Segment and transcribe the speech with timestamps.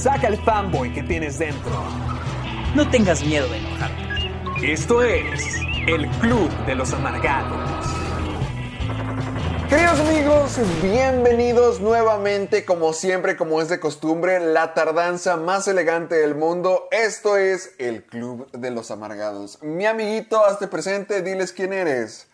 [0.00, 1.72] Saca el fanboy que tienes dentro.
[2.76, 4.72] No tengas miedo de enojarte.
[4.72, 5.56] Esto es
[5.88, 7.58] el Club de los Amargados.
[9.68, 16.36] Queridos amigos, bienvenidos nuevamente, como siempre, como es de costumbre, la tardanza más elegante del
[16.36, 16.86] mundo.
[16.92, 19.60] Esto es el Club de los Amargados.
[19.62, 22.27] Mi amiguito, hazte presente, diles quién eres.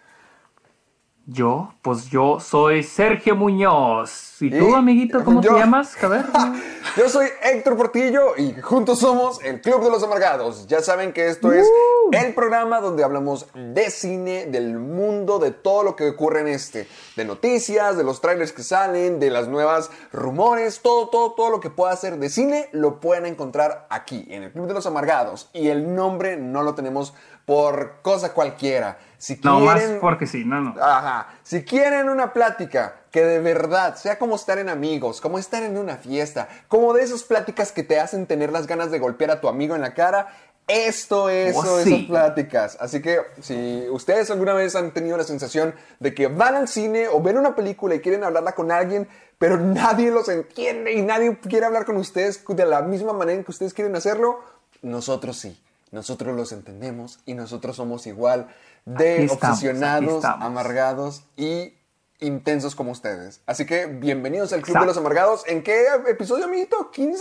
[1.27, 4.43] Yo, pues yo soy Sergio Muñoz.
[4.43, 5.97] ¿Y tú, amiguito, cómo yo- te llamas?
[6.05, 6.25] A ver.
[6.97, 10.67] Yo soy Héctor Portillo y juntos somos el Club de los Amargados.
[10.69, 11.67] Ya saben que esto es
[12.13, 16.87] el programa donde hablamos de cine, del mundo, de todo lo que ocurre en este.
[17.17, 21.59] De noticias, de los trailers que salen, de las nuevas rumores, todo, todo, todo lo
[21.61, 25.49] que pueda ser de cine lo pueden encontrar aquí, en el Club de los Amargados.
[25.53, 27.15] Y el nombre no lo tenemos
[27.45, 28.99] por cosa cualquiera.
[29.19, 30.01] Si No, más quieren...
[30.01, 30.75] porque sí, no, no.
[30.83, 31.29] Ajá.
[31.43, 35.77] Si quieren una plática que de verdad sea como estar en amigos, como estar en
[35.79, 39.41] una fiesta, como de esas pláticas que te hacen tener las ganas de golpear a
[39.41, 40.29] tu amigo en la cara,
[40.67, 41.95] esto es Oh, sí.
[41.95, 42.77] esas pláticas.
[42.81, 47.09] Así que si ustedes alguna vez han tenido la sensación de que van al cine
[47.09, 49.07] o ven una película y quieren hablarla con alguien,
[49.39, 53.45] pero nadie los entiende y nadie quiere hablar con ustedes de la misma manera en
[53.45, 54.41] que ustedes quieren hacerlo,
[54.83, 55.61] nosotros sí.
[55.99, 58.49] Nosotros los entendemos y nosotros somos igual
[58.85, 60.45] de Aquí obsesionados, estamos.
[60.45, 61.73] amargados y
[62.19, 63.43] intensos como ustedes.
[63.47, 64.87] Así que bienvenidos al Club de Exacto.
[64.89, 65.45] los Amargados.
[65.47, 66.91] ¿En qué episodio, amiguito?
[66.93, 67.15] ¿15?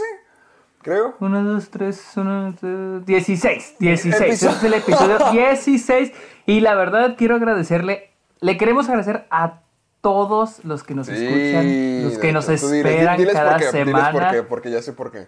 [0.81, 1.16] Creo.
[1.19, 3.75] Uno, dos, tres, uno, dos, 16.
[3.78, 4.12] 16.
[4.16, 6.12] Este Episodio- es el episodio 16.
[6.47, 8.09] Y la verdad, quiero agradecerle.
[8.39, 9.62] Le queremos agradecer a
[10.01, 13.66] todos los que nos escuchan, los que de nos hecho, esperan diles cada por qué,
[13.67, 14.12] diles semana.
[14.12, 15.28] por qué, porque ya sé por qué.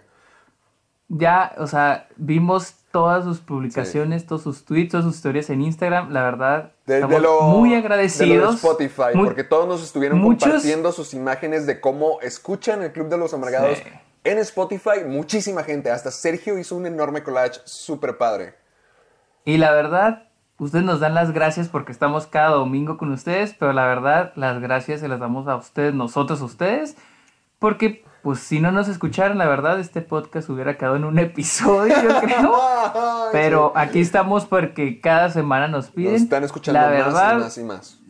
[1.08, 6.10] Ya, o sea, vimos todas sus publicaciones, todos sus tweets, todas sus historias en Instagram.
[6.10, 8.44] La verdad, De, de estamos lo, muy de agradecidos.
[8.44, 12.82] lo de Spotify, Muy- porque todos nos estuvieron muchos- compartiendo sus imágenes de cómo escuchan
[12.82, 13.84] el Club de los Amargados Sí.
[14.24, 15.04] en Spotify.
[15.06, 18.54] Muchísima gente, hasta Sergio hizo un enorme collage súper padre.
[19.44, 20.24] Y la verdad,
[20.58, 24.60] ustedes nos dan las gracias porque estamos cada domingo con ustedes, pero la verdad, las
[24.60, 26.96] gracias se las damos a ustedes, nosotros a ustedes,
[27.60, 31.94] porque pues si no nos escucharan, la verdad, este podcast hubiera quedado en un episodio,
[32.02, 32.52] yo creo.
[33.32, 36.14] Pero aquí estamos porque cada semana nos piden.
[36.14, 38.00] Nos están escuchando la más verdad, y más y más.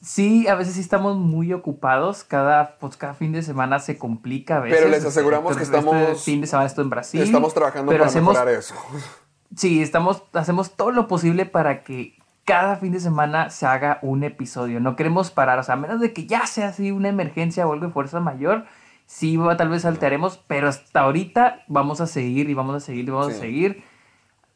[0.00, 2.22] Sí, a veces sí estamos muy ocupados.
[2.22, 4.78] Cada, pues, cada fin de semana se complica a veces.
[4.78, 7.20] Pero les aseguramos que Este estamos- fin de semana estoy en Brasil.
[7.20, 8.76] Estamos trabajando pero para hacemos, mejorar eso.
[9.56, 14.22] Sí, estamos, hacemos todo lo posible para que cada fin de semana se haga un
[14.22, 14.78] episodio.
[14.78, 17.72] No queremos parar, o sea, a menos de que ya sea así una emergencia o
[17.72, 18.66] algo de fuerza mayor,
[19.08, 23.08] sí, va- tal vez saltaremos, pero hasta ahorita vamos a seguir y vamos a seguir
[23.08, 23.38] y vamos Sí.
[23.38, 23.84] a seguir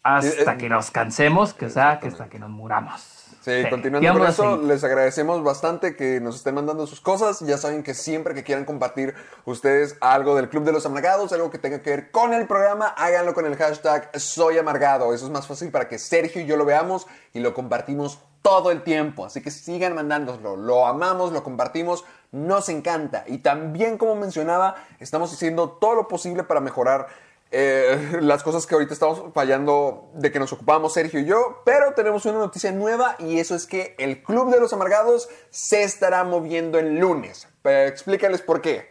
[0.03, 3.01] hasta Eh, eh, que nos cansemos, que sea, que hasta que nos muramos.
[3.43, 7.41] Sí, Sí, continuando con eso, les agradecemos bastante que nos estén mandando sus cosas.
[7.41, 9.15] Ya saben que siempre que quieran compartir
[9.47, 12.87] ustedes algo del Club de los Amargados, algo que tenga que ver con el programa,
[12.97, 15.13] háganlo con el hashtag Soy Amargado.
[15.13, 18.71] Eso es más fácil para que Sergio y yo lo veamos y lo compartimos todo
[18.71, 19.25] el tiempo.
[19.27, 20.55] Así que sigan mandándoslo.
[20.57, 23.25] Lo amamos, lo compartimos, nos encanta.
[23.29, 27.07] Y también, como mencionaba, estamos haciendo todo lo posible para mejorar
[27.51, 31.93] eh, las cosas que ahorita estamos fallando de que nos ocupamos Sergio y yo, pero
[31.93, 36.25] tenemos una noticia nueva y eso es que el Club de los Amargados se estará
[36.25, 37.47] moviendo el lunes.
[37.61, 38.89] Pero explícales por qué.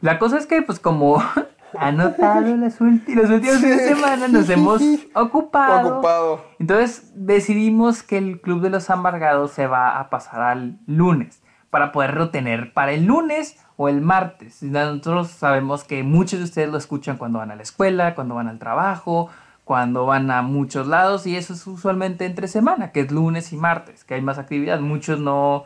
[0.00, 1.20] La cosa es que, pues, como
[1.78, 4.80] anotado las ulti- los últimos fines de semana, nos hemos
[5.14, 5.94] ocupado.
[5.94, 6.44] Ocupado.
[6.60, 11.40] Entonces decidimos que el Club de los Amargados se va a pasar al lunes
[11.74, 14.62] para poderlo tener para el lunes o el martes.
[14.62, 18.46] Nosotros sabemos que muchos de ustedes lo escuchan cuando van a la escuela, cuando van
[18.46, 19.28] al trabajo,
[19.64, 23.56] cuando van a muchos lados y eso es usualmente entre semana, que es lunes y
[23.56, 24.78] martes, que hay más actividad.
[24.78, 25.64] Muchos no,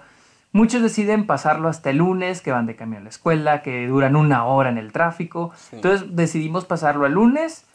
[0.50, 4.16] muchos deciden pasarlo hasta el lunes, que van de camino a la escuela, que duran
[4.16, 5.52] una hora en el tráfico.
[5.72, 7.66] Entonces decidimos pasarlo al lunes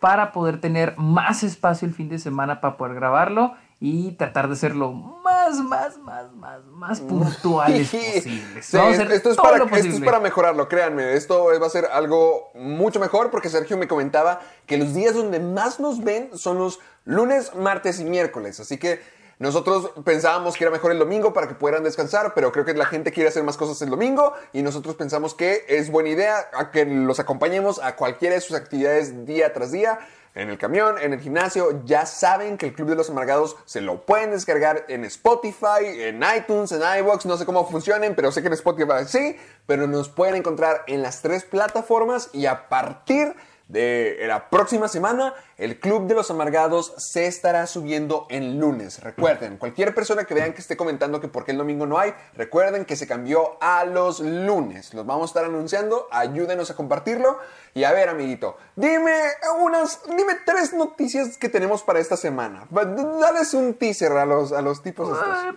[0.00, 4.56] para poder tener más espacio el fin de semana para poder grabarlo y tratar de
[4.56, 8.64] ser lo más más, más, más, más, puntuales posibles.
[8.64, 11.14] Sí, Vamos a hacer esto, es todo para, lo esto es para mejorarlo, créanme.
[11.14, 15.40] Esto va a ser algo mucho mejor porque Sergio me comentaba que los días donde
[15.40, 18.60] más nos ven son los lunes, martes y miércoles.
[18.60, 19.00] Así que
[19.38, 22.86] nosotros pensábamos que era mejor el domingo para que pudieran descansar, pero creo que la
[22.86, 26.70] gente quiere hacer más cosas el domingo y nosotros pensamos que es buena idea a
[26.70, 29.98] que los acompañemos a cualquiera de sus actividades día tras día.
[30.36, 33.80] En el camión, en el gimnasio, ya saben que el Club de los Amargados se
[33.80, 38.42] lo pueden descargar en Spotify, en iTunes, en iVoox, no sé cómo funcionen, pero sé
[38.42, 43.28] que en Spotify sí, pero nos pueden encontrar en las tres plataformas y a partir
[43.28, 43.34] de
[43.68, 49.02] la próxima semana, el Club de los Amargados se estará subiendo en lunes.
[49.02, 52.14] Recuerden, cualquier persona que vean que esté comentando que por qué el domingo no hay,
[52.34, 54.94] recuerden que se cambió a los lunes.
[54.94, 57.38] Los vamos a estar anunciando, ayúdenos a compartirlo.
[57.74, 59.14] Y a ver, amiguito, dime
[59.60, 62.66] unas, dime tres noticias que tenemos para esta semana.
[62.70, 65.28] Dales un teaser a los, a los tipos estos.
[65.28, 65.52] Ah,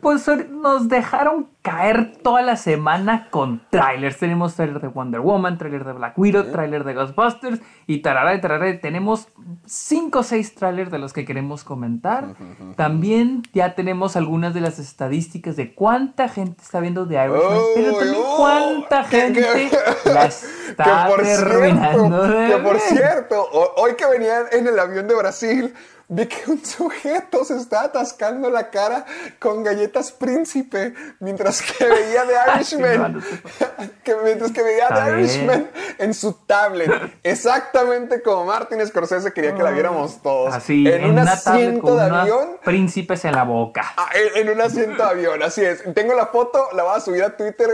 [0.00, 4.16] Pues ahor- nos dejaron caer toda la semana con trailers.
[4.18, 8.40] Tenemos trailer de Wonder Woman, trailer de Black Widow, trailer de Ghostbusters y tarará y
[8.40, 8.80] tarará.
[8.80, 9.28] Tenemos
[9.66, 12.34] 5 o 6 trailers de los que queremos comentar.
[12.76, 17.92] También ya tenemos algunas de las estadísticas de cuánta gente está viendo The Irishman, pero
[17.92, 19.40] Uy, también cuánta gente
[20.04, 24.66] que- la está que por cierto, de que por cierto, ho- hoy que venían en
[24.66, 25.74] el avión de Brasil,
[26.12, 29.04] vi que un sujeto se está atascando la cara
[29.38, 33.22] con galletas príncipe mientras que veía The Irishman.
[34.04, 35.10] que mientras que veía The.
[35.10, 36.90] Irishman en su tablet.
[37.22, 40.54] Exactamente como Martin Scorsese quería que la viéramos todos.
[40.54, 42.48] Así, en, un una tablet asiento de avión.
[42.64, 43.92] príncipes en la boca.
[43.96, 45.82] Ah, en, en un asiento de avión, así es.
[45.94, 47.68] Tengo la foto, la voy a subir a Twitter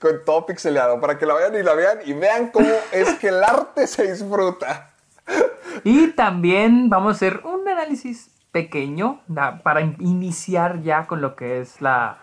[0.00, 3.28] con todo pixeleado para que la vean y la vean y vean cómo es que
[3.28, 4.90] el arte se disfruta.
[5.84, 9.22] Y también vamos a hacer un análisis pequeño
[9.62, 12.18] para in- iniciar ya con lo que es la,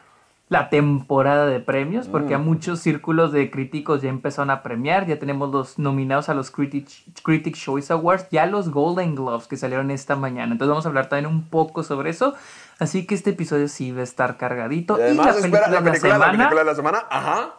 [0.49, 5.19] la temporada de premios, porque a muchos círculos de críticos ya empezaron a premiar, ya
[5.19, 6.87] tenemos los nominados a los Critic,
[7.23, 11.07] Critic Choice Awards, ya los Golden Gloves que salieron esta mañana, entonces vamos a hablar
[11.07, 12.33] también un poco sobre eso,
[12.79, 14.97] así que este episodio sí va a estar cargadito.
[14.97, 17.03] Y además, la espera, película, la película, de la la semana, película de la semana,
[17.11, 17.53] ajá.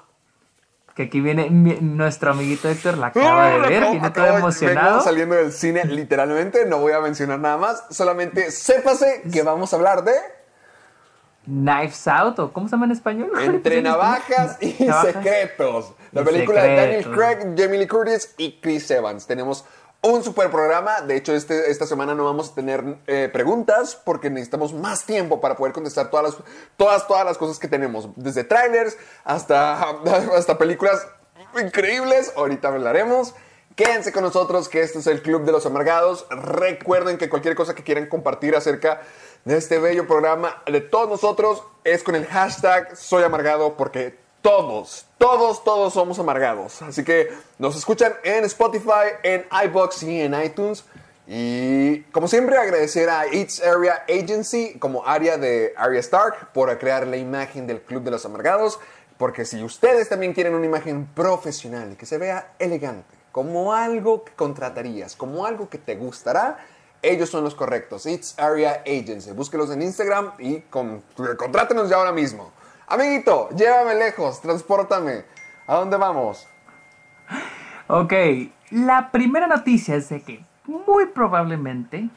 [0.96, 4.88] que aquí viene mi- nuestro amiguito Héctor, la acaba de ver, viene todo emocionado.
[4.90, 9.72] vengo saliendo del cine, literalmente, no voy a mencionar nada más, solamente sépase que vamos
[9.72, 10.12] a hablar de
[11.50, 13.30] Knives Out, o ¿cómo se llama en español?
[13.40, 15.12] Entre Navajas y Navajas.
[15.12, 15.92] Secretos.
[16.12, 17.10] La Y película de Daniel.
[17.10, 19.26] Craig, Jamie Lee Curtis y Chris Evans.
[19.26, 19.64] Tenemos
[20.02, 21.00] un super programa.
[21.02, 25.40] De hecho, este, esta semana no vamos a tener eh, preguntas porque necesitamos más tiempo
[25.40, 26.44] para poder contestar todas las,
[26.76, 28.08] todas, todas las cosas que tenemos.
[28.16, 29.80] Desde trailers hasta,
[30.36, 31.06] hasta películas
[31.60, 32.32] increíbles.
[32.36, 33.34] Ahorita hablaremos.
[33.76, 36.26] Quédense con nosotros, que este es el Club de los Amargados.
[36.28, 39.00] Recuerden que cualquier cosa que quieran compartir acerca de
[39.46, 45.64] este bello programa de todos nosotros es con el hashtag Soy Amargado porque todos, todos,
[45.64, 46.82] todos somos amargados.
[46.82, 50.84] Así que nos escuchan en Spotify, en iBox y en iTunes.
[51.26, 57.06] Y como siempre agradecer a It's Area Agency como área de Arya Stark por crear
[57.06, 58.78] la imagen del Club de los Amargados.
[59.16, 64.24] Porque si ustedes también quieren una imagen profesional y que se vea elegante, como algo
[64.24, 66.58] que contratarías, como algo que te gustará,
[67.02, 68.06] ellos son los correctos.
[68.06, 69.32] It's Area Agency.
[69.32, 71.02] Búsquelos en Instagram y con,
[71.36, 72.52] contrátenos ya ahora mismo.
[72.86, 75.24] Amiguito, llévame lejos, transpórtame.
[75.66, 76.46] ¿A dónde vamos?
[77.86, 78.12] Ok,
[78.70, 82.08] la primera noticia es de que muy probablemente,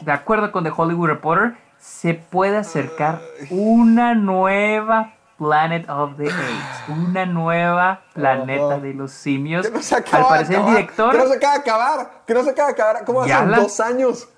[0.00, 3.20] de acuerdo con The Hollywood Reporter, se puede acercar
[3.50, 9.66] una nueva Planet of the Apes, una nueva planeta de los simios.
[9.66, 11.12] Que no se Al acaba parecer de el director...
[11.12, 12.10] Que no se acaba de acabar.
[12.26, 13.04] Que no se acaba de acabar.
[13.06, 14.28] ¿Cómo hace la- dos años?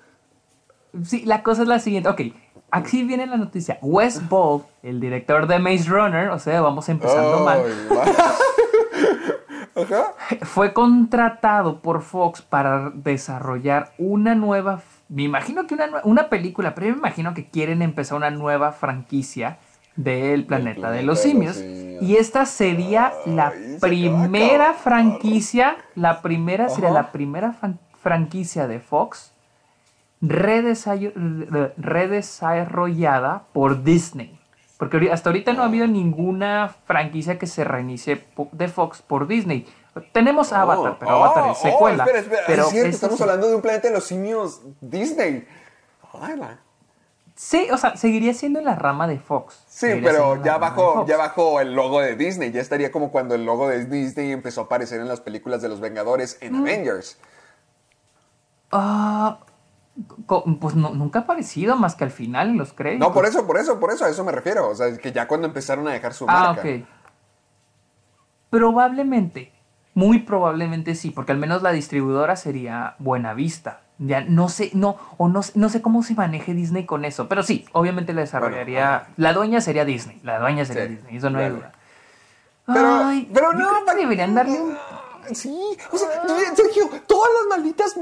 [1.03, 2.07] Sí, la cosa es la siguiente.
[2.07, 2.21] Ok,
[2.71, 3.79] aquí viene la noticia.
[3.81, 7.61] Wes Ball, el director de Maze Runner, o sea, vamos empezando mal.
[9.75, 10.13] Ajá.
[10.43, 16.87] fue contratado por Fox para desarrollar una nueva, me imagino que una, una película, pero
[16.87, 19.57] yo me imagino que quieren empezar una nueva franquicia
[19.95, 21.57] del planeta, de los simios.
[22.01, 27.55] Y esta sería la acaba de primera franquicia, la primera sería la primera
[28.01, 29.31] franquicia de Fox
[31.77, 34.39] redesarrollada por Disney.
[34.77, 39.65] Porque hasta ahorita no ha habido ninguna franquicia que se reinicie de Fox por Disney.
[40.11, 42.03] Tenemos Avatar, pero Oh, Avatar es oh, secuela.
[42.03, 42.41] espera, espera.
[42.47, 45.47] Pero es cierto, estamos es- hablando de un planeta de los simios Disney.
[46.19, 46.57] Ay, la-
[47.35, 49.55] Sí, o sea, seguiría siendo en la rama de Fox.
[49.67, 50.59] Sí, Seguiría pero ya Fox.
[51.07, 51.17] ya
[51.59, 52.51] el logo de Disney.
[52.51, 55.69] Ya estaría como cuando el logo de Disney empezó a aparecer en las películas de
[55.69, 56.61] los Vengadores en Mm.
[56.61, 57.17] Avengers.
[58.71, 59.39] Ah,
[60.59, 63.07] Pues no- nunca ha aparecido más que al final en los créditos.
[63.07, 64.67] No, por eso, por eso, por eso, a eso me refiero.
[64.69, 66.61] O sea, que ya cuando empezaron a dejar su Ah, marca.
[66.61, 66.83] ok.
[68.49, 69.51] Probablemente,
[69.93, 73.81] muy probablemente sí, porque al menos la distribuidora sería Buenavista.
[74.05, 77.29] Ya no sé, no, o no, sé- no sé cómo se maneje Disney con eso,
[77.29, 79.07] pero sí, obviamente la desarrollaría.
[79.15, 81.71] la dueña sería Disney, la dueña sería Sí, Disney, eso no hay duda.
[82.65, 84.75] Pero, Ay, pero no, deberían darle un
[85.33, 86.09] Sí, o sea,
[86.55, 87.95] Sergio, todas las malditas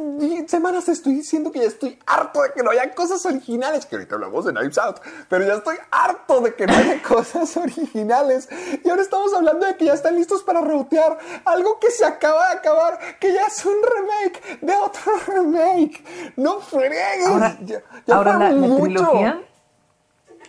[0.47, 3.95] semanas te estoy diciendo que ya estoy harto de que no haya cosas originales, que
[3.95, 4.97] ahorita hablamos de Knives Out,
[5.29, 8.49] pero ya estoy harto de que no haya cosas originales.
[8.83, 12.49] Y ahora estamos hablando de que ya están listos para rebotear algo que se acaba
[12.49, 16.03] de acabar, que ya es un remake de otro remake.
[16.35, 17.27] No fregues.
[17.27, 19.41] Ahora, ya, ya ahora la, trilogía.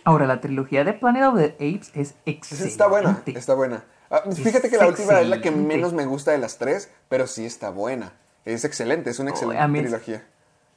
[0.05, 2.71] Ahora, la trilogía de Planet of the Apes es excelente.
[2.71, 3.85] Está buena, está buena.
[4.15, 7.25] Ah, fíjate que la última es la que menos me gusta de las tres, pero
[7.25, 8.13] sí está buena.
[8.45, 10.23] Es excelente, es una excelente a mí es- trilogía.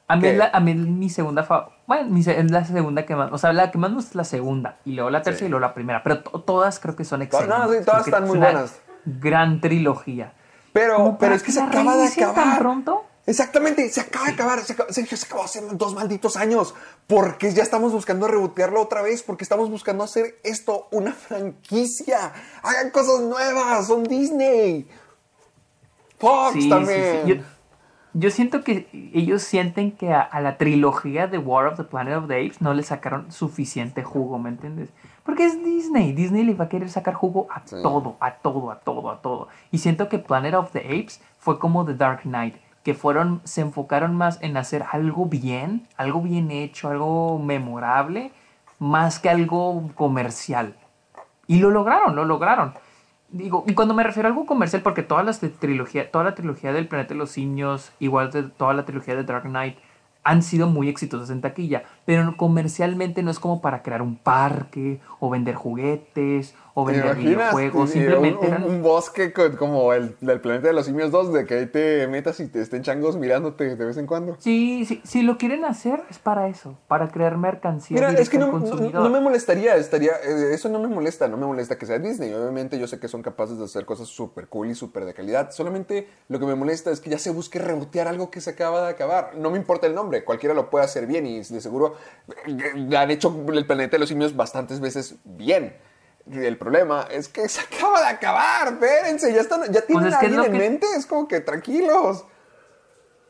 [0.09, 3.05] A mí, es la- a mí es mi segunda fa- Bueno, mi es la segunda
[3.05, 3.31] que más.
[3.31, 4.77] O sea, la que más me gusta es la segunda.
[4.85, 6.01] Y luego la tercera y luego la primera.
[6.01, 7.57] Pero to- todas creo que son excelentes.
[7.59, 8.79] no, sí, todas Creo están es muy buenas.
[9.05, 10.31] Gran trilogía.
[10.73, 12.59] Pero, pero es que se acaba de reinicien tan acabar.
[12.59, 13.05] pronto?
[13.27, 14.59] Exactamente, se acaba de acabar.
[14.61, 16.73] Se Sergio, se acabó hace dos malditos años.
[17.05, 19.21] Porque ya estamos buscando rebotearlo otra vez.
[19.21, 22.31] Porque estamos buscando hacer esto una franquicia.
[22.63, 23.87] Hagan cosas nuevas.
[23.87, 24.87] Son Disney.
[26.17, 27.21] Fox Sí, también.
[27.25, 27.33] sí.
[27.35, 27.43] Yo,
[28.13, 32.15] yo siento que ellos sienten que a, a la trilogía de War of the Planet
[32.17, 34.89] of the Apes no le sacaron suficiente jugo, ¿me entiendes?
[35.23, 36.13] Porque es Disney.
[36.13, 39.49] Disney le va a querer sacar jugo a todo, a todo, a todo, a todo.
[39.71, 42.55] Y siento que Planet of the Apes fue como The Dark Knight,
[42.87, 48.31] que fueron, se enfocaron más en hacer algo bien, algo bien hecho, algo memorable,
[48.79, 50.73] más que algo comercial.
[51.47, 52.75] Y lo lograron, lo lograron.
[53.27, 56.71] Digo, y cuando me refiero a algo comercial, porque todas las trilogía, toda la trilogía
[56.71, 59.77] del Planeta de los Simios, igual de toda la trilogía de Dark Knight,
[60.23, 65.01] han sido muy exitosas en taquilla, pero comercialmente no es como para crear un parque,
[65.19, 68.63] o vender juguetes, o ¿Te vender videojuegos, Sí, simplemente un, eran...
[68.63, 72.07] un bosque con- como el del planeta de los simios 2, de que ahí te
[72.07, 74.37] metas y te estén changos mirándote de vez en cuando.
[74.39, 78.37] Sí, sí, si lo quieren hacer es para eso, para crear mercancía Mira, es que
[78.37, 82.31] no, me molestaría, estaría, eh, eso no me molesta, no me molesta que sea Disney.
[82.33, 85.51] Obviamente yo sé que son capaces de hacer cosas súper cool y súper de calidad.
[85.51, 88.83] Solamente lo que me molesta es que ya se busque rebotear algo que se acaba
[88.83, 89.31] de acabar.
[89.35, 91.96] No me importa el nombre, cualquiera lo puede hacer bien y de seguro eh,
[92.97, 95.75] han hecho el planeta de los simios bastantes veces bien.
[96.31, 100.19] El problema es que se acaba de acabar, espérense, ya, están, ya tienen es a
[100.19, 102.25] que es alguien lo en que- mente, es como que tranquilos.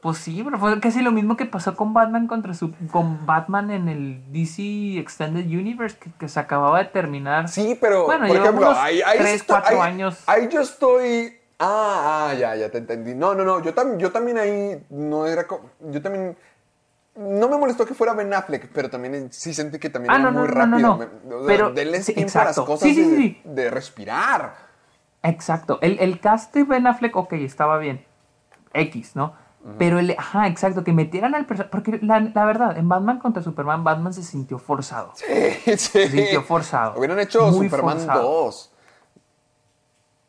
[0.02, 3.72] Pues sí, pero fue casi lo mismo que pasó con Batman contra su, con Batman
[3.72, 7.50] en el DC Extended Universe que, que se acababa de terminar.
[7.50, 10.24] Sí, pero, bueno, por ejemplo, ahí, ahí tres, estoy- cuatro ahí- años.
[10.28, 11.40] Ahí yo estoy.
[11.60, 13.16] Ah, ah, ya, ya te entendí.
[13.16, 13.60] No, no, no.
[13.64, 15.48] Yo, tam- yo también ahí no era.
[15.48, 16.38] co- Yo también.
[17.18, 20.24] No me molestó que fuera Ben Affleck, pero también sí sentí que también Ah, era
[20.26, 21.10] no, no, muy no, rápido.
[21.40, 21.46] no.
[21.48, 23.42] Pero, denles sí, tiempo a las cosas Sí, sí, de, sí.
[23.44, 24.56] de respirar.
[25.24, 25.80] Exacto.
[25.82, 28.06] El, el cast de Ben Affleck, ok, estaba bien.
[28.74, 29.34] X, ¿no?
[29.80, 31.72] Pero el, ajá, exacto, que metieran al personaje.
[31.72, 35.12] Porque la, la verdad, en Batman contra Superman, Batman se sintió forzado.
[35.16, 35.26] sí.
[35.78, 36.98] Se sintió forzado.
[36.98, 38.22] Hubieran hecho Muy Superman forzado.
[38.46, 38.72] 2.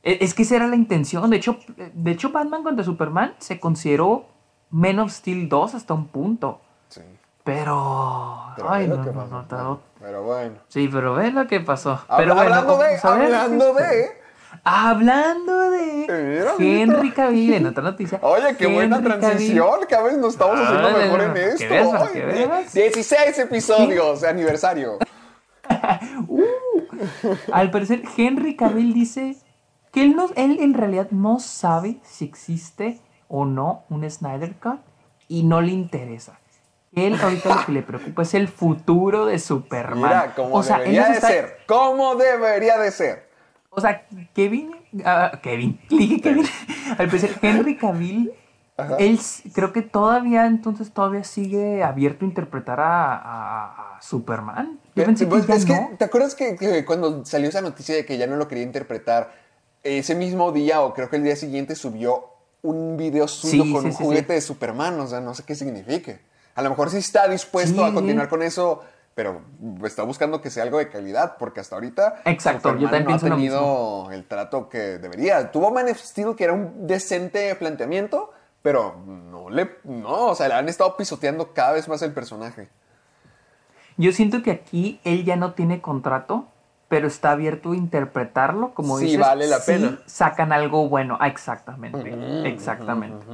[0.04, 1.28] E- Es que esa era la intención.
[1.30, 4.26] De hecho, de hecho, Batman contra Superman se consideró
[4.70, 6.60] Men of Steel 2 hasta un punto.
[7.44, 8.52] Pero.
[8.56, 9.44] Pero ay, no, no, pasó.
[9.50, 10.56] no, Pero bueno.
[10.68, 11.92] Sí, pero ve lo que pasó.
[12.08, 12.98] Habla- pero bueno, hablando de.
[13.02, 14.18] Hablando de.
[14.64, 17.10] Hablando de Henry.
[17.12, 18.18] Cavill, en otra noticia.
[18.22, 19.80] Oye, qué buena Cavill- transición.
[19.88, 21.64] Cada vez nos estamos haciendo Ay, mejor en esto.
[22.14, 22.72] Ay, veas.
[22.74, 24.98] 16 episodios de aniversario.
[27.52, 29.36] Al parecer, Henry Cavill dice
[29.92, 34.80] que él, no, él en realidad no sabe si existe o no un Snyder Cut
[35.28, 36.38] y no le interesa.
[37.06, 39.98] Él ahorita lo que le preocupa es el futuro de Superman.
[40.02, 41.58] Mira, como o sea, él debería de ser.
[41.66, 43.28] Como debería de ser.
[43.70, 44.72] O sea, Kevin.
[45.04, 45.80] ah, Kevin.
[45.90, 46.46] dije Kevin.
[46.98, 48.32] Al parecer, Henry Cavill.
[49.00, 49.18] Él
[49.54, 54.78] creo que todavía, entonces, todavía sigue abierto a interpretar a, a- a Superman.
[54.94, 55.88] Yo pensé que ya es no.
[55.90, 58.62] que, ¿te acuerdas que, que cuando salió esa noticia de que ya no lo quería
[58.62, 59.32] interpretar,
[59.82, 62.26] ese mismo día o creo que el día siguiente subió
[62.62, 64.98] un video suyo Sí, con sí, un sí, juguete de Superman?
[65.00, 66.20] O sea, no sé qué signifique.
[66.58, 68.82] A lo mejor sí está dispuesto Sí, a continuar con eso,
[69.14, 69.42] pero
[69.84, 73.18] está buscando que sea algo de calidad, porque hasta ahorita Exacto, yo también no ha
[73.18, 75.52] tenido el trato que debería.
[75.52, 80.48] Tuvo Man of Steel, que era un decente planteamiento, pero no le, no, o sea,
[80.48, 82.68] le han estado pisoteando cada vez más el personaje.
[83.96, 86.46] Yo siento que aquí él ya no tiene contrato,
[86.88, 89.20] pero está abierto a interpretarlo, como Sí, dices.
[89.20, 89.98] vale la si pena.
[90.06, 91.18] sacan algo bueno.
[91.20, 92.14] Ah, exactamente.
[92.48, 93.24] exactamente.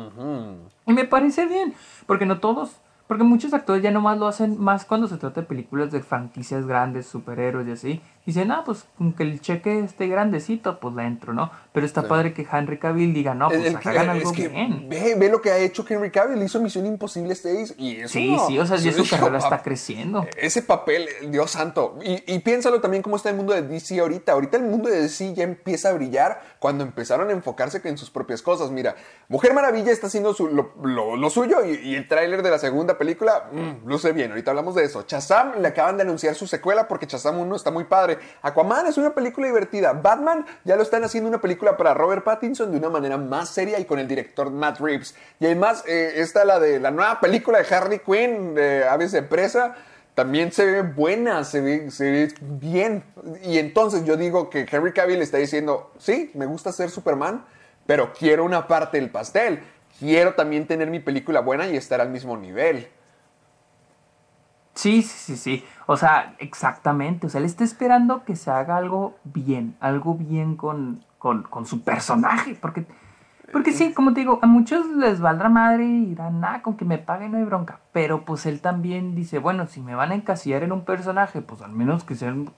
[0.86, 1.74] Y me parece bien,
[2.06, 2.70] porque no todos.
[3.06, 6.66] Porque muchos actores ya nomás lo hacen más cuando se trata de películas de franquicias
[6.66, 8.00] grandes, superhéroes y así.
[8.26, 11.50] Dicen, ah, pues aunque el cheque esté grandecito, pues la entro, ¿no?
[11.72, 14.48] Pero está padre que Henry Cavill diga, no, pues El- el- hagan algo es que
[14.48, 14.88] bien.
[14.88, 18.30] Ve, ve lo que ha hecho Henry Cavill, hizo Misión Imposible 6 y eso Sí,
[18.32, 20.26] no- sí, o sea, ya su carrera está creciendo.
[20.38, 21.98] Ese papel, Dios santo.
[22.02, 24.32] Y, y piénsalo también cómo está el mundo de DC ahorita.
[24.32, 28.08] Ahorita el mundo de DC ya empieza a brillar cuando empezaron a enfocarse en sus
[28.10, 28.70] propias cosas.
[28.70, 28.94] Mira,
[29.28, 32.58] Mujer Maravilla está haciendo su- lo, lo- lo suyo y, y el tráiler de la
[32.58, 34.30] segunda película mm, luce bien.
[34.30, 35.04] Ahorita hablamos de eso.
[35.06, 38.13] Shazam le acaban de anunciar su secuela porque Shazam 1 está muy padre.
[38.42, 39.92] Aquaman es una película divertida.
[39.92, 43.78] Batman ya lo están haciendo una película para Robert Pattinson de una manera más seria
[43.78, 45.14] y con el director Matt Reeves.
[45.40, 49.22] Y además eh, está la de la nueva película de Harley Quinn, de Aves de
[49.22, 49.74] Presa
[50.14, 53.04] también se ve buena, se ve, bien.
[53.42, 57.44] Y entonces yo digo que Henry Cavill está diciendo, sí, me gusta ser Superman,
[57.84, 59.62] pero quiero una parte del pastel.
[59.98, 62.88] Quiero también tener mi película buena y estar al mismo nivel.
[64.74, 65.64] Sí, sí, sí.
[65.86, 67.26] O sea, exactamente.
[67.26, 71.66] O sea, él está esperando que se haga algo bien, algo bien con, con, con
[71.66, 72.56] su personaje.
[72.60, 72.86] Porque,
[73.52, 76.84] porque sí, como te digo, a muchos les valdrá madre y dirán, nada, con que
[76.84, 77.80] me paguen no hay bronca.
[77.92, 81.60] Pero pues él también dice, bueno, si me van a encasillar en un personaje, pues
[81.62, 82.50] al menos que sea un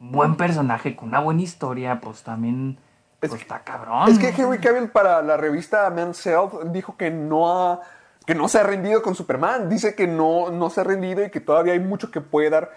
[0.00, 2.78] buen personaje con una buena historia, pues también
[3.20, 4.08] Es pues, que- está cabrón.
[4.08, 7.80] Es que Henry Cavill para la revista Men's Health dijo que no ha,
[8.30, 9.68] que no se ha rendido con Superman.
[9.68, 12.70] Dice que no, no se ha rendido y que todavía hay mucho que puede dar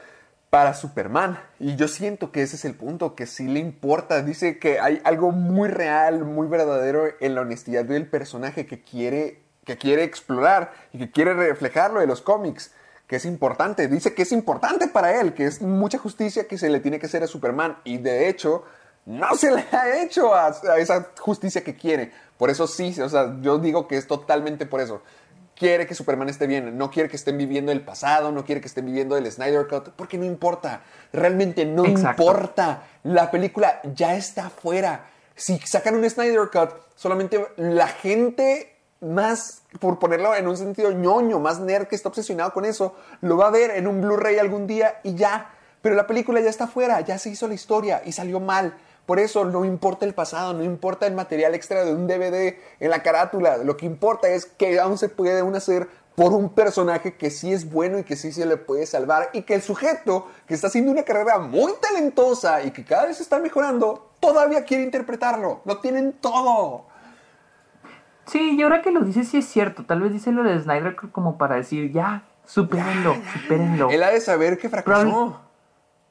[0.49, 1.39] para Superman.
[1.59, 4.23] Y yo siento que ese es el punto, que sí le importa.
[4.23, 9.43] Dice que hay algo muy real, muy verdadero en la honestidad del personaje que quiere,
[9.63, 12.71] que quiere explorar y que quiere reflejarlo de los cómics.
[13.05, 16.71] Que es importante, dice que es importante para él, que es mucha justicia que se
[16.71, 17.77] le tiene que hacer a Superman.
[17.83, 18.63] Y de hecho,
[19.05, 22.11] no se le ha hecho a, a esa justicia que quiere.
[22.39, 25.03] Por eso sí, o sea, yo digo que es totalmente por eso.
[25.55, 28.67] Quiere que Superman esté bien, no quiere que estén viviendo el pasado, no quiere que
[28.67, 30.81] estén viviendo el Snyder Cut, porque no importa.
[31.11, 32.23] Realmente no Exacto.
[32.23, 32.83] importa.
[33.03, 35.05] La película ya está fuera.
[35.35, 41.39] Si sacan un Snyder Cut, solamente la gente más, por ponerlo en un sentido ñoño,
[41.39, 44.65] más nerd que está obsesionado con eso, lo va a ver en un Blu-ray algún
[44.65, 45.51] día y ya.
[45.81, 48.73] Pero la película ya está fuera, ya se hizo la historia y salió mal.
[49.05, 52.89] Por eso no importa el pasado, no importa el material extra de un DVD en
[52.89, 53.57] la carátula.
[53.57, 57.51] Lo que importa es que aún se puede aún hacer por un personaje que sí
[57.51, 60.67] es bueno y que sí se le puede salvar y que el sujeto que está
[60.67, 65.61] haciendo una carrera muy talentosa y que cada vez está mejorando, todavía quiere interpretarlo.
[65.65, 66.85] Lo tienen todo.
[68.27, 69.85] Sí, y ahora que lo dices, sí es cierto.
[69.85, 73.89] Tal vez dice lo de Snyder como para decir, ya, supérenlo, supérenlo.
[73.89, 75.01] Él ha de saber que fracasó.
[75.01, 75.35] Probable-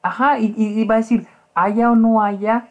[0.03, 1.25] Ajá, y, y- y va a decir,
[1.55, 2.67] haya o no haya,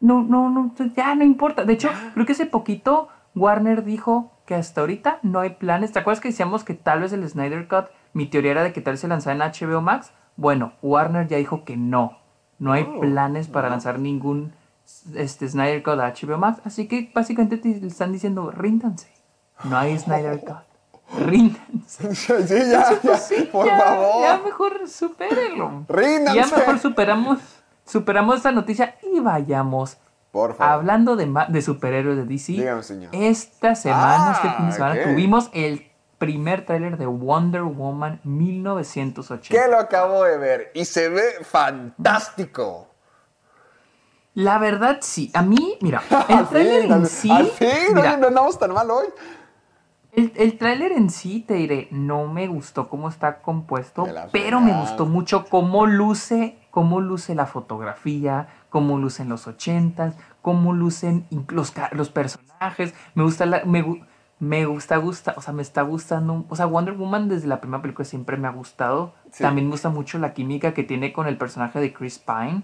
[0.00, 1.64] no, no, no, pues ya no importa.
[1.64, 5.92] De hecho, creo que hace poquito Warner dijo que hasta ahorita no hay planes.
[5.92, 8.80] ¿Te acuerdas que decíamos que tal vez el Snyder Cut, mi teoría era de que
[8.80, 10.12] tal vez se lanzara en HBO Max?
[10.36, 12.18] Bueno, Warner ya dijo que no.
[12.58, 14.52] No hay Oh, planes para lanzar ningún
[15.14, 16.60] este, Snyder Cut a HBO Max.
[16.64, 19.08] Así que básicamente te están diciendo, ríndanse.
[19.64, 21.20] No hay Snyder Cut.
[21.26, 22.14] Ríndanse.
[22.14, 24.22] sí, ya, ya, Sí, por ya, favor.
[24.22, 25.84] Ya mejor supérenlo.
[25.88, 26.40] Ríndanse.
[26.40, 27.38] Ya mejor superamos,
[27.84, 29.98] superamos esta noticia y vayamos.
[30.32, 30.74] Por favor.
[30.74, 33.10] Hablando de, de superhéroes de DC, Dígame, señor.
[33.14, 35.02] esta semana, Ah, este fin de semana, ok.
[35.10, 39.48] tuvimos el primer tráiler de Wonder Woman 1980.
[39.48, 42.86] Que lo acabo de ver y se ve fantástico.
[44.34, 45.30] La verdad, sí.
[45.34, 47.30] A mí, mira, el tráiler en sí...
[47.30, 49.06] al fin, mira, no andamos tan mal hoy.
[50.12, 54.72] El, el tráiler en sí, te diré, no me gustó cómo está compuesto, pero me
[54.80, 61.74] gustó mucho cómo luce, cómo luce la fotografía, cómo lucen los ochentas, cómo lucen los,
[61.92, 62.94] los personajes.
[63.14, 64.02] Me gusta la, me,
[64.38, 67.82] me gusta, gusta, o sea, me está gustando, o sea, Wonder Woman desde la primera
[67.82, 69.14] película siempre me ha gustado.
[69.32, 69.42] Sí.
[69.42, 72.62] También me gusta mucho la química que tiene con el personaje de Chris Pine.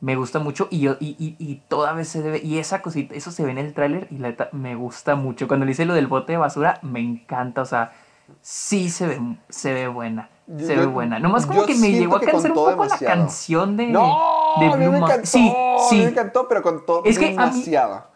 [0.00, 2.40] Me gusta mucho y, yo, y, y, y toda vez se debe.
[2.42, 5.46] Y esa cosita, eso se ve en el tráiler y la neta me gusta mucho.
[5.46, 7.62] Cuando le hice lo del bote de basura, me encanta.
[7.62, 7.92] O sea,
[8.40, 10.28] sí se ve, se ve buena.
[10.46, 11.18] Yo- se ve buena.
[11.18, 13.04] Nomás como que me llegó a que cansar un poco demasiado.
[13.04, 14.18] la canción de, No,
[14.60, 15.26] de a mí Blue me encantó.
[15.26, 15.96] Sí, a sí.
[15.98, 18.12] mí me encantó, pero contó Es que a mí- demasiado.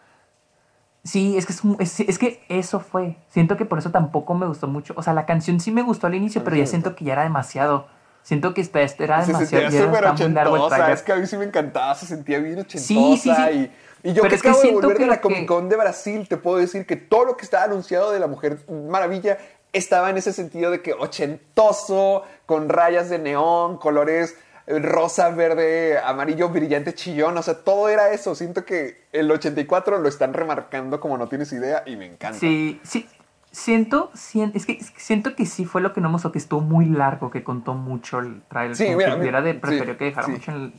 [1.04, 3.16] Sí, es que, es, un- es- es que eso fue.
[3.28, 4.92] Siento que por eso tampoco me gustó mucho.
[4.96, 7.22] O sea, la canción sí me gustó al inicio, pero ya siento que ya era
[7.22, 7.86] demasiado.
[8.22, 9.62] Siento que esta, esta era Se demasiado.
[9.70, 10.92] sentía ya súper ochentosa.
[10.92, 12.84] Es que a mí sí me encantaba, se sentía bien ochentosa.
[12.88, 13.70] Sí, sí, sí.
[14.02, 15.22] Y, y yo Pero que es que acabo de siento volver que de la que-
[15.22, 18.26] Comic Con de Brasil, te puedo decir que todo lo que estaba anunciado de la
[18.26, 19.38] Mujer Maravilla
[19.76, 24.36] estaba en ese sentido de que ochentoso, con rayas de neón, colores
[24.66, 27.36] eh, rosa, verde, amarillo, brillante, chillón.
[27.38, 28.34] O sea, todo era eso.
[28.34, 32.38] Siento que el 84 lo están remarcando como no tienes idea y me encanta.
[32.38, 33.06] Sí, sí.
[33.52, 36.60] Siento, sien- es, que, siento que sí fue lo que no me gustó, que estuvo
[36.60, 38.76] muy largo, que contó mucho el trailer.
[38.76, 40.32] Sí, mira, que sí, que dejara sí.
[40.32, 40.74] mucho en,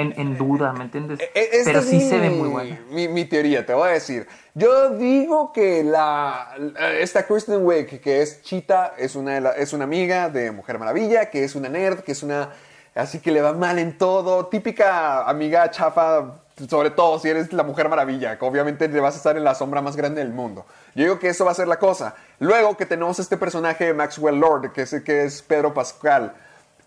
[0.00, 1.20] en- en duda, ¿me entiendes?
[1.20, 2.78] E- e- esta Pero sí mi- se ve muy buena.
[2.90, 4.26] Mi, mi teoría, te voy a decir.
[4.54, 6.54] Yo digo que la,
[7.00, 10.78] esta Kristen Wiig, que es Chita, es una, de la- es una amiga de Mujer
[10.78, 12.50] Maravilla, que es una nerd, que es una...
[12.94, 14.46] Así que le va mal en todo.
[14.46, 19.18] Típica amiga chafa, sobre todo si eres la Mujer Maravilla, que obviamente le vas a
[19.18, 20.66] estar en la sombra más grande del mundo.
[20.96, 22.16] Yo digo que eso va a ser la cosa.
[22.40, 26.32] Luego que tenemos este personaje de Maxwell Lord, que es, que es Pedro Pascal.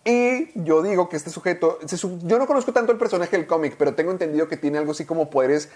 [0.04, 1.78] Y yo digo que este sujeto,
[2.24, 5.06] yo no conozco tanto el personaje del cómic, pero tengo entendido que tiene algo así
[5.06, 5.70] como poderes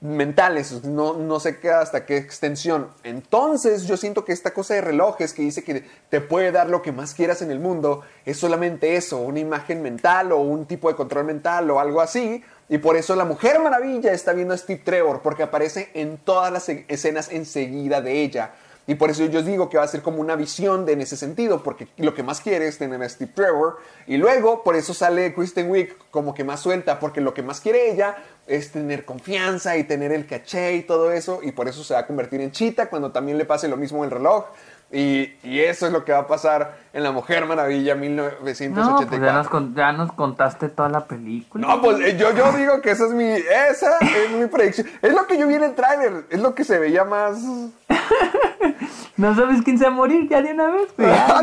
[0.00, 2.88] mentales, no, no sé qué, hasta qué extensión.
[3.04, 6.82] Entonces yo siento que esta cosa de relojes que dice que te puede dar lo
[6.82, 10.88] que más quieras en el mundo, es solamente eso, una imagen mental o un tipo
[10.88, 12.42] de control mental o algo así.
[12.68, 16.52] Y por eso la Mujer Maravilla está viendo a Steve Trevor, porque aparece en todas
[16.52, 18.52] las e- escenas enseguida de ella.
[18.90, 21.16] Y por eso yo digo que va a ser como una visión de en ese
[21.16, 23.78] sentido, porque lo que más quiere es tener a Steve Trevor.
[24.08, 27.60] Y luego, por eso sale Kristen Wiig como que más suelta, porque lo que más
[27.60, 28.16] quiere ella
[28.48, 31.38] es tener confianza y tener el caché y todo eso.
[31.40, 34.02] Y por eso se va a convertir en Chita cuando también le pase lo mismo
[34.02, 34.46] el reloj.
[34.92, 39.06] Y, y eso es lo que va a pasar en La Mujer Maravilla No, 1984.
[39.08, 41.64] pues ya nos, con- ya nos contaste toda la película.
[41.64, 44.88] No, pues eh, yo, yo digo que esa es mi, esa es mi predicción.
[45.00, 47.38] Es lo que yo vi en el tráiler, es lo que se veía más...
[49.16, 50.88] ¿No sabes quién se va a morir ya de una vez?
[50.96, 51.08] güey?
[51.32, 51.42] Ah,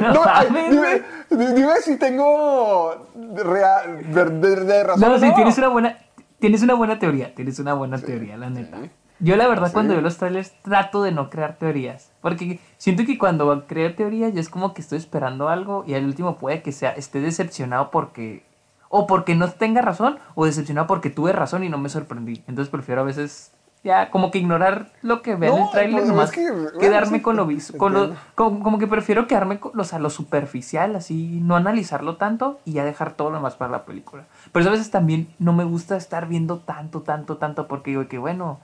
[0.00, 5.00] no, no, dime, di- dime si tengo real, de, de- de razón.
[5.00, 5.98] No, sí, tienes una buena,
[6.40, 8.78] tienes una buena teoría, tienes una buena teoría, la neta.
[9.24, 9.72] Yo la verdad Sí.
[9.72, 14.34] cuando veo los trailers trato de no crear teorías, porque siento que cuando creo teorías
[14.34, 17.90] yo es como que estoy esperando algo y al último puede que sea esté decepcionado
[17.90, 18.44] porque
[18.90, 22.44] o porque no tenga razón o decepcionado porque tuve razón y no me sorprendí.
[22.46, 23.50] Entonces prefiero a veces
[23.82, 26.50] ya como que ignorar lo que veo en No, el trailer pues, nomás es que,
[26.50, 29.92] bueno, quedarme sí, con lo vis- con lo, como, como que prefiero quedarme con los,
[29.94, 33.84] a lo superficial, así, no analizarlo tanto y ya dejar todo lo demás para la
[33.84, 34.24] película.
[34.52, 38.18] Pero a veces también no me gusta estar viendo tanto, tanto, tanto, porque digo que
[38.18, 38.60] bueno.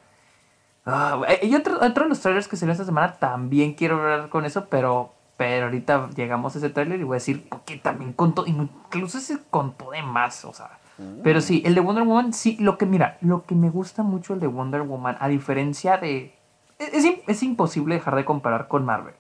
[0.93, 4.45] Ah, y otro, otro de los trailers que salió esta semana también quiero hablar con
[4.45, 8.47] eso, pero, pero ahorita llegamos a ese trailer y voy a decir que también contó,
[8.47, 10.79] incluso ese contó de más, o sea.
[11.23, 14.35] Pero sí, el de Wonder Woman, sí, lo que, mira, lo que me gusta mucho
[14.35, 16.35] el de Wonder Woman, a diferencia de...
[16.79, 19.15] Es, es es imposible dejar de comparar con Marvel.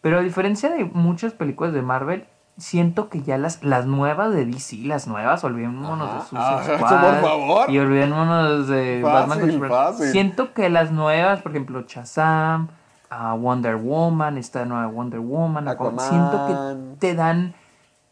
[0.00, 2.26] Pero a diferencia de muchas películas de Marvel,
[2.58, 5.98] siento que ya las, las nuevas de DC, las nuevas, olvidémonos
[6.32, 6.62] de Ajá.
[6.64, 7.70] Suicide Ah, Squad por favor.
[7.70, 10.06] y olvidémonos de Fácil, Batman fácil.
[10.12, 12.68] Siento que las nuevas, por ejemplo, Shazam,
[13.10, 17.54] ah, Wonder Woman, esta nueva Wonder Woman, Aquaman, siento que te dan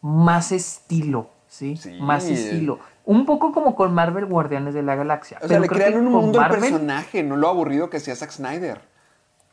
[0.01, 1.77] más estilo, ¿sí?
[1.77, 1.99] Sí.
[2.01, 2.79] Más estilo.
[3.05, 5.37] Un poco como con Marvel Guardianes de la Galaxia.
[5.37, 8.15] O sea, pero le crean un mundo al Marvel- personaje, no lo aburrido que hacía
[8.15, 8.81] Zack Snyder.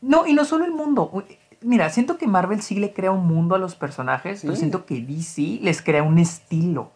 [0.00, 1.10] no, y no solo el mundo.
[1.60, 4.60] Mira, siento que Marvel sí le crea un mundo a los personajes, pero Sí.
[4.60, 6.90] siento que DC les crea un estilo.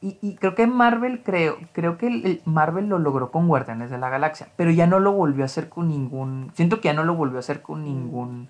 [0.00, 3.90] Y, y creo que Marvel creo, creo que el- el Marvel lo logró con Guardianes
[3.90, 6.52] de la Galaxia, pero ya no lo volvió a hacer con ningún.
[6.54, 8.48] Siento que ya no lo volvió a hacer con ningún.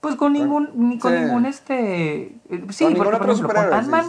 [0.00, 1.18] Pues con ningún, ni con Sí.
[1.20, 2.22] ningún este.
[2.48, 4.04] eh, Sí, Con porque por ejemplo, con Ant-Man,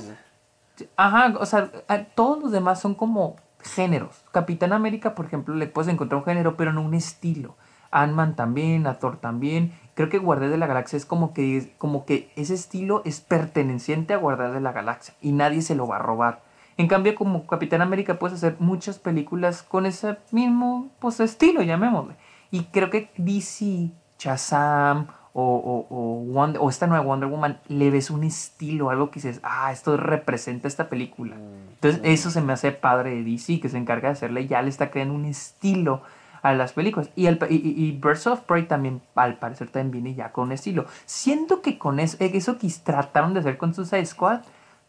[0.75, 0.87] sí.
[0.97, 4.23] Ajá, o sea, a- todos los demás son como géneros.
[4.31, 7.55] Capitán América, por ejemplo, le puedes encontrar un género, pero no un estilo.
[7.91, 9.71] Ant-Man también, a Thor también.
[9.95, 14.13] Creo que Guardián de la Galaxia es como que, como que ese estilo es perteneciente
[14.13, 16.41] a Guardián de la Galaxia y nadie se lo va a robar.
[16.77, 22.15] En cambio, como Capitán América puedes hacer muchas películas con ese mismo pues, estilo, llamémosle.
[22.49, 27.91] Y creo que DC, Shazam o, o, o, Wonder- o esta nueva Wonder Woman le
[27.91, 31.35] ves un estilo, algo que dices, ah, esto representa esta película.
[31.75, 34.69] Entonces, eso se me hace padre de DC, que se encarga de hacerle, ya le
[34.69, 36.01] está creando un estilo
[36.43, 37.09] a las películas.
[37.15, 40.85] Y, el, y, y- Birds of Prey también, al parecer, también viene ya con estilo.
[41.05, 44.41] Siento que con eso, eso que trataron de hacer con Suicide Squad,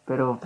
[0.05, 0.39] pero...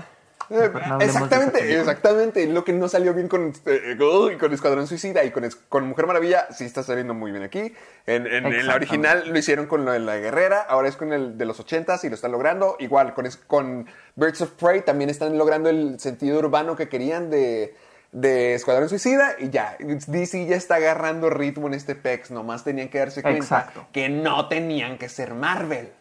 [0.52, 2.48] Eh, no exactamente, exactamente.
[2.48, 6.08] Lo que no salió bien con, eh, uy, con Escuadrón Suicida y con, con Mujer
[6.08, 7.72] Maravilla, sí está saliendo muy bien aquí.
[8.08, 11.14] En, en- en la original lo hicieron con lo de la guerrera, ahora es con
[11.14, 12.78] el de los 80s y lo están logrando.
[12.80, 17.76] Igual, con, con Birds of Prey también están logrando el sentido urbano que querían de,
[18.12, 22.90] de Escuadrón Suicida y ya, DC ya está agarrando ritmo en este PEX, nomás tenían
[22.90, 23.86] que darse cuenta Exacto.
[23.92, 25.92] que no tenían que ser Marvel.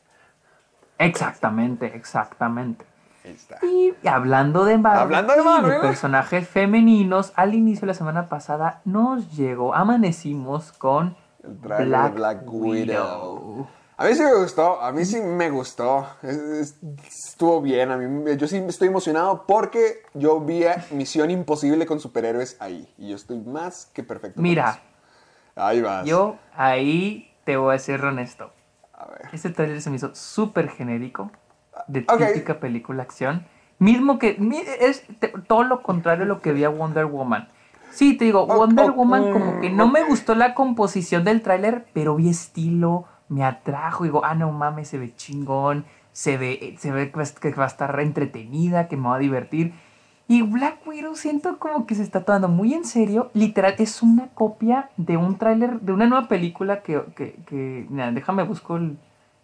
[0.99, 2.85] Exactamente, exactamente.
[3.25, 3.59] Ahí está.
[3.62, 5.81] Y hablando de Marvel, Hablando de Marvel.
[5.81, 12.42] personajes femeninos, al inicio de la semana pasada nos llegó, amanecimos con El Black, Black
[12.47, 13.35] Widow.
[13.35, 13.68] Widow.
[14.01, 16.07] A mí sí me gustó, a mí sí me gustó.
[16.23, 21.33] Es- es- estuvo bien, a mí, yo sí estoy emocionado porque yo vi a Misión
[21.33, 22.89] Imposible con superhéroes ahí.
[22.97, 24.41] Y yo estoy más que perfecto.
[24.41, 24.81] Mira.
[25.57, 26.07] Ahí vas.
[26.07, 28.53] Yo ahí te voy a ser honesto.
[28.93, 29.23] A ver.
[29.33, 31.33] Este tráiler se me hizo súper genérico,
[31.89, 33.47] de típica película acción.
[33.81, 34.37] Mismo que
[34.81, 35.03] es
[35.49, 37.49] todo lo contrario a lo que vi a Wonder Woman.
[37.91, 41.43] Sí, te digo, Wonder oh, Woman mm, como que no me gustó la composición del
[41.43, 46.75] tráiler, pero vi estilo, me atrajo, digo, ah, no mames, se ve chingón, se ve,
[46.79, 49.75] se ve que va a a estar entretenida, que me va a divertir.
[50.31, 53.31] Y Black Widow siento como que se está tomando muy en serio.
[53.33, 58.12] Literal, es una copia de un tráiler, de una nueva película que, que, que- mira,
[58.12, 58.99] déjame busco el,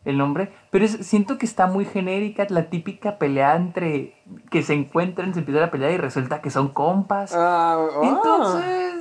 [0.05, 0.53] el nombre.
[0.71, 4.15] Pero es- siento que está muy genérica, la típica pelea entre
[4.51, 7.33] que se encuentran, se empieza la pelea y resulta que son compas.
[7.35, 8.01] Ah, ah.
[8.03, 8.94] Entonces,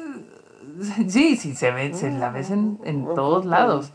[1.08, 3.94] sí, sí, se ve, se la ves en, en Buen todos lados.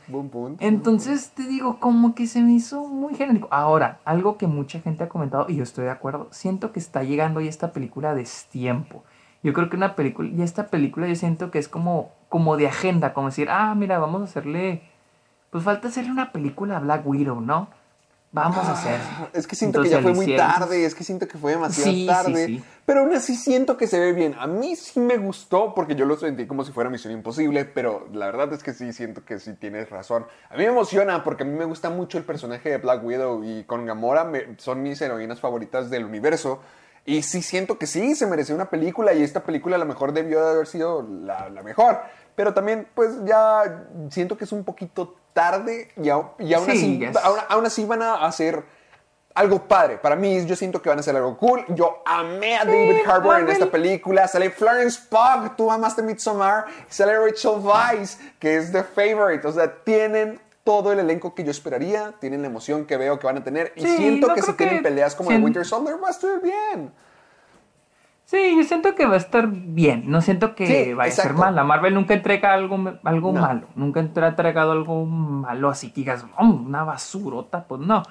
[0.60, 3.48] Entonces te digo, como que se me hizo muy genérico.
[3.50, 7.02] Ahora, algo que mucha gente ha comentado, y yo estoy de acuerdo, siento que está
[7.02, 9.02] llegando ya esta película a destiempo.
[9.42, 12.68] Yo creo que una película, y esta película yo siento que es como, como de
[12.68, 14.82] agenda, como decir, ah, mira, vamos a hacerle,
[15.50, 17.68] pues falta hacerle una película a Black Widow, ¿no?
[18.38, 19.01] Vamos a hacer.
[19.33, 21.90] Es que siento Entonces que ya fue muy tarde, es que siento que fue demasiado
[21.90, 22.46] Sí, sí, tarde.
[22.46, 22.64] sí.
[22.85, 24.35] Pero aún así siento que se ve bien.
[24.38, 28.09] A mí sí me gustó porque yo lo sentí como si fuera Misión Imposible, pero
[28.12, 30.27] la verdad es que sí siento que sí tienes razón.
[30.48, 33.44] A mí me emociona porque a mí me gusta mucho el personaje de Black Widow
[33.44, 36.61] y con Gamora me- son mis heroínas favoritas del universo.
[37.05, 40.12] Y sí siento que sí, se mereció una película y esta película a lo mejor
[40.12, 42.01] debió de haber sido la, la mejor.
[42.35, 46.70] Pero también, pues ya siento que es un poquito tarde y, au- y aún, Sí,
[46.72, 48.62] así, ya es- aún, aún así van a hacer
[49.35, 49.98] algo padre.
[49.98, 51.64] Para mí, yo siento que van a hacer algo cool.
[51.68, 54.27] Yo amé a David Harbour en esta película.
[54.27, 56.64] Sale Florence Pugh, tú amaste Midsommar.
[56.88, 59.46] Sale Rachel Weisz, que es The Favorite.
[59.46, 62.12] O sea, tienen todo el elenco que yo esperaría.
[62.20, 63.72] Tienen la emoción que veo que van a tener.
[63.77, 65.37] Y Sí, siento no que si tienen que- peleas como sí.
[65.37, 66.92] de Winter Soldier, va a estar bien.
[68.30, 70.02] Sí, yo siento que va a estar bien.
[70.10, 71.40] No siento que Sí, vaya a ser exacto.
[71.42, 71.64] mala.
[71.64, 73.40] Marvel nunca entrega algo, algo No.
[73.40, 73.68] malo.
[73.74, 77.64] Nunca ha entregado algo malo así que digas, "Oh, una basurota.
[77.64, 78.02] Pues no.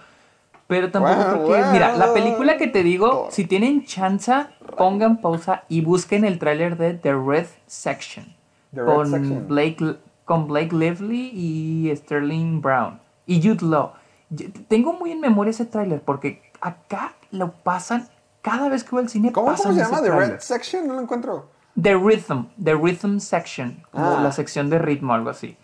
[0.66, 1.72] Pero tampoco Bueno, creo que.
[1.72, 3.28] Mira, la película que te digo, Todo.
[3.30, 4.34] si tienen chance,
[4.76, 8.26] pongan pausa y busquen el tráiler de The Red Section.
[8.74, 9.48] The Red con Section.
[9.48, 13.00] Blake con Blake Lively y Sterling Brown.
[13.28, 13.92] Y Jude Law.
[14.32, 18.08] Yo- Tengo muy en memoria ese tráiler porque acá lo pasan
[18.50, 19.32] cada vez que voy al cine.
[19.32, 20.02] ¿Cómo, cómo se llama?
[20.02, 20.12] The.
[20.12, 21.50] Red Section, no lo encuentro.
[21.82, 24.22] The Rhythm, The Rhythm Section, como Ah.
[24.22, 25.58] la sección de ritmo, algo así.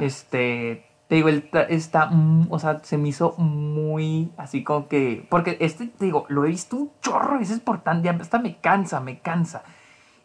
[0.00, 5.56] Este, te digo, está, mm, o sea, se me hizo muy así como que, porque
[5.60, 8.56] este, te digo, lo he visto un chorro de veces por tan, ya hasta me
[8.58, 9.62] cansa, me cansa.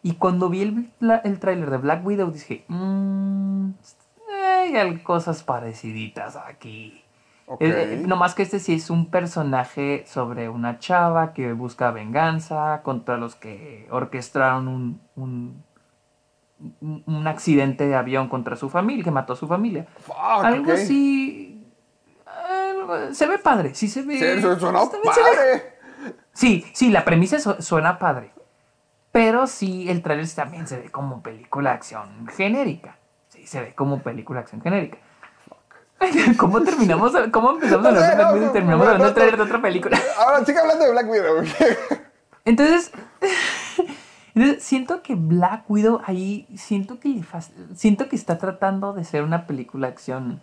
[0.02, 0.90] Y cuando vi el,
[1.24, 3.70] el tráiler de Black Widow dije, mmm,
[4.28, 7.01] hay cosas pareciditas aquí.
[7.60, 11.90] Eh, eh, no más que este sí es un personaje sobre una chava que busca
[11.90, 15.00] venganza contra los que orquestaron un,
[17.06, 19.86] un, accidente de avión contra su familia, que mató a su familia.
[19.98, 21.64] Fuck, Algo así.
[22.26, 24.18] algo- se ve padre, sí se ve.
[24.18, 25.72] Sí, eso suena también se ve- padre.
[26.32, 28.32] Sí, sí, la premisa su- suena padre.
[29.10, 32.96] Pero sí, el trailer también se ve como película de acción genérica.
[33.28, 34.98] Sí, se ve como película de acción genérica.
[36.36, 37.12] ¿Cómo terminamos?
[37.30, 39.62] ¿Cómo empezamos a hablar de Black Widow y terminamos hablando no, del trailer de otra
[39.62, 39.98] película?
[40.18, 41.44] Ahora sigue hablando de Black Widow.
[42.44, 42.90] Entonces,
[44.34, 47.22] entonces, siento que Black Widow ahí, siento que,
[47.76, 50.42] siento que está tratando de ser una película de acción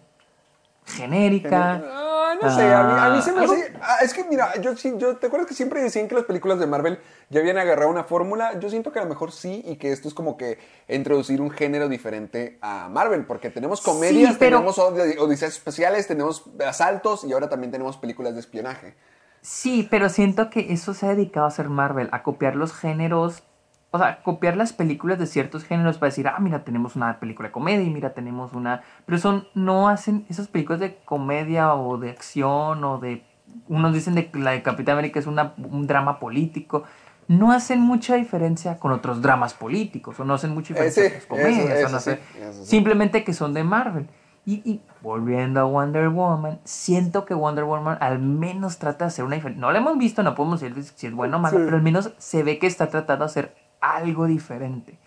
[0.89, 1.81] genérica.
[1.85, 4.75] Ah, no sé, a mí, a mí se me hace- ah, es que mira, yo
[4.77, 6.99] sí, yo, ¿te acuerdas que siempre decían que las películas de Marvel
[7.29, 8.59] ya habían agarrado una fórmula?
[8.59, 11.49] Yo siento que a lo mejor sí y que esto es como que introducir un
[11.51, 17.23] género diferente a Marvel, porque tenemos comedias, Sí, pero- tenemos od- odiseas especiales, tenemos asaltos
[17.23, 18.95] y ahora también tenemos películas de espionaje.
[19.41, 23.43] Sí, pero siento que eso se ha dedicado a hacer Marvel, a copiar los géneros,
[23.91, 27.49] o sea, copiar las películas de ciertos géneros para decir, ah, mira, tenemos una película
[27.49, 28.81] de comedia y mira, tenemos una...
[29.05, 33.23] Pero son, no hacen esas películas de comedia o de acción o de...
[33.67, 36.83] Unos dicen de que la de Capitán América es una- un drama político.
[37.27, 41.27] No hacen mucha diferencia con otros dramas políticos o no hacen mucha diferencia Eh, sí,
[41.27, 41.77] con las comedias.
[41.79, 42.63] eso- eso no sí.
[42.63, 44.07] Simplemente que son de Marvel.
[44.45, 49.25] Y, y volviendo a Wonder Woman, siento que Wonder Woman al menos trata de hacer
[49.25, 49.61] una diferencia.
[49.61, 51.63] No la hemos visto, no podemos decir si es bueno o malo, Sí.
[51.65, 54.99] pero al menos se ve que está tratando de hacer algo diferente.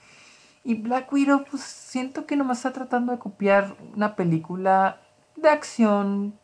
[0.64, 5.00] Y Black Widow, pues siento que nomás está tratando de copiar una película
[5.36, 6.34] de acción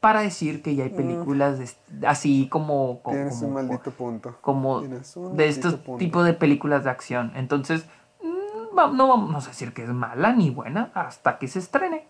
[0.00, 3.00] para decir que ya hay películas de- así como...
[3.02, 4.36] como Tienes un maldito punto.
[4.42, 7.32] como de estos tipos de películas de acción.
[7.34, 7.86] Entonces,
[8.22, 12.06] mm, no vamos a decir que es mala ni buena hasta que se estrene.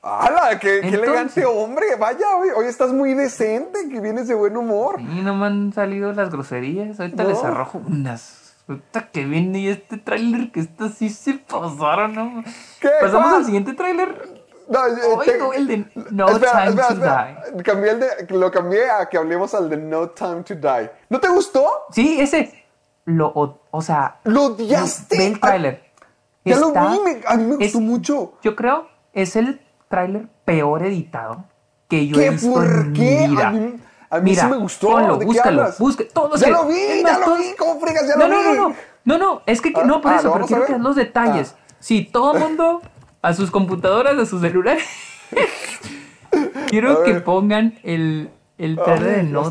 [0.00, 0.60] ¡Hala!
[0.60, 1.96] ¡Qué, qué elegante hombre!
[1.98, 5.00] Vaya, hoy, hoy estás muy decente, que vienes de buen humor.
[5.00, 7.00] Y no me han salido las groserías.
[7.00, 7.28] Ahorita No.
[7.30, 8.47] les arrojo unas.
[8.68, 12.44] Ahorita que viene este tráiler que esto sí se pasaron, ¿no?
[12.80, 12.88] ¿Qué?
[13.00, 13.34] Pasamos ¿Cuál?
[13.36, 14.44] al siguiente tráiler.
[14.68, 17.42] No, eh, Ay, te- no, el de No espera, Time espera, to espera.
[17.64, 20.90] Cambié el de, lo cambié a que hablemos al de No Time to Die.
[21.08, 21.66] ¿No te gustó?
[21.90, 22.64] Sí, ese.
[23.06, 25.16] Lo, o, o sea, ¿Lo odiaste?
[25.16, 25.82] ve el tráiler.
[26.44, 28.34] Ya lo Está- vi, me- a mí me gustó es- mucho.
[28.42, 31.44] Yo creo es el tráiler peor editado
[31.88, 32.30] que yo he ¿Qué?
[32.30, 33.20] visto ¿Por en qué?
[33.26, 33.48] mi vida.
[33.48, 34.88] A mí- a mí Mira, sí me gustó.
[34.88, 35.66] Ponlo, ¿De qué búscalo,
[36.12, 37.54] todos los Ya que- lo vi, ya lo vi.
[37.58, 38.08] ¿Cómo fregas?
[38.08, 38.56] Ya no, lo no, vi.
[38.56, 40.78] no, no, no, no, es que Ah, no por ah, eso, ¿lo pero quiero que
[40.78, 41.54] los detalles.
[41.56, 41.62] Ah.
[41.80, 42.82] Sí, todo el mundo
[43.22, 44.84] a sus computadoras, a sus celulares.
[46.68, 49.50] quiero que pongan el, el trailer de No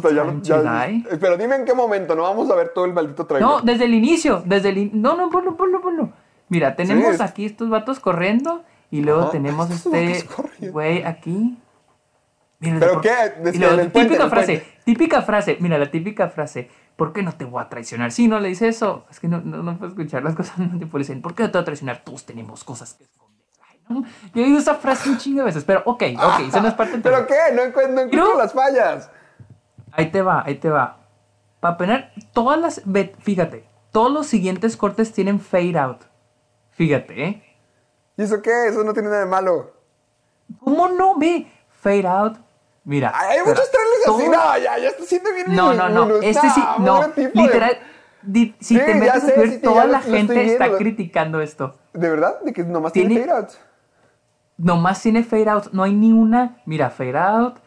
[1.20, 3.48] Pero dime en qué momento, no vamos a ver todo el maldito trailer.
[3.48, 6.12] No, desde el inicio, desde el in- No, no, ponlo, ponlo, ponlo.
[6.50, 10.26] Mira, tenemos es- aquí estos vatos corriendo y luego Ajá, tenemos este
[10.72, 11.58] güey aquí.
[12.60, 13.10] Mira, ¿Pero qué?
[13.40, 16.70] Y Desde luego, el puente, típica frase, típica frase, mira, la típica frase.
[16.96, 18.12] ¿Por qué no te voy a traicionar?
[18.12, 20.80] Si no le dice eso, es que no, no, no puedo escuchar las cosas, no
[20.80, 22.04] te puedo decir, ¿por qué no te voy a traicionar?
[22.04, 23.46] Todos tenemos cosas que esconder.
[23.70, 24.04] Ay, no.
[24.34, 26.98] Yo digo esa frase un chingo de veces, pero ok, ok, eso no es parte
[27.04, 27.36] ¿Pero qué?
[27.54, 28.38] No encuentro, no encuentro No.
[28.38, 29.12] las fallas.
[29.92, 30.98] Ahí te va, ahí te va.
[31.60, 32.82] Para poner todas las.
[33.20, 36.02] Fíjate, todos los siguientes cortes tienen fade out.
[36.72, 37.44] Fíjate, ¿eh?
[38.18, 38.68] ¿Y eso qué?
[38.68, 39.74] Eso no tiene nada de malo.
[40.60, 41.18] ¿Cómo no?
[41.18, 42.38] Ve, fade out.
[42.88, 43.12] Mira.
[43.14, 44.30] Ay, Hay muchos trailers así.
[44.30, 45.46] No, ya, ya está siendo bien.
[45.56, 46.16] No, no, no.
[46.22, 47.02] Este sí, no.
[47.34, 47.78] Literal.
[48.22, 51.42] di- si Sí, te metes a sí, sí, toda lo- la lo gente está criticando
[51.42, 51.76] esto.
[51.94, 52.40] ¿De verdad?
[52.42, 53.50] ¿De que nomás tiene, Tiene- fade out?
[54.58, 55.66] Nomás tiene fade out.
[55.74, 56.58] No hay ni una.
[56.66, 57.58] Mira, fade out.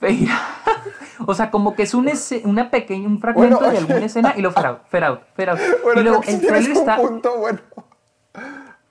[0.00, 0.76] Fade out.
[1.26, 4.34] O sea, como que es un ese- una pequeña, un fragmento Bueno, de alguna escena
[4.36, 5.60] y lo fade out, fade out, fade out.
[5.82, 6.96] Bueno, y luego el trailer está.
[6.96, 7.60] punto bueno.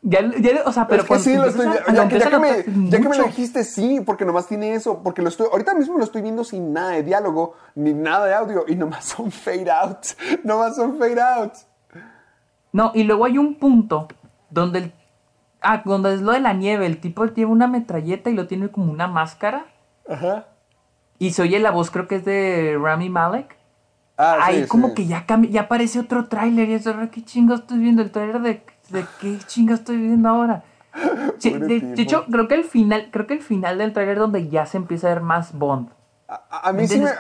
[0.08, 1.92] Ya, ya, o sea, pero es que sí, lo estoy a-.
[1.92, 5.02] Ya, que- ya que me, ya que me lo dijiste, sí, porque nomás tiene eso.
[5.02, 8.36] Porque lo estoy, ahorita mismo lo estoy viendo sin nada de diálogo, ni nada de
[8.36, 10.16] audio, y nomás son fade outs.
[10.44, 11.66] Nomás son fade outs.
[12.72, 14.08] No, y luego hay un punto
[14.52, 14.94] donde el.
[15.62, 16.86] Ah, donde es lo de la nieve.
[16.86, 19.66] El tipo lleva una metralleta y lo tiene como una máscara.
[20.08, 20.46] Ajá.
[21.18, 23.58] Y se oye la voz, creo que es de Rami Malek.
[24.18, 24.94] Ah, Ahí sí, como sí.
[24.94, 26.70] que ya ya aparece otro tráiler.
[26.70, 28.04] Y eso, ¿qué chingo estoy viendo?
[28.04, 30.64] ¿El tráiler de, de qué chingo estoy viendo ahora?
[31.40, 34.18] Sí, Pobre de, de hecho, creo que el final, creo que el final del tráiler
[34.18, 35.90] donde ya se empieza a ver más Bond.
[36.28, 37.10] A, a- mí ¿Me sí me...
[37.10, 37.16] a-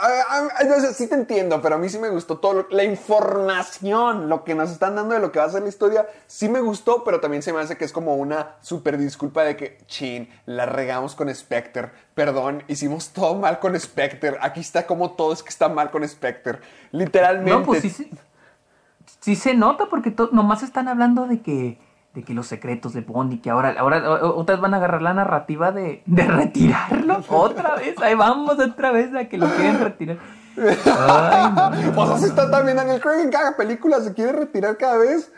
[0.00, 4.44] a- sí te entiendo, pero a mí sí me gustó todo lo- la información, lo
[4.44, 7.04] que nos están dando de lo que va a ser la historia, sí me gustó,
[7.04, 10.66] pero también se me hace que es como una super disculpa de que, chin, la
[10.66, 15.50] regamos con Spectre, perdón, hicimos todo mal con Spectre, aquí está como todo es que
[15.50, 16.58] está mal con Spectre,
[16.92, 17.50] literalmente.
[17.58, 18.10] No, pues sí, se-
[19.22, 21.78] sí se nota porque nomás están hablando de que,
[22.12, 25.14] de que los secretos de Bond y que ahora, ahora otras van a agarrar la
[25.14, 27.96] narrativa de, de retirarlo otra vez.
[28.02, 30.18] Ahí vamos otra vez a que lo quieren retirar.
[30.58, 34.76] Ay, no, no, Pues así está también Daniel Craig en cada película, se quiere retirar
[34.76, 35.32] cada vez.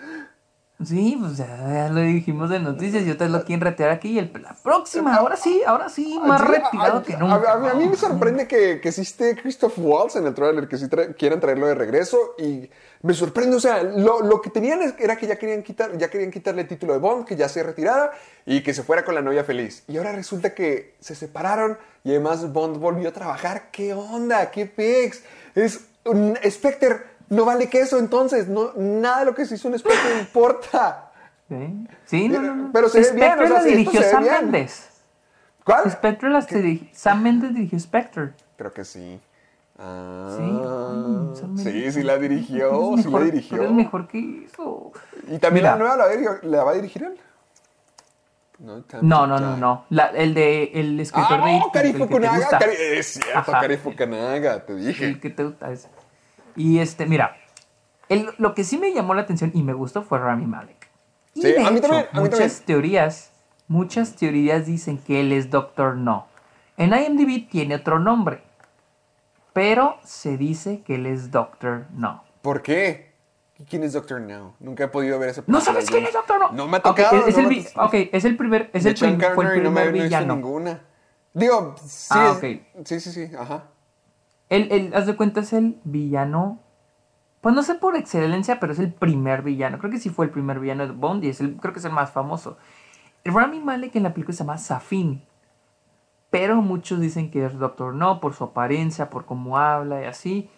[0.84, 4.18] Sí, pues ya, ya lo dijimos en noticias y otras lo quieren retirar aquí y
[4.18, 7.52] el, la próxima, ahora sí, ahora sí, más Sí, retirado a- que a- nunca.
[7.52, 10.86] A, a mí me sorprende que, que esté Christoph Waltz en el trailer, que sí
[10.86, 12.68] tra- quieran traerlo de regreso y
[13.02, 16.32] me sorprende, o sea, lo, lo que tenían era que ya querían, quitar, ya querían
[16.32, 18.10] quitarle el título de Bond, que ya se retirara
[18.44, 19.84] y que se fuera con la novia feliz.
[19.86, 23.70] Y ahora resulta que se separaron y además Bond volvió a trabajar.
[23.70, 24.50] ¿Qué onda?
[24.50, 25.22] ¿Qué pex?
[25.54, 27.13] Es un Spectre.
[27.30, 31.10] No vale queso entonces, no, nada de lo que se hizo en Spectre importa.
[31.48, 32.70] Sí, Sí, no, no, no.
[32.72, 34.24] Pero se ve bien, Spectre o sea, la dirigió se Sam.
[34.24, 34.88] Mendes.
[35.64, 35.90] ¿Cuál?
[35.90, 38.32] Spectre las dirigió, Sam Mendes dirigió Spectre.
[38.56, 39.20] Creo que sí.
[39.78, 40.36] Ah,
[41.34, 43.56] Sí, Sam sí, sí la dirigió, sí la dirigió.
[43.62, 44.92] eres mejor que eso.
[45.28, 45.72] ¿Y también Mira.
[45.72, 47.18] la nueva la, va- la va a dirigir él?
[48.60, 49.84] No, No, no, no, no.
[49.90, 52.48] La- el de el escritor Ah, de no, Cari Fukunaga.
[52.58, 53.60] Cari- es cierto, Ajá.
[53.62, 55.04] Cari Fukunaga, te dije.
[55.06, 55.88] El que te gusta ese.
[56.56, 57.36] Y este, mira,
[58.08, 60.88] el- lo que sí me llamó la atención y me gustó fue Rami Malek.
[61.34, 62.64] Y Sí, de a mí hecho, también, a mí muchas también.
[62.66, 63.30] teorías,
[63.68, 66.26] muchas teorías dicen que él es Doctor No.
[66.76, 68.42] En IMDb tiene otro nombre,
[69.52, 72.24] pero se dice que él es Doctor No.
[72.42, 73.12] ¿Por qué?
[73.68, 74.54] ¿Quién es Doctor No?
[74.58, 76.52] Nunca he podido ver esa ¿No sabes quién es Doctor No?
[76.52, 77.16] No me ha tocado.
[77.16, 79.36] es, es no el, me- vi- ok, es el primer, es el, prim- fue el
[79.36, 80.34] no me, primer no he visto villano.
[80.34, 80.80] ninguna.
[81.32, 82.08] Digo, sí.
[82.10, 82.86] Ah, es- ok.
[82.86, 83.64] Sí, sí, sí, ajá.
[84.54, 86.60] Él, él, haz de cuenta, es el villano.
[87.40, 89.78] Pues no sé por excelencia, pero es el primer villano.
[89.78, 91.84] Creo que sí fue el primer villano de Bond y es el, creo que es
[91.84, 92.56] el más famoso.
[93.24, 95.24] Rami Malek en la película se llama Safin.
[96.30, 100.50] Pero muchos dicen que es Doctor No por su apariencia, por cómo habla y así.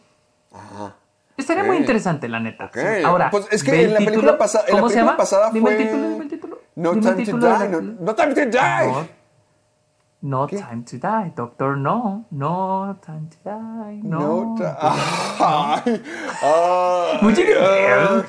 [0.53, 0.97] Ajá.
[1.36, 2.66] Estaría muy interesante, la neta.
[2.66, 2.76] Ok.
[2.76, 3.05] Sí.
[3.05, 4.38] Ahora, pues es que en la película, título.
[4.38, 5.16] pasada, en la ¿Cómo se película llama?
[5.18, 6.59] pasada Dime el título, dime el título.
[6.76, 7.68] No Time to Die.
[7.68, 9.09] No, no Time to Die.
[10.29, 12.24] No, time to die, Doctor No.
[12.33, 14.01] No time to die.
[14.03, 14.57] No.
[14.57, 14.57] No.
[17.22, 18.24] Mucho que- ay.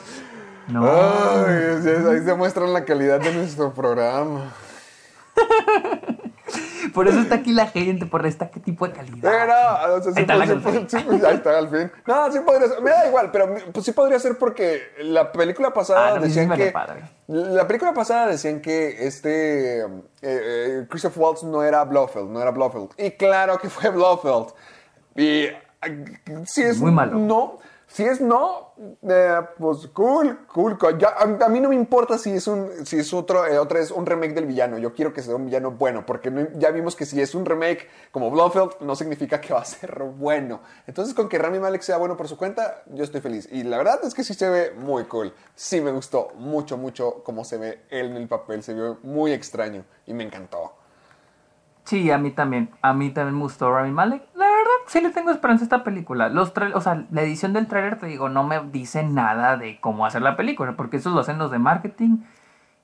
[0.68, 0.86] No.
[0.86, 4.54] Ahí se muestra la calidad de nuestro programa.
[6.98, 9.32] Por eso está aquí la gente, por esta qué tipo de calidad.
[9.32, 9.48] Eh,
[9.88, 10.54] no, o sea, sí Ahí está la sí
[10.88, 11.92] sí, pues, ahí está, al fin.
[12.08, 12.82] No, sí podría ser.
[12.82, 16.30] Me da igual, pero pues sí podría ser porque la película pasada Ah, no, sí
[16.30, 16.72] decían que.
[16.72, 17.04] padre.
[17.28, 19.82] La película pasada decían que este.
[19.82, 19.86] eh,
[20.24, 22.90] eh, Christoph Waltz no era Blofeld, no era Blofeld.
[22.98, 24.48] Y claro que fue Blofeld.
[25.16, 25.44] Y.
[25.44, 25.56] eh,
[26.48, 26.80] Si es.
[26.80, 27.14] Muy malo.
[27.20, 27.60] No.
[27.88, 28.74] Si es no,
[29.10, 30.78] eh, pues cool, cool.
[30.78, 31.00] cool.
[31.18, 34.06] A, mí no me importa si es un, si es otro, eh, otra es un
[34.06, 34.78] remake del villano.
[34.78, 37.88] Yo quiero que sea un villano bueno, porque ya vimos que si es un remake
[38.12, 40.60] como Blofeld, no significa que va a ser bueno.
[40.86, 43.48] Entonces, con que Rami Malek sea bueno por su cuenta, yo estoy feliz.
[43.52, 45.34] Y la verdad es que sí se ve muy cool.
[45.56, 48.64] Sí me gustó mucho, mucho cómo se ve él en el papel.
[48.64, 50.74] Se vio muy extraño y me encantó.
[51.86, 52.70] Sí, a mí también.
[52.82, 54.24] A mí también me gustó Rami Malek.
[54.88, 56.30] Sí le tengo esperanza a esta película.
[56.30, 60.06] Los o sea, la edición del tráiler, te digo, no me dice nada de cómo
[60.06, 62.18] hacer la película, porque eso lo hacen los de marketing.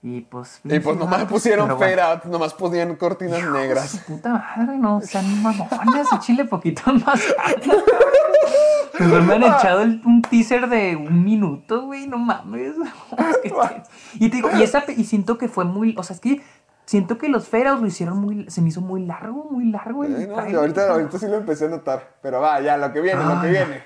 [0.02, 0.60] Y pues...
[0.66, 1.96] Y pues nomás pusieron Pero bueno.
[1.96, 4.04] fade out, nomás ponían cortinas de negras.
[4.06, 7.24] puta madre, no sean mamones, échale poquito más.
[9.00, 12.74] Mejor me han echado el- un teaser de un minuto, güey, no mames.
[14.16, 16.42] Y te digo, y, esa, y siento que fue muy, o sea, es que
[16.86, 20.04] siento que los Feras lo hicieron muy, se me hizo muy largo, muy largo.
[20.04, 20.54] el Sí, no, trailer.
[20.54, 22.16] y ahorita, ahorita sí lo empecé a notar.
[22.22, 23.84] Pero va, ya, lo que viene, lo que viene.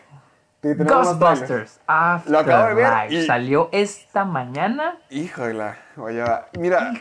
[0.61, 0.73] Sí.
[0.73, 1.79] Ghostbusters
[2.25, 4.97] Lo acabo de ver y- salió esta mañana.
[5.09, 6.47] Híjole, oye, va.
[6.59, 6.91] Mira,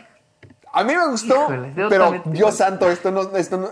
[0.71, 3.69] a mí me gustó, Híjole, pero Dios santo, esto no, esto no.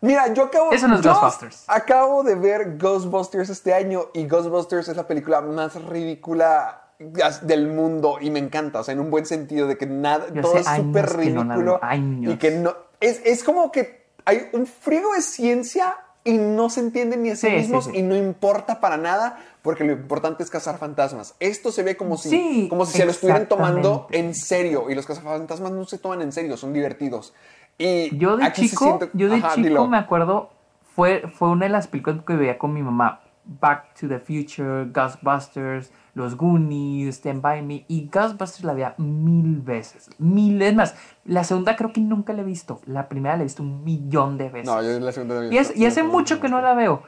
[0.00, 1.64] Mira, yo acabo, Eso no es Ghostbusters.
[1.68, 8.18] acabo de ver Ghostbusters este año y Ghostbusters es la película más ridícula del mundo
[8.20, 10.66] y me encanta, o sea, en un buen sentido de que nada, Yo todo es
[10.66, 12.34] súper no ridículo años.
[12.34, 16.80] y que no es, es como que hay un frigo de ciencia y no se
[16.80, 17.92] entienden ni a sí, Sí, sí, mismos sí.
[17.94, 21.34] y no importa para nada porque lo importante es cazar fantasmas.
[21.38, 24.94] Esto se ve como si, Sí, como si se lo estuvieran tomando en serio y
[24.96, 27.32] los cazafantasmas no se toman en serio, son divertidos.
[27.78, 29.86] Y Yo de chico, siente- yo de Ajá, chico dilo.
[29.86, 30.50] me acuerdo,
[30.96, 33.20] fue, fue una de las películas que veía con mi mamá.
[33.44, 37.84] Back to the Future, Ghostbusters, Los Goonies, Stand By Me.
[37.88, 40.10] Y Ghostbusters la veía mil veces.
[40.18, 40.94] Mil es más.
[41.24, 42.80] La segunda creo que nunca la he visto.
[42.84, 44.66] La primera la he visto un millón de veces.
[44.66, 45.52] No, yo la segunda también.
[45.54, 47.02] Y, es- y hace mucho que no la veo.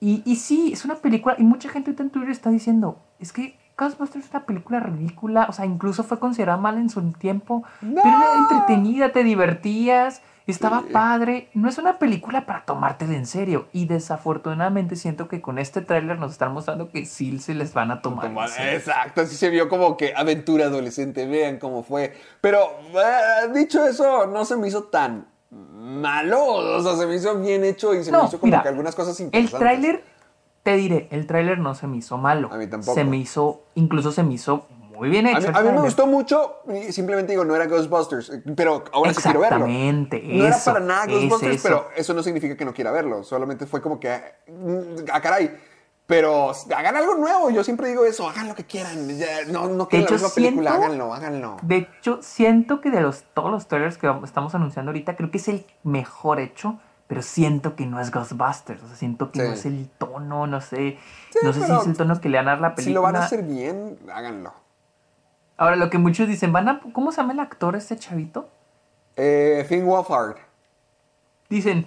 [0.00, 1.34] Y, y sí, es una película.
[1.38, 5.46] Y mucha gente ahorita en Twitter está diciendo: Es que Ghostbusters es una película ridícula.
[5.48, 7.62] O sea, incluso fue considerada mal en su tiempo.
[7.80, 10.22] Pero era entretenida, te divertías.
[10.48, 11.48] Estaba padre.
[11.54, 13.68] No es una película para tomártela en serio.
[13.72, 17.90] Y desafortunadamente siento que con este tráiler nos están mostrando que sí se les van
[17.90, 18.26] a tomar.
[18.28, 18.46] Toma-.
[18.72, 22.14] Exacto, así se vio como que aventura adolescente, vean cómo fue.
[22.40, 22.58] Pero
[22.94, 27.64] eh, dicho eso, no se me hizo tan malo, o sea, se me hizo bien
[27.64, 29.58] hecho y se me hizo como mira, que algunas cosas El interesantes.
[29.60, 30.04] tráiler,
[30.62, 32.50] te diré, el tráiler no se me hizo malo.
[32.52, 32.94] A mí tampoco.
[32.94, 34.66] Se me hizo, incluso se me hizo
[34.98, 35.48] muy bien hecho.
[35.48, 39.22] A mí, a me gustó mucho y simplemente digo, no era Ghostbusters, pero ahora sí
[39.22, 39.66] quiero verlo.
[39.66, 41.62] Exactamente, No era para nada es Ghostbusters, eso.
[41.62, 43.22] pero eso no significa que no quiera verlo.
[43.22, 45.56] Solamente fue como que, mm, ah, caray.
[46.06, 49.08] Pero hagan algo nuevo, yo siempre digo eso, hagan lo que quieran.
[49.18, 51.56] ya, no no quieren la misma película, háganlo, háganlo.
[51.62, 55.36] De hecho, siento que de los, todos los trailers que estamos anunciando ahorita, creo que
[55.36, 56.78] es el mejor hecho,
[57.08, 58.82] pero siento que no es Ghostbusters.
[58.82, 59.46] O sea, siento que Sí.
[59.48, 60.96] no es el tono, no sé.
[61.42, 62.90] no sé si es el tono que le van a dar la película.
[62.90, 64.54] Si lo van a hacer bien, háganlo.
[65.58, 68.48] Ahora, lo que muchos dicen, ¿van a, ¿cómo se llama el actor este chavito?
[69.16, 70.36] Eh, Finn Wolfhard.
[71.50, 71.86] Dicen,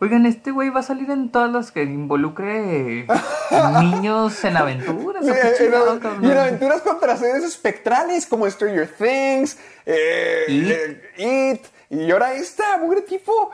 [0.00, 3.06] oigan, este güey va a salir en todas las que involucre
[3.80, 5.24] niños en aventuras.
[5.24, 9.56] ¿o Eh, qué en- en- y en aventuras contra seres espectrales como Stranger Things,
[9.86, 10.70] eh, It.
[11.18, 13.50] eh, It, y ahora esta, mugre tipo,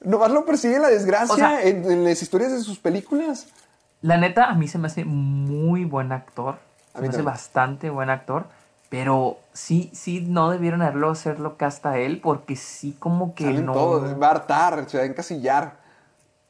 [0.00, 3.48] nomás lo persigue la desgracia O sea- en, en las historias de sus películas.
[4.00, 6.56] La neta, a mí se me hace muy buen actor.
[6.94, 8.46] Se me hace bastante buen actor.
[8.88, 13.66] Pero sí, sí, no debieron haberlo hacerlo que hasta él, porque sí como que Salen
[13.66, 13.72] no...
[13.74, 15.76] todo, va a hartar, se va a encasillar.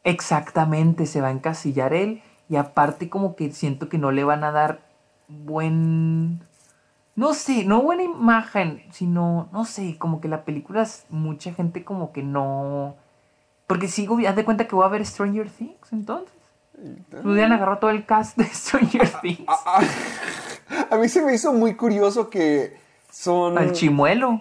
[0.05, 2.23] Exactamente, se va a encasillar él.
[2.49, 4.81] Y aparte como que siento que no le van a dar
[5.27, 6.41] buen...
[7.17, 11.85] No sé, no buena imagen, sino, no sé, como que la película, es- mucha gente
[11.85, 12.95] como que no...
[13.67, 16.33] Porque sigo, haz de cuenta que voy a ver Stranger Things, entonces.
[17.25, 19.45] Hubieran agarrado todo el cast de Stranger Things.
[20.91, 22.77] A, mí se me hizo muy curioso que
[23.11, 23.57] son...
[23.59, 24.41] Al chimuelo.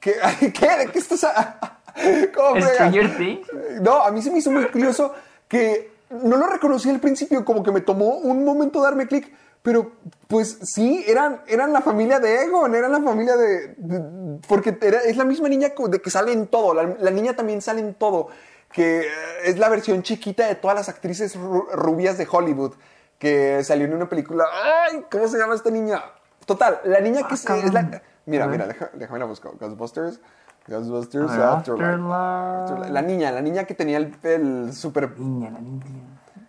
[0.00, 0.14] ¿Qué?
[0.58, 0.68] ¿Qué?
[0.78, 1.24] ¿De qué estás...?
[1.24, 1.78] a-
[2.34, 2.60] ¿Cómo?
[2.60, 3.46] Stranger Things.
[3.82, 5.12] No, a mí se me hizo muy curioso
[5.48, 9.92] que no lo reconocí al principio, como que me tomó un momento darme clic, pero
[10.26, 13.74] pues sí, eran, eran la familia de Egon, eran la familia de...
[13.76, 17.34] de- porque era- es la misma niña de que sale en todo, la, la niña
[17.36, 18.28] también sale en todo,
[18.72, 19.06] que eh,
[19.44, 22.72] es la versión chiquita de todas las actrices ru- rubias de Hollywood,
[23.20, 24.46] que salió en una película...
[24.90, 25.04] ¡Ay!
[25.12, 26.02] ¿Cómo se llama esta niña?
[26.46, 28.02] Total, la niña que Ah, es, es la...
[28.26, 29.52] Mira, mira, deja- déjame la buscar.
[29.60, 30.20] Ghostbusters.
[30.66, 31.86] Ghostbusters Afterlife.
[31.86, 32.90] Afterlife.
[32.92, 35.18] La niña, la niña que tenía el, el super...
[35.18, 35.84] Niña, la niña.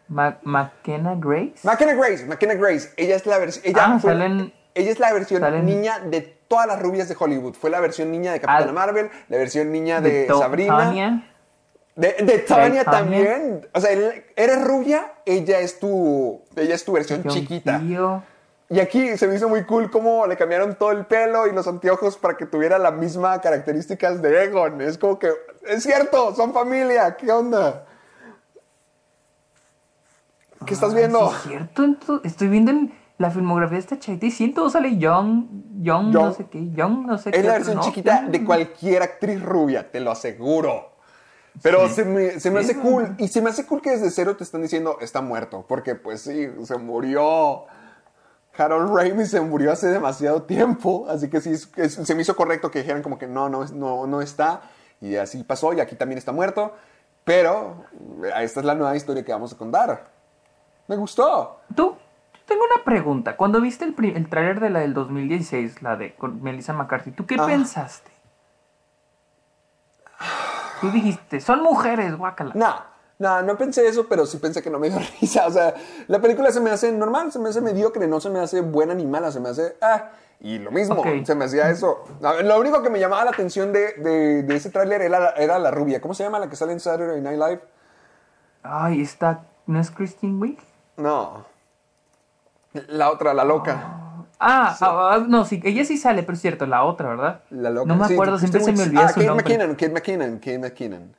[0.08, 1.60] Ma- McKenna Grace.
[1.64, 2.94] McKenna Grace, McKenna Grace.
[2.98, 3.66] Ella es la versión...
[3.68, 7.18] Ella, Ah, fue- salen- ella es la versión salen- niña de todas las rubias de
[7.20, 7.54] Hollywood.
[7.56, 10.78] Fue la versión niña de Capitana Al- Marvel, la versión niña de, To- Sabrina.
[10.78, 11.28] Tanya.
[11.96, 12.84] De, de Tanya.
[12.84, 13.68] también.
[13.74, 17.80] O sea, eres rubia, ella es tu, ella es tu versión chiquita.
[17.80, 18.24] Tío.
[18.70, 21.68] Y aquí se me hizo muy cool cómo le cambiaron todo el pelo y los
[21.68, 24.80] anteojos para que tuviera las mismas características de Egon.
[24.80, 25.30] Es como que,
[25.68, 27.86] es cierto, son familia, ¿qué onda?
[30.66, 31.30] ¿Qué estás viendo?
[31.30, 35.48] Es cierto, estoy viendo en la filmografía de esta chavita y siento sale Young,
[35.82, 37.40] Young, no sé qué, Young, no sé qué.
[37.40, 37.84] Es la versión ¿no?
[37.84, 38.32] chiquita Young.
[38.32, 40.91] de cualquier actriz rubia, te lo aseguro.
[41.62, 43.16] Pero se me, se me hace cool.
[43.18, 45.66] Y se me hace cool que desde cero te están diciendo está muerto.
[45.68, 47.66] Porque pues sí, se murió.
[48.58, 51.06] Harold Ramis se murió hace demasiado tiempo.
[51.10, 54.08] Así que sí, es- se me hizo correcto que dijeran como que no, no, no,
[54.08, 54.62] no está.
[55.02, 55.74] Y así pasó.
[55.74, 56.74] Y aquí también está muerto.
[57.24, 57.86] Pero
[58.24, 60.10] eh, esta es la nueva historia que vamos a contar.
[60.88, 61.60] Me gustó.
[61.76, 61.96] Tú,
[62.46, 63.38] tengo una pregunta.
[63.38, 67.26] Cuando viste el, el tráiler de la del 2016, la de con Melissa McCarthy, ¿tú
[67.26, 67.46] qué Ah.
[67.46, 68.11] pensaste?
[70.82, 72.52] Tú dijiste, son mujeres, guácala.
[72.56, 72.76] No,
[73.20, 75.46] no, no pensé eso, pero sí pensé que no me dio risa.
[75.48, 75.74] O sea,
[76.08, 78.94] la película se me hace normal, se me hace mediocre, no se me hace buena
[78.94, 79.78] ni mala, se me hace.
[79.82, 80.10] Ah,
[80.40, 82.04] y lo mismo, se me hacía eso.
[82.44, 85.60] Lo único que me llamaba la atención de, de- de ese tráiler era, la- era
[85.60, 86.02] la rubia.
[86.02, 87.62] ¿Cómo se llama la que sale en Saturday Night Live?
[88.64, 90.58] Ay, esta, ¿no es Christine Wiig?
[90.98, 91.46] No.
[92.88, 93.98] La otra, la loca.
[94.44, 97.42] Ah, ah, ah, no, sí, ella sí sale, pero es cierto, la otra, ¿verdad?
[97.52, 97.86] La loca.
[97.88, 99.44] No me Sí, acuerdo, siempre se me olvida ah, su Kate nombre.
[99.46, 101.16] McKinnon, Kate McKinnon, Kate McKinnon.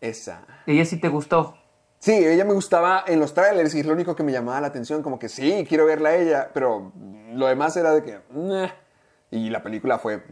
[0.00, 0.40] Esa.
[0.66, 1.56] Ella sí te gustó.
[1.98, 4.68] Sí, ella me gustaba en los trailers y es lo único que me llamaba la
[4.68, 6.92] atención, como que sí, quiero verla a ella, pero
[7.32, 8.20] lo demás era de que,
[9.30, 10.22] y la película fue.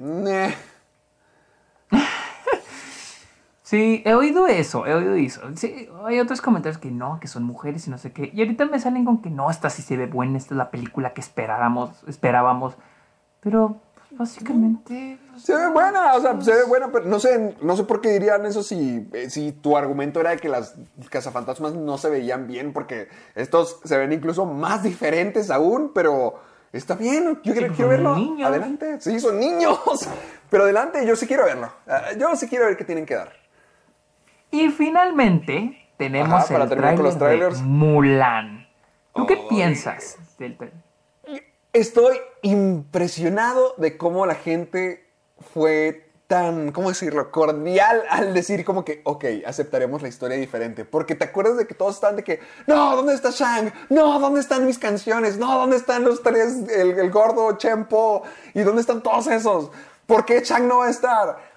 [3.64, 5.40] Sí, he oído eso, he oído eso.
[5.56, 8.30] Sí, hay otros comentarios que no, que son mujeres y no sé qué.
[8.34, 10.70] Y ahorita me salen con que no, esta sí se ve buena, esta es la
[10.70, 12.74] película que esperábamos, esperábamos.
[13.40, 15.18] Pero pues, básicamente...
[15.30, 18.02] pues, se ve buena, o sea, se ve buena, pero no sé, no sé por
[18.02, 20.74] qué dirían eso si, eh, si tu argumento era de que las
[21.08, 26.38] cazafantasmas no se veían bien, porque estos se ven incluso más diferentes aún, pero
[26.70, 28.14] está bien, yo quiero, verlo.
[28.14, 28.46] niños.
[28.46, 29.80] Adelante, sí, son niños,
[30.50, 31.72] pero adelante, yo sí quiero verlo.
[31.86, 33.43] Ah, Yo sí quiero ver qué tienen que dar.
[34.54, 37.58] Y finalmente tenemos Ajá, para el con tráiler los trailers.
[37.58, 38.68] de Mulan.
[39.12, 39.46] ¿Tú qué Ay.
[39.48, 40.78] piensas del tráiler?
[41.72, 45.08] Estoy impresionado de cómo la gente
[45.52, 50.84] fue tan, ¿cómo decirlo?, cordial al decir como que, ok, aceptaremos la historia diferente.
[50.84, 52.38] Porque te acuerdas de que todos están de que,
[52.68, 53.72] no, ¿dónde está Shang?
[53.90, 55.36] No, ¿dónde están mis canciones?
[55.36, 58.22] No, ¿dónde están los tres, el, el gordo Chempo?
[58.54, 59.72] ¿Y dónde están todos esos?
[60.06, 61.53] ¿Por qué Shang no va a estar?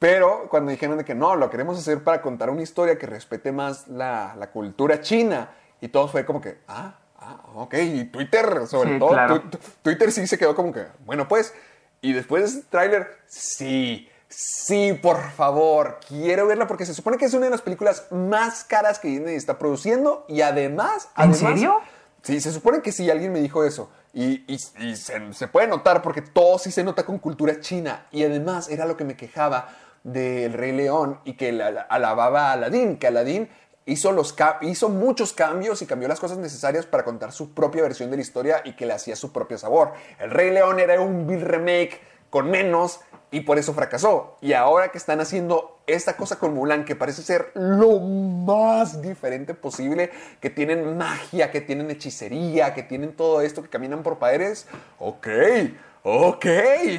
[0.00, 3.52] Pero cuando dijeron de que no, lo queremos hacer para contar una historia que respete
[3.52, 8.66] más la, la cultura china, y todo fue como que, ah, ah, ok, y Twitter,
[8.66, 9.40] sobre Sí, todo, claro.
[9.42, 11.54] tu- tu- Twitter sí se quedó como que, bueno, pues,
[12.00, 17.26] y después de ese tráiler, sí, sí, por favor, quiero verla porque se supone que
[17.26, 21.38] es una de las películas más caras que Disney está produciendo, y además, ¿En además-
[21.38, 21.78] serio?
[22.22, 23.90] Sí, se supone que sí, alguien me dijo eso.
[24.12, 28.06] Y, y- y se, se puede notar porque todo sí se nota con cultura china.
[28.10, 29.68] Y además era lo que me quejaba
[30.04, 33.48] del Rey León y que la- la- alababa a Aladdin, que Aladdin
[33.86, 38.10] hizo, los hizo muchos cambios y cambió las cosas necesarias para contar su propia versión
[38.10, 39.92] de la historia y que le hacía su propio sabor.
[40.18, 43.00] El Rey León era un vil remake con menos
[43.32, 44.36] y por eso fracasó.
[44.40, 49.54] Y ahora que están haciendo esta cosa con Mulan, que parece ser lo más diferente
[49.54, 54.66] posible, que tienen magia, que tienen hechicería, que tienen todo esto, que caminan por paredes,
[54.98, 55.26] ok,
[56.02, 56.46] ok,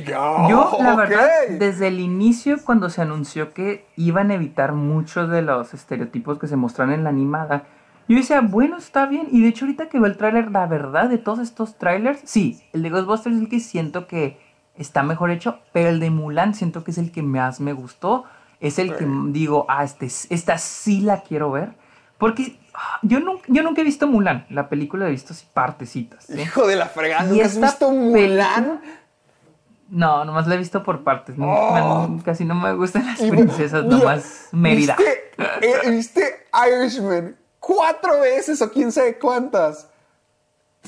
[0.05, 5.29] ya, Yo, la verdad, desde el inicio, cuando se anunció que iban a evitar muchos
[5.29, 7.65] de los estereotipos que se mostraron en la animada,
[8.07, 9.27] yo decía, bueno, está bien.
[9.31, 12.61] Y de hecho, ahorita que veo el tráiler, la verdad, de todos estos trailers, sí,
[12.73, 14.37] el de Ghostbusters es el que siento que
[14.75, 18.25] está mejor hecho, pero el de Mulan siento que es el que más me gustó.
[18.59, 21.73] Es el que digo, ah, este, esta sí la quiero ver.
[22.21, 26.23] Porque ah, yo nunca, yo nunca he visto Mulan, la película he visto así partecitas.
[26.25, 26.39] ¿sí?
[26.39, 28.79] Hijo de la fregada, ¿nunca has visto Mulan?
[29.89, 31.35] No, nomás la he visto por partes.
[31.37, 32.07] no- Oh.
[32.07, 34.95] me- casi no me gustan las princesas, mira, nomás Mérida.
[34.95, 35.31] ¿Viste,
[35.67, 39.87] eh, ¿Viste Irishman cuatro veces o quién sabe cuántas?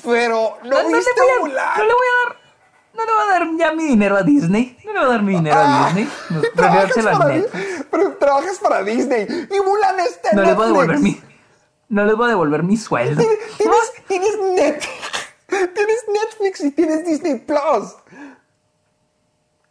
[0.04, 1.78] Pero no, No, no viste a, Mulan.
[1.80, 2.44] no le voy a dar.
[2.96, 4.78] No le voy a dar ya mi dinero a Disney.
[4.86, 6.10] No le voy a dar mi dinero Ah, a Disney.
[6.30, 7.73] No, prefiero a Netflix.
[7.94, 10.68] Pero trabajas para Disney y Mulan está en No le voy a Netflix.
[10.68, 11.22] devolver mi.
[11.90, 13.24] No le voy a devolver mi sueldo.
[13.58, 14.82] Tienes, tienes, net,
[15.48, 17.96] tienes Netflix y tienes Disney Plus.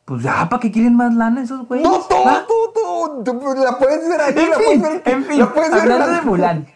[0.04, 1.86] Pues ya, ¿para qué quieren más lana esos güeyes?
[1.88, 2.44] No, tú, Va.
[2.46, 5.52] tú, tú, tú, la puedes ver ahí, En la fin, puedes ver, en fin, la
[5.54, 6.66] puedes ver hablando la- de Mulan.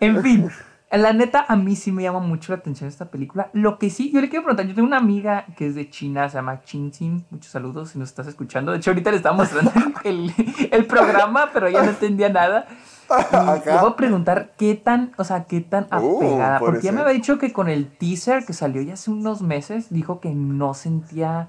[0.00, 0.50] En fin,
[0.90, 3.50] la neta, a mí sí me llama mucho la atención esta película.
[3.52, 6.28] Lo que sí, yo le quiero preguntar, yo tengo una amiga que es de China,
[6.28, 6.92] se llama Chin
[7.30, 8.72] Muchos saludos si nos estás escuchando.
[8.72, 9.72] De hecho, ahorita le estaba mostrando
[10.04, 10.32] el,
[10.70, 12.66] el programa, pero ella no entendía nada.
[13.08, 16.58] Y le voy a preguntar qué tan, o sea, qué tan Uh, apegada.
[16.58, 19.90] porque ella me había dicho que con el teaser que salió ya hace unos meses,
[19.90, 21.48] dijo que no sentía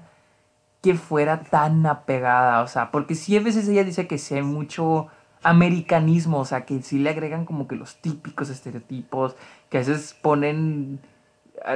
[0.82, 4.42] que fuera tan apegada, o sea, porque sí a veces ella dice que sí hay
[4.42, 5.08] mucho
[5.42, 9.36] americanismo, o sea, que sí le agregan como que los típicos estereotipos,
[9.68, 11.00] que a veces ponen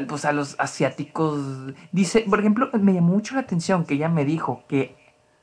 [0.09, 1.41] pues a los asiáticos,
[1.91, 4.97] dice, por ejemplo, me llamó mucho la atención que ella me dijo que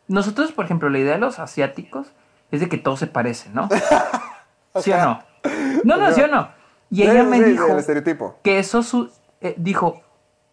[0.08, 2.12] nosotros, por ejemplo, la idea de los asiáticos
[2.52, 3.70] es de que todos se parecen, ¿no?
[4.76, 5.24] ¿Sí o no?
[5.84, 6.50] No, no, ¿sí o no?
[6.90, 7.68] Y ella me dijo
[8.44, 9.12] que eso su,
[9.42, 10.02] eh, dijo,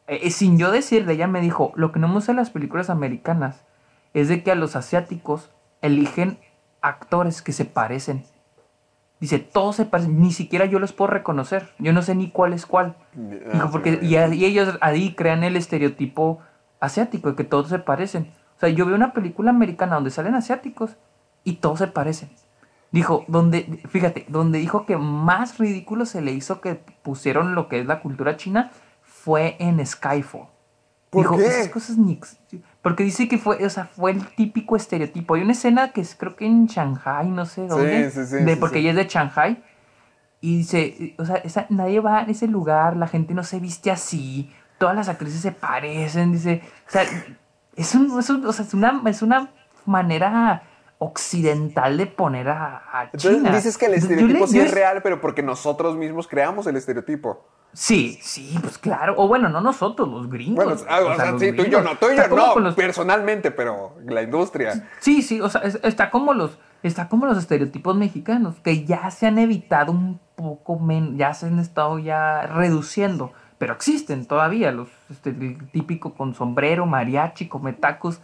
[0.07, 2.51] eh, eh, sin yo decirle, ella me dijo, lo que no me gusta de las
[2.51, 3.65] películas americanas
[4.13, 5.51] es de que a los asiáticos
[5.81, 6.39] eligen
[6.81, 8.25] actores que se parecen.
[9.19, 12.53] Dice, todos se parecen, ni siquiera yo los puedo reconocer, yo no sé ni cuál
[12.53, 12.97] es cuál.
[13.15, 16.41] Ah, Dijo, porque, y, a- y ellos ahí crean el estereotipo
[16.81, 18.31] asiático, de que todos se parecen.
[18.57, 20.97] O sea, yo veo una película americana donde salen asiáticos
[21.45, 22.31] y todos se parecen.
[22.93, 27.81] Dijo, donde, fíjate, donde dijo que más ridículo se le hizo que pusieron lo que
[27.81, 28.71] es la cultura china
[29.03, 30.47] fue en Skyfall.
[31.11, 31.47] ¿Por dijo, qué?
[31.47, 32.21] esas cosas ni...
[32.87, 35.35] Porque dice que fue, o sea, fue el típico estereotipo.
[35.35, 38.13] Hay una escena que es creo que en Shanghai, no sé dónde.
[38.13, 39.61] sí, sí, de- sí, porque ella es de Shanghai.
[40.41, 43.91] Y dice, o sea, esa- nadie va a ese lugar, la gente no se viste
[43.91, 47.03] así, todas las actrices se parecen, dice, o sea,
[47.75, 49.51] es, un- es un- o sea, es una, es una
[49.85, 50.63] manera
[50.99, 53.51] occidental de poner a, a Entonces China.
[53.55, 56.67] dices que el Yo- yo estereotipo sí yo es- real, pero porque nosotros mismos creamos
[56.69, 57.45] el estereotipo.
[57.79, 59.15] Sí, sí, pues claro.
[59.19, 60.65] O bueno, no nosotros, los gringos.
[60.65, 63.51] Bueno, ah, o sea, sí, tú y yo no, tú y yo no, los- personalmente,
[63.51, 64.89] pero la industria.
[65.01, 69.11] Sí, sí, o sea, es- está como los está como los estereotipos mexicanos que ya
[69.11, 74.71] se han evitado un poco menos, ya se han estado ya reduciendo, pero existen todavía
[74.73, 78.21] los este, el típico con sombrero, mariachi, come tacos,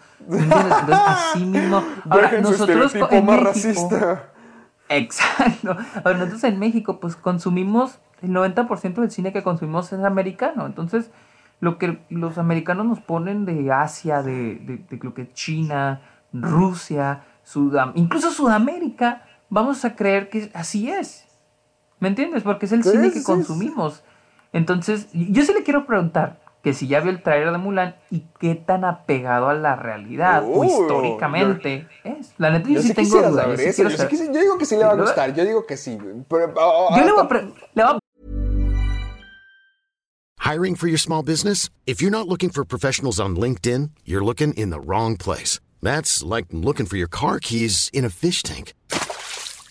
[1.07, 4.23] así mismo, ahora Dejen su nosotros co- estereotipo en más México, racista.
[4.97, 5.77] Exacto.
[6.05, 10.67] Ahora, nosotros en México, pues consumimos, el 90% del cine que consumimos es americano.
[10.67, 11.11] Entonces,
[11.61, 16.01] lo que los americanos nos ponen de Asia, de, de- de lo que es China,
[16.33, 21.27] Rusia, Sudam- incluso Sudamérica, vamos a creer que así es.
[22.01, 22.43] ¿Me entiendes?
[22.43, 24.03] Porque es el cine que consumimos.
[24.53, 28.25] Entonces, yo sí le quiero preguntar que si ya vio el trailer de Mulan y
[28.39, 32.35] qué tan apegado a la realidad o históricamente es.
[32.39, 33.47] La neta, yo, Yo sí sí tengo dudas.
[33.49, 35.35] yo sí Yo, sí yo digo que sí le va a gustar.
[35.35, 35.99] Yo digo que sí.
[36.29, 37.35] Pero, ah, ah, Yo le voy a,
[37.75, 37.99] le voy a
[40.39, 41.71] Hiring for your small business?
[41.87, 45.61] If you're not looking for professionals on LinkedIn, you're looking in the wrong place.
[45.81, 48.75] That's like looking for your car keys in a fish tank.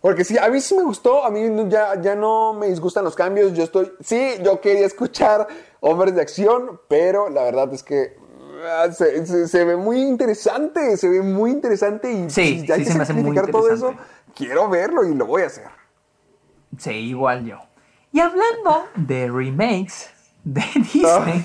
[0.00, 3.16] Porque sí, a mí sí me gustó, a mí ya, ya no me disgustan los
[3.16, 5.46] cambios, yo estoy, sí, yo quería escuchar
[5.80, 8.16] hombres de acción, pero la verdad es que
[8.64, 12.84] ah, se, se- se ve muy interesante, se ve muy interesante y Sí, ya sí
[12.84, 13.94] que se me hace muy todo eso,
[14.36, 15.66] quiero verlo y lo voy a hacer.
[16.78, 17.58] Sí, igual yo.
[18.12, 20.10] Y hablando de remakes
[20.44, 21.44] de Disney,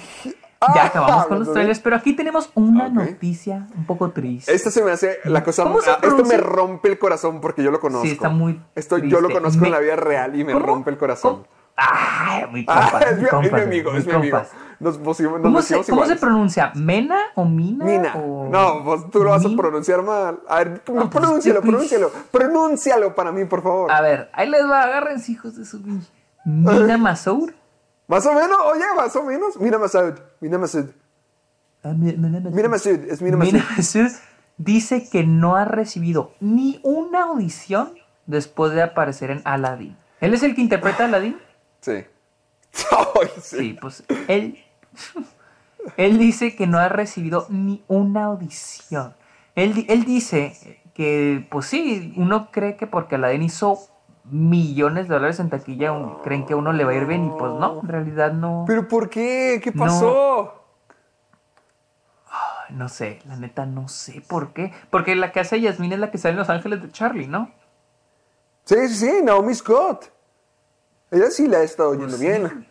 [0.76, 4.54] ya acabamos con los trailers, pero aquí tenemos una noticia un poco triste.
[4.54, 7.64] Esto se me hace la cosa, ¿Cómo se ah, esto me rompe el corazón porque
[7.64, 8.06] yo lo conozco.
[8.06, 9.34] Sí, está muy Esto yo lo triste.
[9.34, 10.66] conozco Me- en la vida real y me ¿Cómo?
[10.66, 11.34] rompe el corazón.
[11.34, 11.48] ¿Cómo?
[11.76, 14.38] Ah, muy Ah, compas, es, mi, es amigo, es mi amigo.
[14.38, 14.52] compas.
[14.80, 16.72] Nos pusimos, nos ¿Cómo, se, cómo pronuncia?
[16.76, 17.86] ¿Mena o Mina?
[17.86, 18.14] Mina.
[18.16, 20.40] o- No, pues tú lo vas a pronunciar mal.
[20.48, 22.12] A ver, pronúncialo, pues- pronúncialo.
[22.32, 23.92] Pronúncialo para mí, por favor.
[23.92, 25.82] A ver, ahí les va, agárrense hijos de su...
[26.46, 27.54] Mina Masour.
[28.14, 29.58] Más o menos, oye, más o menos.
[29.60, 30.86] Mira Masud, mira Masud.
[31.84, 32.54] Ah, mi- Mina Masour.
[32.54, 33.54] Mira Masud, es Mira Masud.
[33.54, 34.08] Mina Masour
[34.58, 37.94] dice que no ha recibido ni una audición
[38.28, 39.98] después de aparecer en Aladdin.
[40.22, 41.38] ¿Él es el que interpreta a Aladdin?
[41.82, 42.04] Sí.
[43.42, 43.58] Sí.
[43.58, 44.64] Sí, pues él,
[45.98, 49.16] él dice que no ha recibido ni una audición.
[49.56, 53.80] Él, él dice que, pues sí, uno cree que porque Aladdin hizo
[54.26, 57.26] millones de dólares en taquilla, un- creen que a uno le va a ir bien
[57.26, 58.64] y pues no, en realidad no.
[58.68, 59.60] ¿Pero por qué?
[59.64, 59.84] ¿Qué No.
[59.84, 60.60] pasó?
[62.70, 64.74] No sé, la neta no sé por qué.
[64.90, 67.52] Porque la que hace Yasmín es la que sale en Los Ángeles de Charlie, ¿no?
[68.66, 70.12] Sí, sí, sí, Naomi Scott.
[71.12, 72.68] Ella sí la ha estado yendo Pues bien.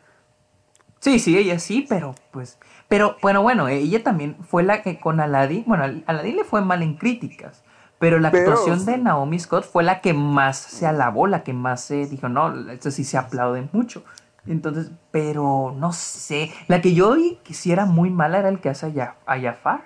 [0.98, 2.58] Sí, sí, ella sí, pero pues.
[2.88, 5.64] Pero bueno, bueno, ella también fue la que con Aladdin.
[5.66, 7.62] Bueno, Aladdin le fue mal en críticas.
[8.02, 11.52] Pero la Pero- actuación de Naomi Scott fue la que más se alabó, la que
[11.52, 14.02] más se dijo, no, esto sí se aplaude mucho.
[14.44, 16.50] Entonces, pero no sé.
[16.66, 19.84] La que yo vi que sí era muy mala era el que hace a, Jafar.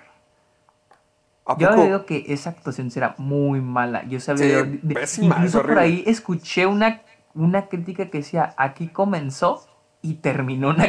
[1.45, 4.03] ¿A Yo había oído que esa actuación será muy mala.
[4.05, 4.41] Yo sabía.
[4.43, 7.03] Sí, de- de- pésima, incluso por ahí escuché una,
[7.35, 9.63] una crítica que decía: aquí comenzó
[10.01, 10.85] y terminó una.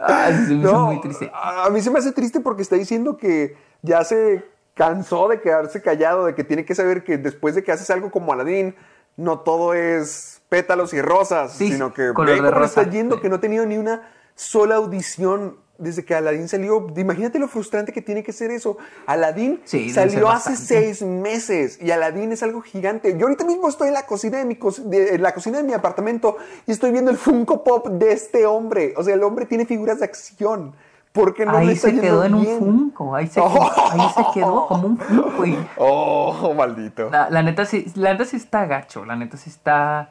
[0.00, 1.28] Ay, se me hizo No, muy triste.
[1.34, 5.40] A a mí se me hace triste porque está diciendo que ya se cansó de
[5.40, 8.74] quedarse callado, de que tiene que saber que después de que haces algo como Aladdin,
[9.16, 13.22] no todo es pétalos y rosas, Sí, sino que color ve cómo está yendo, sí.
[13.22, 16.86] que no ha tenido ni una sola audición desde que Aladdin salió.
[16.96, 18.76] Imagínate lo frustrante que tiene que ser eso.
[19.06, 23.16] Aladdin Sí, salió hace seis meses y Aladdin es algo gigante.
[23.18, 25.64] Yo ahorita mismo estoy en la cocina de mi, co- de- en la cocina de
[25.64, 28.94] mi apartamento y estoy viendo el Funko Pop de este hombre.
[28.96, 30.74] O sea, el hombre tiene figuras de acción.
[31.14, 33.14] ¿Por qué no ahí está se quedó en un funko.
[33.14, 33.48] Ahí se, Oh.
[33.48, 33.62] quedó,
[33.92, 35.46] ahí se quedó como un funko.
[35.46, 37.08] y- Oh, maldito.
[37.08, 39.04] la, la neta sí, la neta sí está gacho.
[39.04, 40.10] La neta sí está.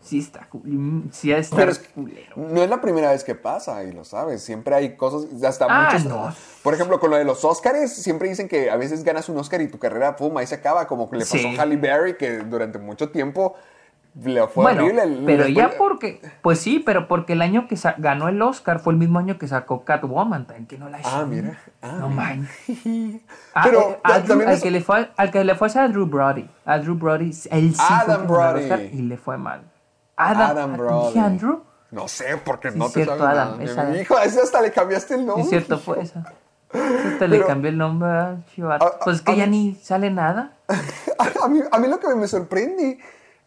[0.00, 0.48] Sí está.
[1.12, 2.34] Sí estar Pero es- culero.
[2.36, 4.42] no es la primera vez que pasa, y lo sabes.
[4.42, 6.04] Siempre hay cosas, hasta Ah, muchos.
[6.06, 6.32] no.
[6.64, 9.60] Por ejemplo, con lo de los Oscars, siempre dicen que a veces ganas un Oscar
[9.60, 10.86] y tu carrera, pum, ahí se acaba.
[10.88, 11.56] Como que le pasó Sí.
[11.56, 13.54] a Halle Berry, que durante mucho tiempo
[14.22, 15.02] le fue Bueno, horrible.
[15.04, 18.80] el- pero después- ya porque, pues sí, pero porque el año que ganó el Oscar
[18.80, 21.08] fue el mismo año que sacó Catwoman, también que no la hizo.
[21.12, 21.58] Ah, mira.
[21.82, 22.48] Ah, no man.
[23.54, 25.88] Ah, Pero eh, a también al, es- que le fue, al que le fue a
[25.88, 26.48] Drew Brody.
[26.64, 28.62] A Drew Brody, él sí fue Adam el Brody.
[28.62, 29.62] Oscar y le fue mal.
[30.16, 31.06] Adam, Adam ah, Brody.
[31.08, 31.62] ¿Dije Andrew?
[31.90, 33.64] No sé, porque Sí, no te cierto, sabes Adam, nada.
[33.64, 33.94] es Adam.
[33.96, 35.42] Hijo, a ese hasta le cambiaste el Sí, nombre.
[35.44, 36.24] es cierto, fue esa.
[36.72, 36.78] Sí,
[37.18, 38.84] Te le cambió el nombre a Chivato.
[38.84, 40.52] A- a- Pues es que ya ni sale nada.
[41.42, 42.98] A mí, a mí lo que me sorprende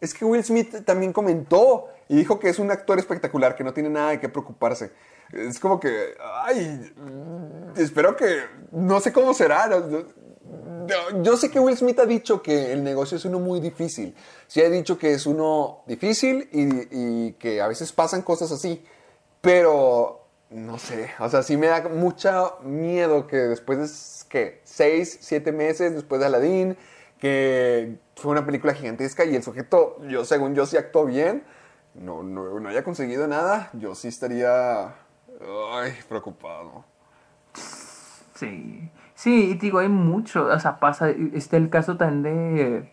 [0.04, 3.72] es que Will Smith también comentó y dijo que es un actor espectacular, que no
[3.72, 4.92] tiene nada de qué preocuparse.
[5.32, 6.92] Es como que, ay,
[7.76, 8.42] espero que,
[8.72, 9.70] no sé cómo será.
[11.22, 14.14] yo sé que Will Smith ha dicho que el negocio es uno muy difícil.
[14.46, 18.84] Sí ha dicho que es uno difícil y, y que a veces pasan cosas así.
[19.40, 24.60] Pero, no sé, o sea, sí me da mucho miedo que después de, ¿qué?
[24.64, 26.76] Seis, siete meses después de Aladdin,
[27.18, 31.44] que fue una película gigantesca y el sujeto, yo según yo sí actuó bien,
[31.94, 34.86] no, no, no haya conseguido nada, yo sí estaría,
[35.72, 36.84] ay, preocupado.
[38.34, 38.90] Sí.
[39.14, 40.46] Sí, y te digo, hay mucho.
[40.46, 41.08] O sea, pasa.
[41.10, 42.92] Está el caso también de.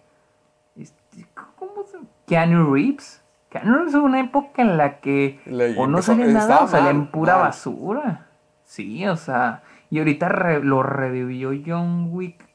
[0.81, 1.25] este,
[1.57, 1.97] ¿Cómo se
[2.27, 3.21] Keanu Reeves.
[3.49, 6.91] Keanu Reeves hubo una época en la que Le- o no salía nada o salía
[6.91, 7.43] en mal, pura mal.
[7.45, 8.27] basura.
[8.65, 9.63] Sí, o sea.
[9.89, 12.47] Y ahorita re- lo revivió John Wick.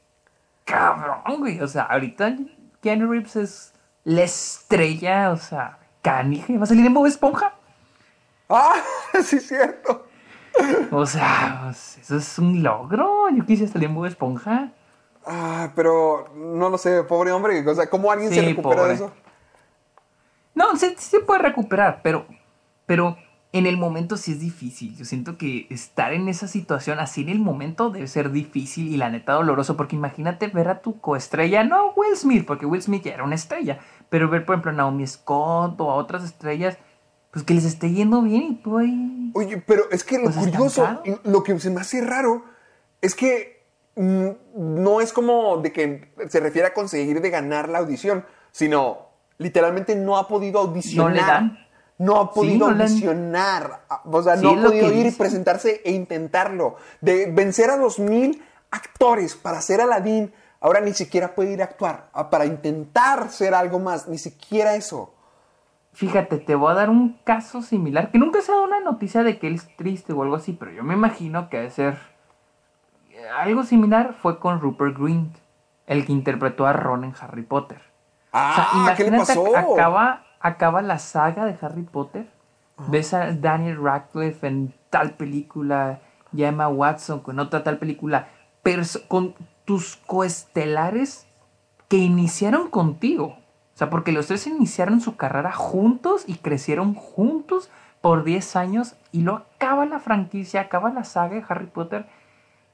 [0.63, 1.59] Cabrón, güey.
[1.61, 2.35] O sea, ahorita
[2.81, 3.73] Keanu Reeves es
[4.03, 6.57] la estrella, o sea, canije.
[6.57, 7.53] ¿Va a salir en Bob Esponja?
[8.49, 8.75] Ah,
[9.23, 10.07] sí es cierto.
[10.91, 13.29] O sea, pues, eso es un logro.
[13.29, 14.71] Yo quise salir en Bob Esponja.
[15.25, 18.93] Ah, pero no lo sé, pobre hombre, o sea, ¿cómo alguien se recupera de pobre.
[18.93, 19.11] eso?
[20.55, 22.25] No, se, sí se puede recuperar, pero,
[22.85, 23.17] pero
[23.53, 24.95] en el momento sí es difícil.
[24.97, 28.97] Yo siento que estar en esa situación así en el momento debe ser difícil y
[28.97, 33.03] la neta doloroso, porque imagínate ver a tu coestrella, no Will Smith, porque Will Smith
[33.03, 33.79] ya era una estrella,
[34.09, 36.77] pero ver, por ejemplo, a Naomi Scott o a otras estrellas,
[37.31, 39.31] pues que les esté yendo bien y tú ahí...
[39.33, 41.19] Oye, pero es que lo Pues curioso, estancado.
[41.23, 42.43] lo que se me hace raro,
[43.01, 43.63] es que
[43.95, 49.07] mm, no es como de que se refiere a conseguir de ganar la audición, sino
[49.37, 51.09] literalmente no ha podido audicionar.
[51.09, 51.66] No le dan.
[51.99, 53.81] No ha podido no han- audicionar.
[54.05, 56.75] O sea, Sí, no ha podido ir y presentarse e intentarlo.
[57.01, 61.65] De vencer a dos mil actores para ser Aladdin, ahora ni siquiera puede ir a
[61.65, 62.09] actuar.
[62.13, 65.13] ah, Para intentar ser algo más, ni siquiera eso.
[65.93, 69.23] Fíjate, te voy a dar un caso similar, que nunca se ha dado una noticia
[69.23, 71.97] de que él es triste o algo así, pero yo me imagino que debe ser...
[73.39, 75.35] Algo similar fue con Rupert Grint,
[75.87, 77.79] el que interpretó a Ron en Harry Potter.
[78.31, 79.57] O sea, Ah, ¿qué le pasó?
[79.57, 82.27] Acaba, acaba la saga de Harry Potter,
[82.87, 85.99] ves a Daniel Radcliffe en tal película,
[86.33, 88.27] y a Emma Watson con otra tal película,
[88.63, 89.33] perso- con
[89.65, 91.27] tus coestelares
[91.87, 93.37] que iniciaron contigo.
[93.73, 97.69] O sea, porque los tres iniciaron su carrera juntos y crecieron juntos
[98.01, 102.05] por 10 años y lo acaba la franquicia, acaba la saga de Harry Potter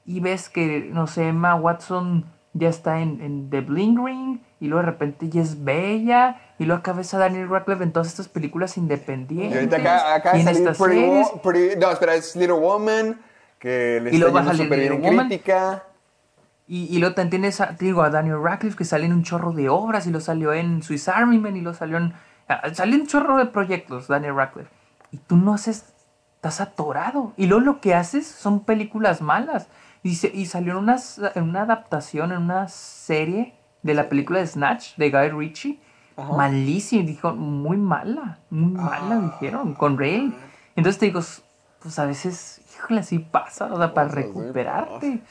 [0.04, 2.24] y ves que, no sé, Emma Watson
[2.54, 6.64] ya está en, en The Bling Ring y luego de repente ya es bella y
[6.64, 10.40] luego ves a Daniel Radcliffe en todas estas películas Y independientes ahorita acá, acá y
[10.42, 11.26] en estas Pretty series.
[11.32, 13.20] Wo- Pretty- no, espera, es Little Woman,
[13.58, 15.28] que le Y está yendo súper bien Woman.
[15.28, 15.82] crítica.
[16.66, 19.22] Y, y luego también tienes a, te digo, a Daniel Radcliffe que sale en un
[19.22, 22.14] chorro de obras y lo salió en Swiss Army Man y lo salió en...
[22.48, 24.70] ah, Salió un chorro de proyectos, Daniel Radcliffe.
[25.10, 25.86] Y tú no haces...
[26.36, 27.32] Estás atorado.
[27.38, 29.66] Y luego lo que haces son películas malas.
[30.04, 30.96] Y, se- y salió en una,
[31.34, 35.80] en una adaptación, en una serie de la película de Snatch de Guy Ritchie.
[36.16, 37.02] Malísima.
[37.04, 38.38] Dijo, muy mala.
[38.50, 39.74] Muy mala, dijeron.
[39.74, 40.32] Con Ray.
[40.76, 41.20] Entonces te digo,
[41.80, 43.66] pues a veces, híjole, así pasa.
[43.72, 45.22] O sea, para recuperarte.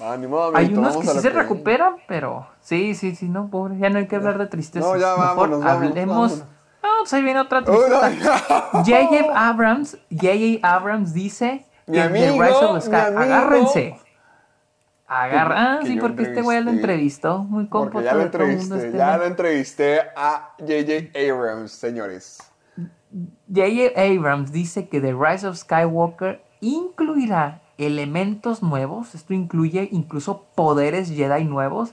[0.00, 3.78] Va, ni modo, Hay unos que sí se recuperan, pero sí, sí, sí, no, pobre,
[3.78, 4.86] ya no hay que hablar de tristeza.
[4.86, 6.16] No, ya Mejor vámonos, vámonos, hablemos.
[6.30, 6.38] vámonos.
[6.82, 8.10] No, pues ahí viene otra tristeza.
[8.72, 9.32] J.J.
[9.48, 10.58] Abrams, J.J.
[10.68, 13.20] Abrams dice Mi amigo, The Rise of the Sky, mi amigo.
[13.20, 14.00] agárrense.
[15.12, 19.16] Agarra, ah, sí, porque este güey lo entrevistó, muy cómodo ya lo entrevisté, este ya
[19.18, 21.18] lo entrevisté a J.J.
[21.18, 22.38] Abrams, señores.
[23.52, 24.00] J.J.
[24.00, 31.44] Abrams dice que The Rise of Skywalker incluirá elementos nuevos, esto incluye incluso poderes Jedi
[31.44, 31.92] nuevos,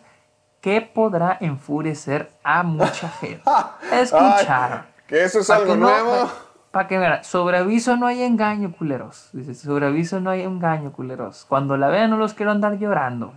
[0.61, 3.41] que podrá enfurecer a mucha gente.
[3.91, 4.81] Escucharon.
[4.85, 6.29] Ay, que eso es algo no- nuevo.
[6.72, 9.30] Pa- Pa' que vean, sobre aviso no hay engaño, culeros.
[9.34, 11.45] Dice, sobre aviso no hay engaño, culeros.
[11.47, 13.34] Cuando la vean no los quiero andar llorando.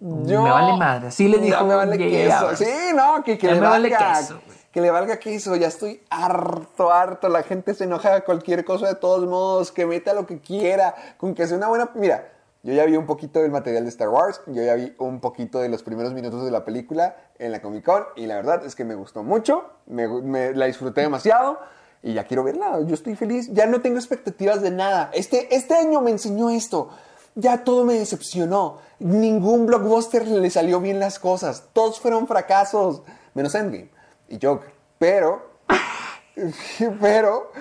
[0.00, 1.08] Yo- me vale madre.
[1.08, 2.54] Así le Ya dijo me vale queso.
[2.56, 4.14] Sí, no, que, que Ya le me vale valga.
[4.18, 4.58] queso, güey.
[4.70, 5.56] que le valga queso.
[5.56, 7.28] Ya estoy harto, harto.
[7.28, 9.72] La gente se enoja de cualquier cosa de todos modos.
[9.72, 10.94] Que meta lo que quiera.
[11.18, 11.90] Con que sea una buena.
[11.94, 12.28] Mira,
[12.62, 14.40] yo ya vi un poquito del material de Star Wars.
[14.46, 17.84] Yo ya vi un poquito de los primeros minutos de la película en la Comic
[17.84, 18.04] Con.
[18.16, 19.64] Y la verdad es que me gustó mucho.
[19.86, 21.58] Me, me- la disfruté demasiado.
[22.02, 22.80] Y ya quiero verla.
[22.86, 23.48] Yo estoy feliz.
[23.52, 25.10] Ya no tengo expectativas de nada.
[25.14, 26.88] Este, este año me enseñó esto.
[27.34, 28.78] Ya todo me decepcionó.
[28.98, 31.64] Ningún blockbuster le salió bien las cosas.
[31.72, 33.02] Todos fueron fracasos.
[33.34, 33.90] Menos Endgame
[34.28, 34.70] y Joker.
[34.98, 35.50] Pero,
[37.00, 37.52] pero,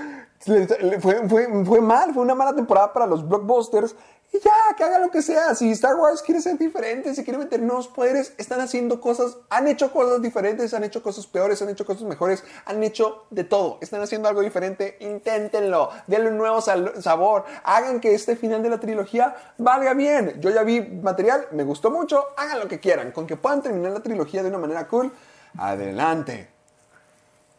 [1.30, 2.14] fue- fue mal.
[2.14, 3.96] Fue una mala temporada para los blockbusters.
[4.34, 5.54] Y ya, que haga lo que sea.
[5.56, 9.68] Si Star Wars quiere ser diferente, si quiere meter nuevos poderes, están haciendo cosas, han
[9.68, 13.78] hecho cosas diferentes, han hecho cosas peores, han hecho cosas mejores, han hecho de todo.
[13.82, 18.80] Están haciendo algo diferente, inténtenlo, denle un nuevo sabor, hagan que este final de la
[18.80, 20.40] trilogía valga bien.
[20.40, 23.12] Yo ya vi material, me gustó mucho, hagan lo que quieran.
[23.12, 25.12] Con que puedan terminar la trilogía de una manera cool,
[25.58, 26.48] adelante.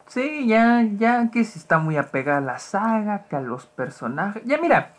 [0.07, 4.41] Sí, ya, ya que se está muy apegada a la saga, que a los personajes.
[4.45, 4.95] Ya mira,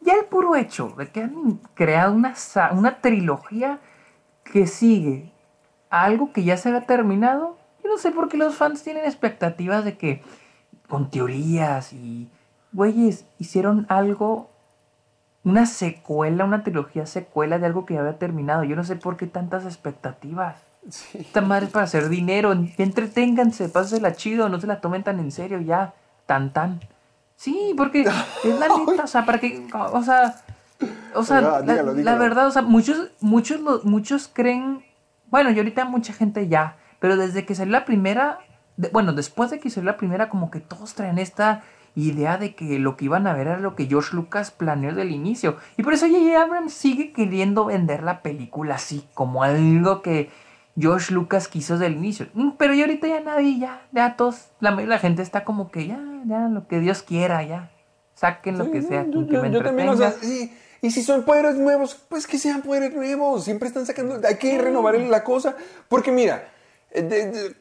[0.00, 2.34] ya el puro hecho de que han creado una,
[2.72, 3.78] una trilogía
[4.44, 5.32] que sigue
[5.90, 7.56] a algo que ya se había terminado.
[7.82, 10.22] Yo no sé por qué los fans tienen expectativas de que
[10.88, 12.30] con teorías y
[12.72, 14.50] güeyes hicieron algo,
[15.44, 18.64] una secuela, una trilogía secuela de algo que ya había terminado.
[18.64, 20.56] Yo no sé por qué tantas expectativas.
[21.14, 22.52] Esta madre es para hacer dinero.
[22.52, 25.92] en- Entreténganse, pásensela chido, no se la tomen tan en serio ya.
[26.26, 26.80] Tan tan.
[27.38, 29.64] Sí, porque es la neta, o sea, para que.
[29.72, 30.34] O sea.
[31.14, 32.18] O sea, Oiga, la, dígalo, la dígalo.
[32.18, 34.84] verdad, o sea, muchos, muchos, muchos creen.
[35.28, 36.76] Bueno, y ahorita mucha gente ya.
[36.98, 38.40] Pero desde que salió la primera.
[38.76, 41.62] de- bueno, después de que salió la primera, como que todos traen esta
[41.94, 45.10] idea de que lo que iban a ver era lo que George Lucas planeó del
[45.12, 45.56] inicio.
[45.76, 46.40] Y por eso J.J.
[46.42, 50.30] Abrams sigue queriendo vender la película así, como algo que
[50.78, 52.26] George Lucas quiso desde el inicio.
[52.34, 55.44] Mm, Pero ya ahorita ya nadie, ya, ya todos, la mayoría de la gente está
[55.44, 57.70] como que ya, ya, lo que Dios quiera, ya.
[58.14, 60.52] Saquen lo que sea, yo, que yo- yo también, o sea, sí,
[60.82, 63.44] y si son poderes nuevos, pues que sean poderes nuevos.
[63.44, 65.56] Siempre están sacando, hay que renovar la cosa.
[65.88, 66.48] Porque mira,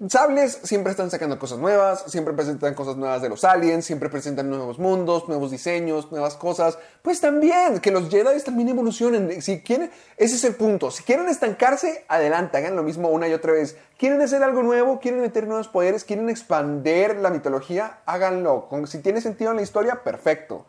[0.08, 4.50] sables siempre están sacando cosas nuevas, siempre presentan cosas nuevas de los aliens, siempre presentan
[4.50, 6.80] nuevos mundos, nuevos diseños, nuevas cosas.
[7.02, 9.42] Pues también, que los Jedi también evolucionen.
[9.42, 10.92] Si quieren, ese es el punto.
[10.92, 13.78] Si quieren estancarse, adelante, hagan lo mismo una y otra vez.
[13.98, 15.00] ¿Quieren hacer algo nuevo?
[15.00, 16.06] ¿Quieren meter nuevos poderes?
[16.06, 18.00] ¿Quieren expandir la mitología?
[18.06, 18.70] Háganlo.
[18.86, 20.66] Si tiene sentido en la historia, perfecto.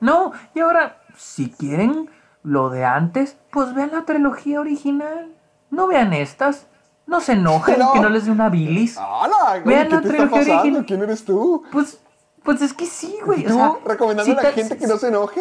[0.00, 2.10] No, y ahora, si quieren
[2.42, 5.34] lo de antes, pues vean la trilogía original.
[5.70, 6.68] No vean estas.
[7.06, 7.92] No se enojen No.
[7.92, 8.96] que no les dé una bilis.
[8.98, 9.62] ¡Hala!
[9.64, 10.84] Vean ¿Qué la te está pasando?
[10.86, 11.62] ¿Quién eres tú?
[11.70, 12.00] Pues,
[12.42, 13.44] pues es que sí, güey.
[13.46, 15.40] o ¿Tú sea, recomendando si a la gente que no se enoje?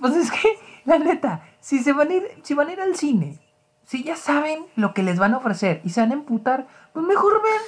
[0.00, 2.96] Pues es que, la neta, si se van a ir, si van a ir al
[2.96, 3.38] cine,
[3.84, 7.06] si ya saben lo que les van a ofrecer y se van a emputar, pues
[7.06, 7.62] mejor vean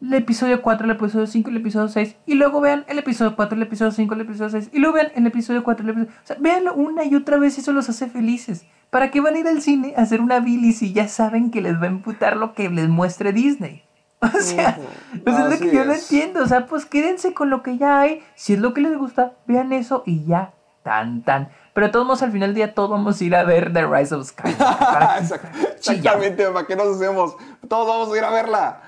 [0.00, 3.56] el episodio 4, el episodio 5, el episodio 6, y luego vean el episodio 4,
[3.56, 6.12] el episodio 5, el episodio 6, y luego vean el episodio 4, el episodio...
[6.22, 8.64] O sea, véanlo una y otra vez y eso los hace felices.
[8.90, 11.60] ¿Para qué van a ir al cine a hacer una bilis si ya saben que
[11.60, 13.84] les va a emputar lo que les muestre Disney?
[14.20, 14.76] O sea,
[15.24, 16.42] pues es lo que yo no entiendo.
[16.42, 18.20] O sea, pues quédense con lo que ya hay.
[18.34, 20.54] Si es lo que les gusta, vean eso y ya.
[20.82, 21.50] Tan, tan.
[21.72, 24.14] Pero todos modos, al final del día, todos vamos a ir a ver The Rise
[24.14, 25.40] of Skywalker.
[25.76, 27.36] Exactamente, ¿para qué nos hacemos?
[27.68, 28.87] Todos vamos a ir a verla.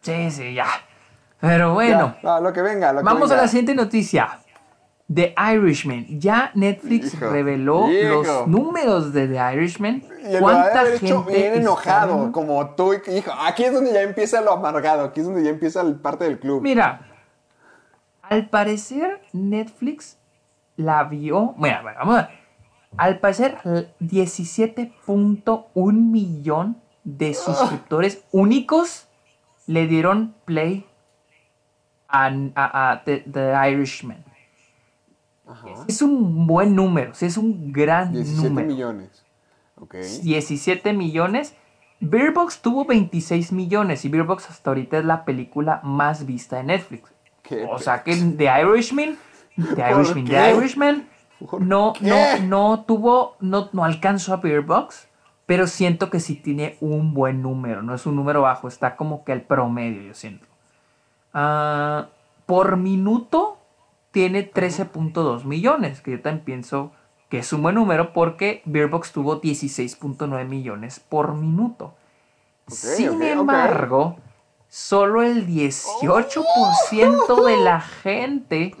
[0.00, 0.66] Sí, sí, ya.
[1.40, 3.42] Pero bueno, Ya, lo que venga, lo que vamos a venga.
[3.42, 4.38] la siguiente noticia.
[5.12, 6.06] The Irishman.
[6.20, 10.04] Ya Netflix Hijo, reveló los números de The Irishman.
[10.22, 13.32] Y el ¿Cuánta hecho gente bien enojado, como tú, hijo.
[13.44, 16.38] Aquí es donde ya empieza lo amargado, aquí es donde ya empieza el parte del
[16.38, 16.62] club.
[16.62, 17.00] Mira,
[18.22, 20.16] al parecer Netflix
[20.76, 21.54] la vio.
[21.58, 22.30] Mira, bueno, vamos a ver.
[22.96, 29.08] Al parecer, l- 17.1 millón de suscriptores únicos
[29.66, 30.86] le dieron play
[32.08, 34.24] a, a- a The, The Irishman.
[35.46, 35.68] Ajá.
[35.88, 38.68] Es un buen número, es un gran 17 número.
[38.68, 39.24] millones.
[39.76, 39.94] Ok.
[40.22, 41.54] 17 millones.
[42.00, 46.56] Beer Box tuvo 26 millones y Beer Box hasta ahorita es la película más vista
[46.56, 47.12] de Netflix.
[47.42, 49.18] ¿Qué O sea que The Irishman,
[49.56, 50.24] The ¿Por Irishman?
[50.26, 51.08] The Irishman
[51.50, 52.06] ¿Por no, qué?
[52.06, 55.08] no, no tuvo, no, no alcanzó a Beer Box,
[55.50, 59.24] pero siento que sí tiene un buen número, no es un número bajo, está como
[59.24, 60.46] que el promedio, yo siento.
[61.34, 62.06] Ah,
[62.46, 63.58] por minuto
[64.12, 66.92] tiene 13.2 millones, que yo también pienso
[67.28, 71.96] que es un buen número porque Beerbox tuvo 16.9 millones por minuto.
[72.68, 74.18] Sin embargo,
[74.68, 78.76] solo el 18% de la gente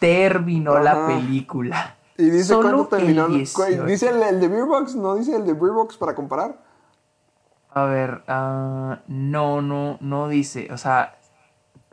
[0.00, 1.94] terminó la película.
[2.20, 3.22] ¿Y dice Solo cuánto terminó?
[3.26, 3.84] el Cu- 18.
[3.86, 4.94] ¿Dice el, el de Beerbox?
[4.96, 6.58] ¿No dice el de Beerbox para comparar?
[7.72, 11.16] A ver, ah, no, no, no dice, o sea,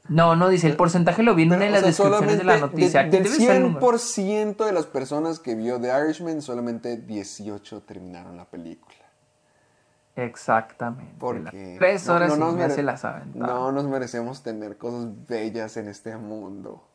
[0.10, 3.04] no, no dice, el porcentaje lo vi en las sea, descripciones de la noticia.
[3.04, 3.80] de- del debe estar el número.
[3.80, 8.96] 100% de las personas que vio The Irishman, solamente 18 terminaron la película.
[10.16, 11.14] Exactamente.
[11.20, 13.56] Porque las tres horas no y nos media mere- se las aventaron.
[13.56, 16.87] No nos merecemos tener cosas bellas en este mundo.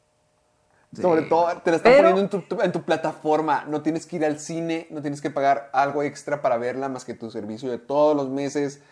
[0.94, 1.00] Sí.
[1.00, 3.64] Sobre todo, te la están Pero- poniendo en tu, tu- en tu plataforma.
[3.66, 7.04] No tienes que ir al cine, no tienes que pagar algo extra para verla más
[7.06, 8.82] que tu servicio de todos los meses.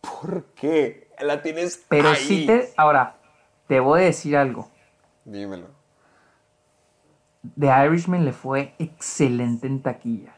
[0.00, 1.08] ¿Por qué?
[1.20, 2.16] La tienes Pero ahí.
[2.16, 2.70] sí te.
[2.76, 3.16] Ahora,
[3.68, 4.68] te voy a decir algo.
[5.24, 5.66] Dímelo.
[7.58, 10.34] The Irishman le fue excelente en taquilla.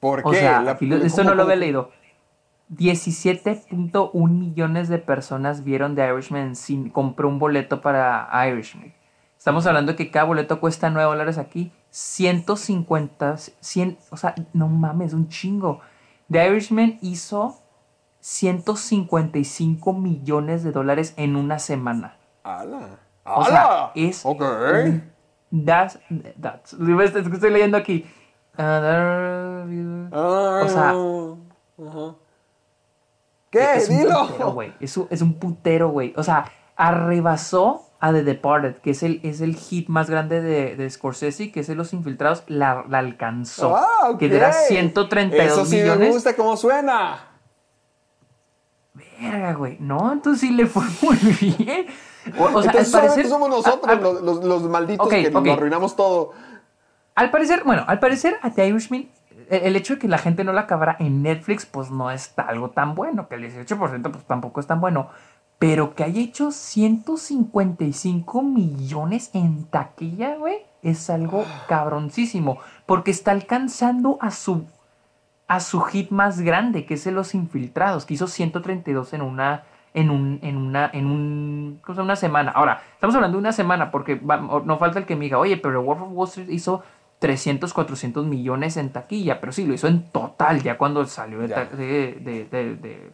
[0.00, 0.28] ¿Por qué?
[0.28, 1.90] O sea, La- aquí lo- esto ¿cómo- no lo había leído.
[2.70, 8.92] 17.1 millones de personas vieron The Irishman sin compró un boleto para Irishman.
[9.44, 11.70] Estamos hablando de que cada boleto cuesta 9 dólares aquí.
[11.90, 15.80] 150, 100, o sea, no mames, un chingo.
[16.32, 17.54] The Irishman hizo
[18.20, 22.16] 155 millones de dólares en una semana.
[22.42, 22.98] ¡Hala!
[23.26, 23.92] O sea, ¡Hala!
[23.94, 24.40] es Ok.
[24.40, 25.12] un-
[25.66, 25.98] That's,
[26.40, 28.06] that's, es que estoy leyendo aquí.
[28.56, 28.62] Uh,
[30.10, 30.94] Ah, o sea,
[31.86, 32.14] ajá.
[33.50, 33.74] ¿Qué?
[33.76, 34.26] es un Dilo.
[34.26, 34.72] putero, güey.
[34.80, 36.14] Es un, es un putero, güey.
[36.16, 40.76] O sea, arrebasó a The Departed, que es el, es el hit más grande de,
[40.76, 43.76] de Scorsese, que es de Los Infiltrados, la, la alcanzó.
[43.76, 44.18] Ah, ok.
[44.18, 45.98] Que era 132 Eso sí millones.
[46.08, 47.18] me gusta cómo suena.
[49.20, 49.76] Verga, güey.
[49.80, 51.16] No, entonces sí le fue muy
[51.58, 51.86] bien.
[52.38, 53.26] O, o sea, Entonces al parecer.
[53.28, 56.32] somos nosotros los, los- los malditos que lo arruinamos todo.
[57.14, 59.08] Al parecer, bueno, al parecer a The Irishman,
[59.50, 62.32] el, el hecho de que la gente no la acabara en Netflix, pues no es
[62.38, 65.10] algo tan bueno, que el 18% pues tampoco es tan bueno,
[65.66, 74.18] pero que haya hecho 155 millones en taquilla, güey, es algo cabroncísimo, porque está alcanzando
[74.20, 74.66] a su
[75.46, 79.62] a su hit más grande, que es el Los Infiltrados, que hizo 132 en una
[79.94, 82.50] en un en una en un cosa una semana.
[82.50, 85.56] Ahora, estamos hablando de una semana porque va- no falta el que me diga, "Oye,
[85.56, 86.82] pero Wolf of Wall Street hizo
[87.20, 91.48] 300, 400 millones en taquilla", pero sí lo hizo en total ya cuando salió de
[91.76, 93.12] de, de- de- de-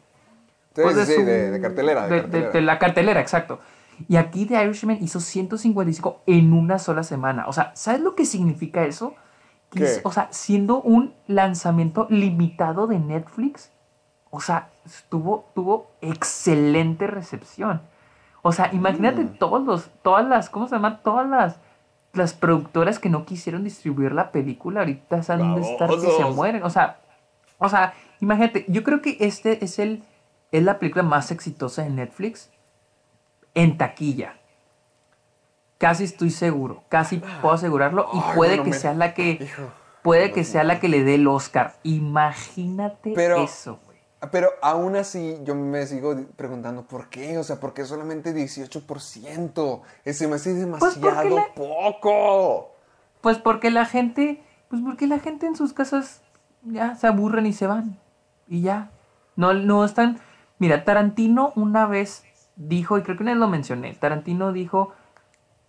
[0.74, 2.06] pues, sí, su- de, de cartelera.
[2.08, 2.60] De, cartelera.
[2.60, 3.60] la cartelera, exacto.
[4.08, 7.44] Y aquí The Irishman hizo 155 en una sola semana.
[7.48, 9.14] O sea, ¿sabes lo que significa eso?
[9.70, 9.84] Que ¿Qué?
[9.84, 13.70] es- o sea, siendo un lanzamiento limitado de Netflix,
[14.30, 14.70] o sea,
[15.08, 17.82] tuvo, tuvo excelente recepción.
[18.42, 19.38] O sea, imagínate Mm.
[19.38, 21.00] todos los, todas las, ¿cómo se llama?
[21.02, 21.56] Todas las,
[22.14, 26.62] las productoras que no quisieron distribuir la película ahorita han de estar que se mueren.
[26.62, 27.00] O sea,
[27.58, 30.02] o sea, imagínate, yo creo que este es el
[30.52, 32.50] es la película más exitosa de Netflix
[33.54, 34.36] en taquilla.
[35.78, 39.38] Casi estoy seguro, casi puedo asegurarlo y Ay, puede bueno, que me- sea la que
[39.40, 39.62] Hijo.
[40.02, 41.76] puede que sea la que le dé el Oscar.
[41.84, 43.90] Imagínate Pero- eso, güey.
[44.30, 47.38] Pero aún así, yo me sigo preguntando por qué.
[47.38, 49.80] O sea, ¿por qué solamente 18%?
[50.04, 50.60] Ese me hace Pues
[51.00, 52.74] demasiado la- poco.
[53.22, 56.20] Pues porque la gente, pues porque la gente en sus casas
[56.64, 57.98] ya se aburren y se van.
[58.46, 58.90] Y ya.
[59.36, 60.20] No, no están.
[60.60, 64.92] Mira, Tarantino una vez dijo, y creo que una vez lo mencioné, Tarantino dijo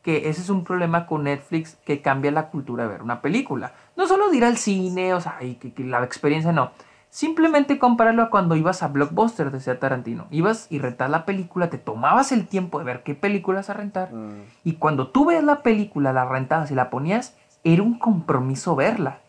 [0.03, 3.73] que ese es un problema con Netflix que cambia la cultura de ver una película.
[3.97, 6.71] No solo de ir al cine, o sea, y que, que la experiencia no,
[7.11, 10.27] Simplemente compáralo a cuando ibas a Blockbuster, decía Tarantino.
[10.31, 14.13] Ibas y rentas la película, te tomabas el tiempo de ver qué películas a rentar.
[14.13, 14.45] Mm.
[14.63, 17.35] Y cuando tú ves la película, la rentabas y la ponías,
[17.65, 19.19] era un compromiso verla.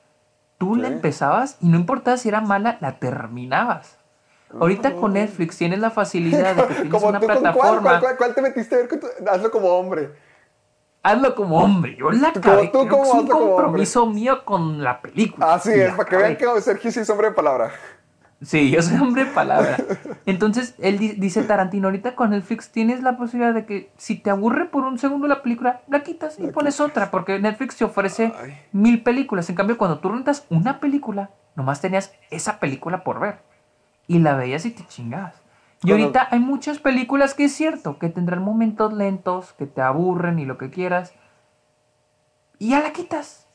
[0.59, 3.99] Tú la empezabas y no importaba si era mala, la terminabas.
[4.61, 7.83] Ahorita con Netflix tienes la facilidad de que tienes Como una tú, ¿con cuál, plataforma.
[7.83, 8.89] cuál, cuál, cuál te metiste a ver?
[8.89, 10.11] con tu- Hazlo como hombre.
[11.03, 11.97] Hazlo como hombre.
[11.99, 12.69] Yo la acabé.
[12.69, 15.55] tú es un compromiso mío con la película.
[15.55, 17.73] Así Y es, para que vean que Sergio sí es hombre de palabra.
[18.41, 19.77] Sí, yo soy hombre de palabra.
[20.27, 24.31] Entonces, él di- dice Tarantino, ahorita con Netflix tienes la posibilidad de que si te
[24.31, 28.33] aburre por un segundo la película, la quitas y pones otra, porque Netflix te ofrece
[28.41, 28.59] Ay.
[28.73, 29.49] mil películas.
[29.49, 33.39] En cambio, cuando tú rentas una película, nomás tenías esa película por ver.
[34.15, 35.35] Y la veías y te chingabas.
[35.83, 39.81] Y Cuando- ahorita hay muchas películas que es cierto, que tendrán momentos lentos, que te
[39.83, 41.13] aburren y lo que quieras.
[42.59, 43.47] Y ya la quitas.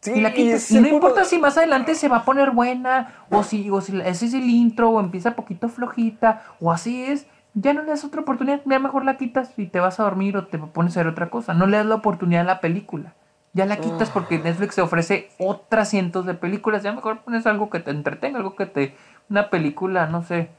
[0.00, 0.70] Sí, Y la quitas.
[0.70, 4.00] Y no importa si más adelante se va a poner buena, o si, o si
[4.00, 7.26] ese es el intro, o empieza poquito flojita, o así es.
[7.52, 10.36] Ya no le das otra oportunidad, ya mejor la quitas y te vas a dormir
[10.36, 11.52] o te pones a ver otra cosa.
[11.52, 13.14] No le das la oportunidad a la película.
[13.52, 14.12] Ya la quitas Ah.
[14.14, 16.84] porque Netflix te ofrece otras cientos de películas.
[16.84, 18.94] Ya mejor pones algo que te entretenga, algo que te.
[19.30, 20.50] Una película, no sé.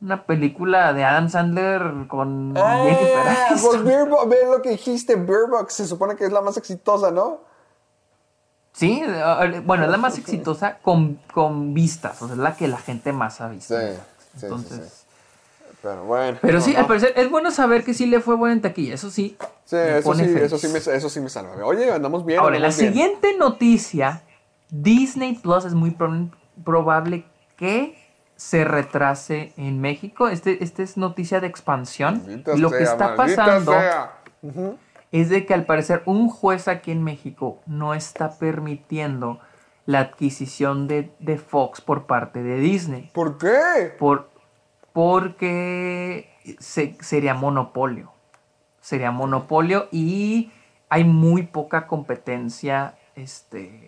[0.00, 3.70] Una película de Adam Sandler con Jennifer Ah, Aniston.
[3.70, 6.56] pues Beer Bo- ve lo que dijiste, Beer Box se supone que es la más
[6.58, 7.40] exitosa, ¿no?
[8.74, 9.02] Sí,
[9.64, 13.10] bueno, es la más exitosa con, con vistas, o sea, es la que la gente
[13.14, 13.74] más ha visto.
[13.74, 13.86] Sí,
[14.36, 15.06] sí, Entonces, sí.
[15.80, 16.38] Pero bueno.
[16.42, 16.80] Pero sí, no.
[16.80, 19.34] al parecer es bueno saber que sí le fue bueno en taquilla, eso sí.
[19.64, 21.64] Sí, eso sí, eso sí, me, eso sí me salva.
[21.64, 22.38] Oye, andamos bien.
[22.40, 22.72] Ahora, la bien.
[22.72, 24.20] siguiente noticia,
[24.68, 26.30] Disney Plus es muy prob-
[26.62, 27.24] probable
[27.56, 27.98] que
[28.36, 30.28] se retrase en México.
[30.28, 32.18] Este, este es noticia de expansión.
[32.26, 34.12] Maldita y lo que está pasando sea.
[35.12, 39.40] es de que al parecer un juez aquí en México no está permitiendo
[39.86, 43.10] la adquisición de, de Fox por parte de Disney.
[43.14, 43.94] ¿Por qué?
[43.98, 44.28] Por,
[44.92, 46.28] porque
[46.58, 48.12] se- sería monopolio.
[48.80, 50.50] Sería monopolio y
[50.88, 52.94] hay muy poca competencia.
[53.14, 53.85] Este.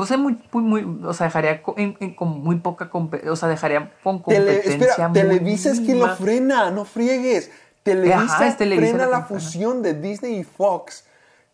[0.00, 3.36] Pues hay muy, muy, muy- o sea, dejaría co- en- en- con muy poca o
[3.36, 4.86] sea, dejaría con Tele- competencia.
[4.88, 7.50] espera, muy Televisa es quien lo frena, no friegues.
[7.82, 11.04] Televisa, Ajá, Televisa frena la fusión de Disney y Fox.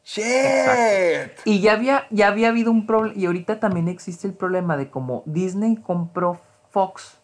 [0.04, 0.24] Shit.
[1.44, 4.90] Y ya había, ya había habido un problema, y ahorita también existe el problema de
[4.90, 6.40] como Disney compró
[6.70, 7.16] Fox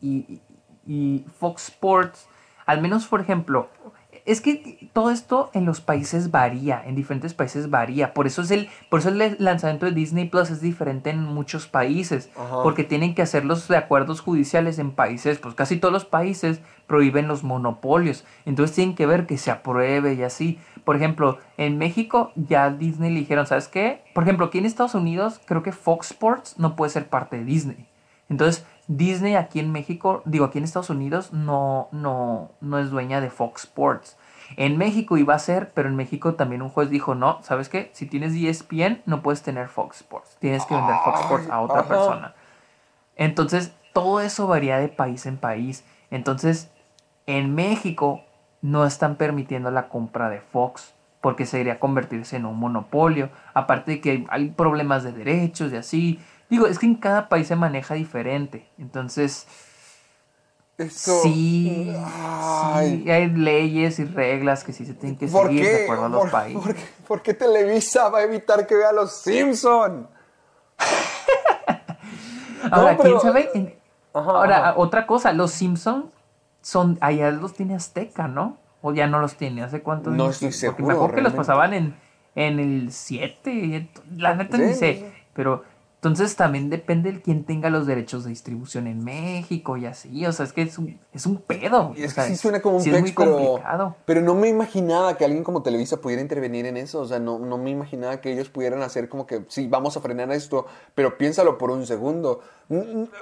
[0.00, 0.42] y, y-
[0.86, 2.26] y Fox Sports,
[2.64, 3.68] al menos por ejemplo,
[4.30, 8.50] es que todo esto en los países varía, en diferentes países varía, por eso es
[8.50, 12.62] el, por eso el lanzamiento de Disney Plus es diferente en muchos países, Ajá.
[12.62, 17.28] porque tienen que hacer los acuerdos judiciales en países, pues casi todos los países prohíben
[17.28, 20.58] los monopolios, entonces tienen que ver que se apruebe y así.
[20.84, 24.02] Por ejemplo, en México ya Disney le dijeron, ¿sabes qué?
[24.14, 27.44] Por ejemplo, aquí en Estados Unidos creo que Fox Sports no puede ser parte de
[27.44, 27.86] Disney.
[28.28, 33.20] Entonces, Disney aquí en México, digo, aquí en Estados Unidos no, no, no es dueña
[33.20, 34.16] de Fox Sports.
[34.56, 37.90] En México iba a ser, pero en México también un juez dijo, no, ¿sabes qué?
[37.92, 40.36] Si tienes ESPN, no puedes tener Fox Sports.
[40.40, 42.34] Tienes que vender Fox Sports a otra persona.
[43.16, 45.84] Entonces, todo eso varía de país en país.
[46.10, 46.70] Entonces,
[47.26, 48.22] en México
[48.62, 53.30] no están permitiendo la compra de Fox porque sería convertirse en un monopolio.
[53.54, 56.20] Aparte de que hay problemas de derechos y así.
[56.48, 58.68] Digo, es que en cada país se maneja diferente.
[58.78, 59.46] Entonces,
[60.80, 63.02] Esto- sí, Ay.
[63.04, 65.68] sí, hay leyes y reglas que sí se tienen que ¿Por seguir qué?
[65.70, 66.62] de acuerdo a los ¿Por, países.
[66.62, 70.08] por qué, por qué Televisa va a evitar que vea los Simpson?
[72.70, 73.78] Ahora, No, pero- ¿quién sabe?
[74.12, 74.74] Ajá, Ahora, ajá.
[74.76, 76.06] otra cosa, los Simpsons
[76.62, 78.58] son, allá los tiene Azteca, ¿no?
[78.82, 80.10] O ya no los tiene, ¿hace cuánto?
[80.10, 81.94] No estoy Porque seguro, me acuerdo que los pasaban en,
[82.34, 84.94] en el 7, la neta Sí, ni sé.
[84.94, 85.06] sí.
[85.34, 85.64] Pero
[86.02, 90.24] entonces también depende de quién tenga los derechos de distribución en México y así.
[90.24, 91.92] O sea, es que es un, es un pedo.
[91.94, 93.96] Y es o sea, que sí suena como un sí es muy pex, pero, complicado.
[94.06, 97.00] pero no me imaginaba que alguien como Televisa pudiera intervenir en eso.
[97.00, 100.00] O sea, no, no me imaginaba que ellos pudieran hacer como que, sí, vamos a
[100.00, 100.64] frenar esto,
[100.94, 102.40] pero piénsalo por un segundo.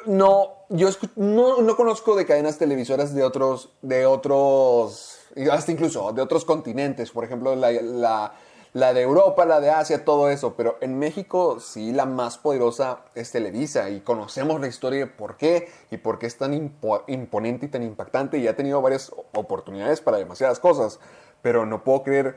[0.07, 5.19] No, yo no, no conozco de cadenas televisoras de otros, de otros,
[5.51, 7.11] hasta incluso de otros continentes.
[7.11, 8.35] Por ejemplo, la, la,
[8.73, 10.55] la de Europa, la de Asia, todo eso.
[10.55, 15.37] Pero en México sí la más poderosa es Televisa y conocemos la historia de por
[15.37, 19.13] qué y por qué es tan impo- imponente y tan impactante y ha tenido varias
[19.35, 21.01] oportunidades para demasiadas cosas.
[21.43, 22.37] Pero no puedo creer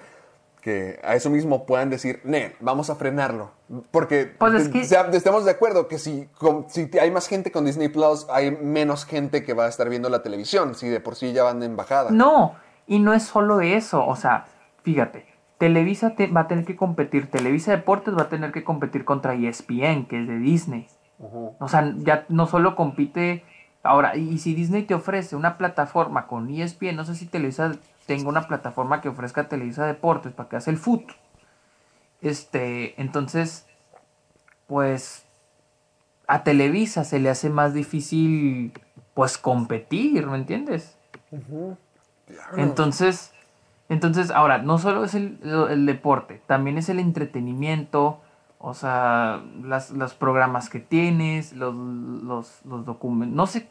[0.62, 3.50] que a eso mismo puedan decir, Nel, vamos a frenarlo.
[3.90, 7.52] Porque Pues es que- sea- estamos de acuerdo que si, con- si hay más gente
[7.52, 11.00] con Disney Plus, hay menos gente que va a estar viendo la televisión, si de
[11.00, 12.12] por sí ya van en bajada.
[12.12, 12.56] No,
[12.86, 14.46] y no es solo eso, o sea,
[14.84, 15.26] fíjate,
[15.62, 19.36] Televisa te- va a tener que competir, Televisa Deportes va a tener que competir contra
[19.36, 20.88] ESPN, que es de Disney.
[21.60, 23.44] O sea, ya no solo compite.
[23.84, 27.74] Ahora, y si Disney te ofrece una plataforma con ESPN, no sé si Televisa
[28.08, 31.14] tenga una plataforma que ofrezca Televisa Deportes para que hace el fútbol.
[32.22, 33.68] Este, entonces,
[34.66, 35.26] pues
[36.28, 38.74] a Televisa se le hace más difícil,
[39.14, 40.98] pues competir, ¿me entiendes?
[42.58, 43.32] Entonces,
[43.92, 45.38] entonces, ahora, no solo es el,
[45.70, 48.22] el deporte, también es el entretenimiento,
[48.58, 53.68] o sea, las, los programas que tienes, los, los, los documentos, no sé,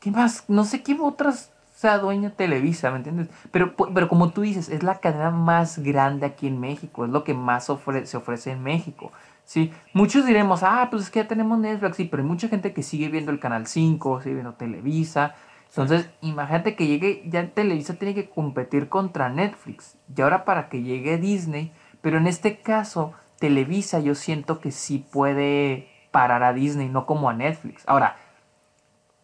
[0.00, 0.46] ¿qué, más?
[0.48, 3.28] No sé qué otras sea dueña Televisa, ¿me entiendes?
[3.52, 7.22] Pero, pero como tú dices, es la cadena más grande aquí en México, es lo
[7.22, 9.12] que más ofre se ofrece en México.
[9.44, 12.72] Sí, muchos diremos, ah, pues es que ya tenemos Netflix, sí, pero hay mucha gente
[12.72, 15.36] que sigue viendo el Canal 5, sigue viendo Televisa.
[15.72, 19.96] Entonces, imagínate que llegue, ya Televisa tiene que competir contra Netflix.
[20.14, 21.72] Y ahora para que llegue Disney,
[22.02, 27.30] pero en este caso, Televisa yo siento que sí puede parar a Disney, no como
[27.30, 27.84] a Netflix.
[27.86, 28.16] Ahora,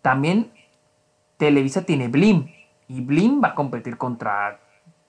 [0.00, 0.50] también
[1.36, 2.50] Televisa tiene Blim.
[2.88, 4.58] Y Blim va a competir contra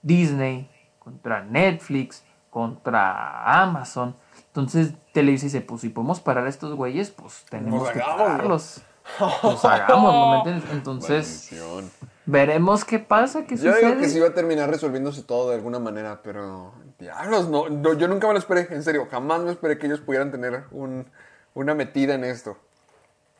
[0.02, 0.68] Disney,
[0.98, 4.14] contra Netflix, contra Amazon.
[4.48, 8.84] Entonces Televisa dice, pues si podemos parar a estos güeyes, pues tenemos que pararlos.
[9.40, 10.70] Pues hagámoslo, ¿me entiendes?
[10.70, 11.92] Entonces Maldición.
[12.26, 13.86] veremos qué pasa, qué Yo sucede.
[13.86, 17.94] digo que sí va a terminar resolviéndose todo de alguna manera, pero diablos, no, no,
[17.94, 21.06] yo nunca me lo esperé, en serio, jamás me esperé que ellos pudieran tener un,
[21.54, 22.56] una metida en esto.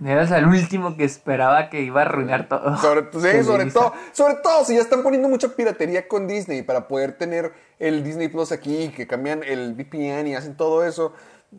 [0.05, 2.77] Eras el último que esperaba que iba a arruinar todo.
[2.79, 6.89] Sobre, sí, sobre todo, sobre todo si ya están poniendo mucha piratería con Disney para
[6.89, 11.13] poder tener el Disney Plus aquí, que cambian el VPN y hacen todo eso.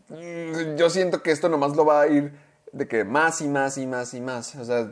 [0.08, 2.32] mm, Yo siento que esto nomás lo va a ir
[2.72, 4.54] de que más y más y más y más.
[4.56, 4.90] O sea,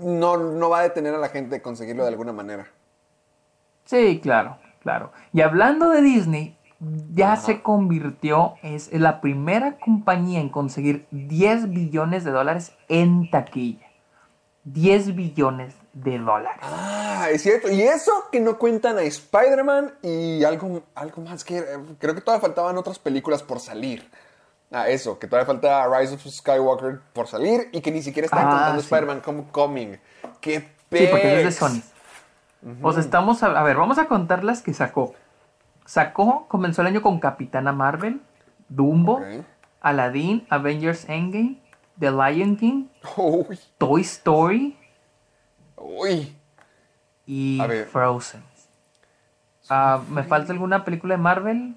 [0.00, 2.66] no, no va a detener a la gente de conseguirlo de alguna manera.
[3.84, 5.12] Sí, claro, claro.
[5.32, 6.56] Y hablando de Disney,
[7.12, 13.86] ya se convirtió, es la primera compañía en conseguir 10 billones de dólares en taquilla.
[14.64, 16.60] 10 billones de dólares.
[16.62, 17.70] Ah, es cierto.
[17.70, 21.58] Y eso que no cuentan a Spider-Man y algo, algo más que...
[21.58, 21.64] eh,
[21.98, 24.08] Creo que todavía faltaban otras películas por salir.
[24.72, 28.46] Ah, eso, que todavía falta Rise of Skywalker por salir y que ni siquiera están
[28.46, 28.86] Ah, contando sí.
[28.86, 30.00] Spider-Man Homecoming.
[30.40, 30.60] ¡Qué
[30.92, 31.54] Sí, porque es de pex!
[31.56, 31.82] Sony.
[32.82, 35.14] O sea, estamos a, a ver, vamos a contar las que sacó.
[35.86, 38.20] Sacó, comenzó el año con Capitana Marvel,
[38.68, 39.20] Dumbo.
[39.80, 41.58] Aladdin, Avengers Endgame,
[41.98, 42.84] The Lion King,
[43.16, 44.76] Uy, Toy Story
[45.76, 46.36] uy.
[47.26, 47.58] y.
[47.90, 48.42] Frozen.
[49.70, 51.76] Ah, ¿Me falta alguna película de Marvel?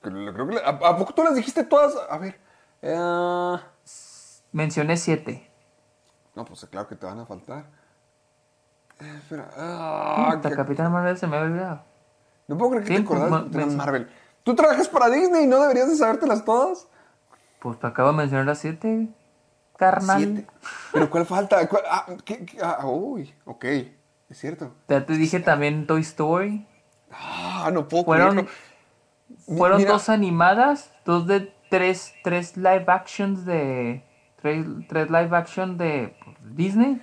[0.00, 0.58] Creo que...
[0.58, 1.94] ¿A, a poco tú las dijiste todas?
[2.10, 2.38] A ver.
[2.82, 3.56] eh,
[4.52, 5.50] Mencioné siete.
[6.34, 7.64] no, pues claro que te van a faltar.
[9.00, 9.50] Eh, espera.
[9.56, 11.82] ah, Puta, que- Capitana Marvel se me había olvidado.
[12.48, 14.10] no puedo creer que Sí, te acordás pues, de ma- Marvel.
[14.42, 16.88] ¿Tú trabajas para Disney y no deberías de sabértelas todas?
[17.60, 19.08] Pues te acabo de mencionar las siete,
[19.76, 20.18] carnal.
[20.18, 20.46] Siete.
[20.92, 21.68] ¿Pero cuál falta?
[21.68, 22.58] ¿Cuál- ah, ¿qué- qué?
[22.62, 24.72] Ah, uy, ok, es cierto.
[24.88, 26.66] Ya te dije también Toy Story.
[27.12, 28.50] Ah, no puedo Fueron, creerlo.
[29.56, 34.04] Fueron mira, dos animadas, dos de tres, tres live actions de.
[34.40, 36.14] Tres, tres live action de
[36.54, 37.00] Disney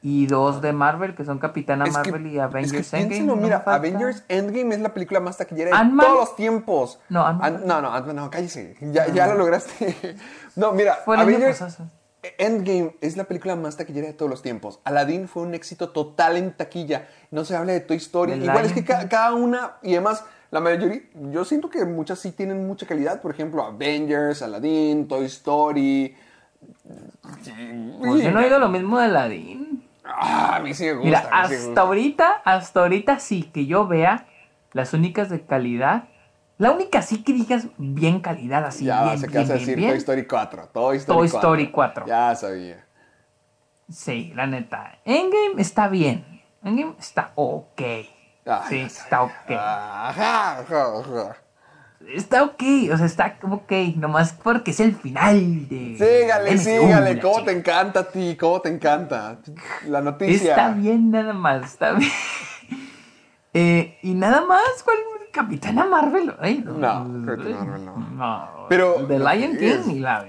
[0.00, 3.08] y dos de Marvel, que son Capitana es que- Marvel y es Avengers que Endgame.
[3.08, 3.62] piénsalo, ¿no me mira?
[3.66, 6.98] Avengers Endgame es la película más taquillera de todos los tiempos.
[7.10, 7.26] No.
[7.26, 8.76] Ant- no, no, cállese.
[8.80, 10.16] Ya, ya lo lograste.
[10.56, 11.62] no, mira, Fue Avengers.
[12.38, 14.80] Endgame es la película más taquillera de todos los tiempos.
[14.84, 17.08] Aladdin fue un éxito total en taquilla.
[17.30, 18.32] No se habla de Toy Story.
[18.32, 22.32] Igual es que ca- cada una, y además, la mayoría, yo siento que muchas sí
[22.32, 23.20] tienen mucha calidad.
[23.20, 26.16] Por ejemplo, Avengers, Aladdin, Toy Story.
[27.22, 29.84] Pues yo no he oído lo mismo de Aladdin.
[30.04, 31.06] Ah, a mí sí me gusta.
[31.06, 31.80] Mira, sí hasta gusta.
[31.82, 34.26] ahorita, hasta ahorita sí, que yo vea
[34.72, 36.04] las únicas de calidad.
[36.56, 39.90] La única sí que digas bien calidad, así Ya bien, que bien, bien, decir bien.
[39.90, 40.68] Toy Story 4.
[40.72, 41.38] Toy Story Toy 4.
[41.38, 42.06] Story 4.
[42.06, 42.84] Ya sabía.
[43.90, 44.98] Sí, la neta.
[45.04, 46.42] Endgame está bien.
[46.64, 47.82] Endgame está ok.
[48.68, 49.50] Sí, está ok.
[49.50, 51.36] Ajá, ajá, ajá.
[52.14, 52.62] Está ok,
[52.92, 53.72] o sea, está ok.
[53.96, 55.96] Nomás porque es el final de.
[55.98, 57.20] Sígale, sígale.
[57.20, 57.46] ¿Cómo chica.
[57.46, 58.36] te encanta a ti?
[58.38, 59.38] ¿Cómo te encanta?
[59.86, 60.50] La noticia.
[60.52, 62.10] Está bien, nada más, está bien.
[63.54, 64.96] Eh, y nada más, ¿cuál?
[65.32, 66.26] Capitana Marvel.
[66.26, 67.96] No, Capitana Marvel no.
[67.98, 70.26] No, Pero- The Lion es- King y la.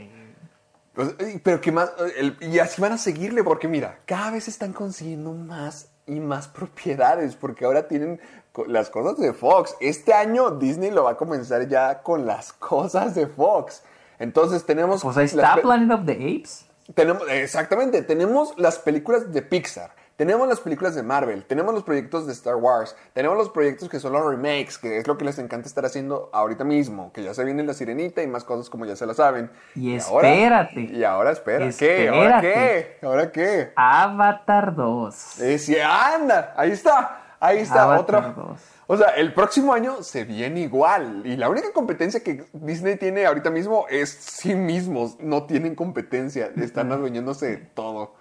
[0.94, 4.74] Pues, Pero que más, el- y así van a seguirle, porque mira, cada vez están
[4.74, 8.20] consiguiendo más y más propiedades, porque ahora tienen
[8.68, 9.76] las cosas de Fox.
[9.80, 13.84] Este año Disney lo va a comenzar ya con las cosas de Fox.
[14.18, 15.02] Entonces tenemos...
[15.02, 16.66] Pues ahí está Planet of the Apes.
[16.96, 22.28] Tenemos, exactamente, tenemos las películas de Pixar, tenemos las películas de Marvel, tenemos los proyectos
[22.28, 25.40] de Star Wars, tenemos los proyectos que son los remakes, que es lo que les
[25.40, 28.86] encanta estar haciendo ahorita mismo, que ya se viene La Sirenita y más cosas como
[28.86, 29.50] ya se la saben.
[29.76, 30.82] Y, espérate.
[30.82, 32.10] y ahora espera, ¿qué?
[32.10, 32.98] ¿Ahora qué?
[33.02, 33.72] ¿Ahora qué?
[33.78, 35.40] Avatar 2.
[35.40, 38.34] Es, anda, ahí está, ahí está, Avatar otra.
[38.36, 38.60] 2.
[38.88, 41.22] O sea, el próximo año se viene igual.
[41.24, 45.18] Y la única competencia que Disney tiene ahorita mismo es sí mismos.
[45.22, 46.52] No tienen competencia.
[46.58, 48.19] Están adueñándose de todo.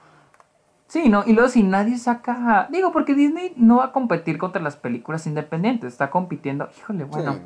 [0.88, 1.22] Sí, ¿no?
[1.26, 2.66] Y luego si nadie saca...
[2.70, 5.92] Digo, porque Disney no va a competir contra las películas independientes.
[5.92, 6.70] Está compitiendo...
[6.78, 7.34] Híjole, bueno.
[7.34, 7.40] Sí.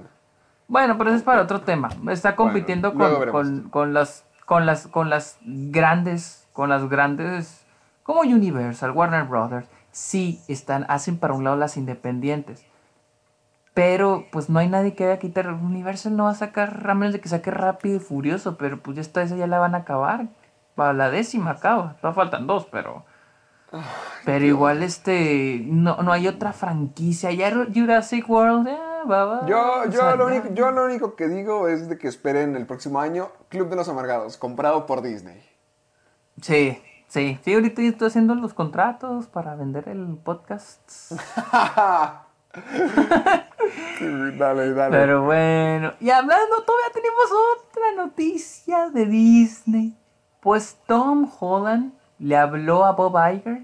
[0.69, 1.90] Bueno, pero eso es para otro tema.
[2.09, 6.47] Está compitiendo con, con, con las, con, las, con las grandes...
[6.52, 7.66] Con las grandes...
[8.05, 9.69] Como Universal, Warner Brothers.
[9.90, 12.64] Sí, están, hacen para un lado las independientes.
[13.74, 15.48] Pero pues no hay nadie que vaya a quitar.
[15.48, 18.56] Universal no va a sacar, a menos de que saque rápido y furioso.
[18.56, 20.28] Pero pues ya está, esa ya la van a acabar.
[20.77, 21.97] Para la décima acaba.
[22.01, 23.05] Todavía faltan dos, pero.
[24.24, 25.62] Pero igual este.
[25.65, 27.31] No, no hay otra franquicia.
[27.31, 28.66] Ya Jurassic World.
[28.66, 31.99] ya, va, va, Yo, yo, sea, lo único, yo lo único que digo es de
[31.99, 35.43] que esperen el próximo año Club de los Amargados, comprado por Disney.
[36.40, 37.39] Sí, sí.
[37.43, 41.12] Sí, ahorita yo estoy haciendo los contratos para vender el podcast.
[44.39, 44.90] Dale, dale.
[44.90, 47.24] Pero bueno, y hablando, todavía tenemos
[47.57, 49.97] otra noticia de Disney.
[50.40, 51.93] Pues Tom Holland
[52.23, 53.62] le habló a Bob Iger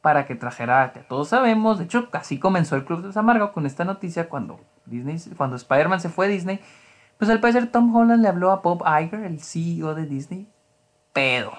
[0.00, 3.50] para que trajera, que todos sabemos, de hecho casi comenzó el Club de los Amargos
[3.50, 6.60] con esta noticia cuando Disney, cuando Spider-Man se fue a Disney.
[7.18, 10.48] Pues al parecer Tom Holland le habló a Bob Iger, el CEO de Disney,
[11.12, 11.52] pedo.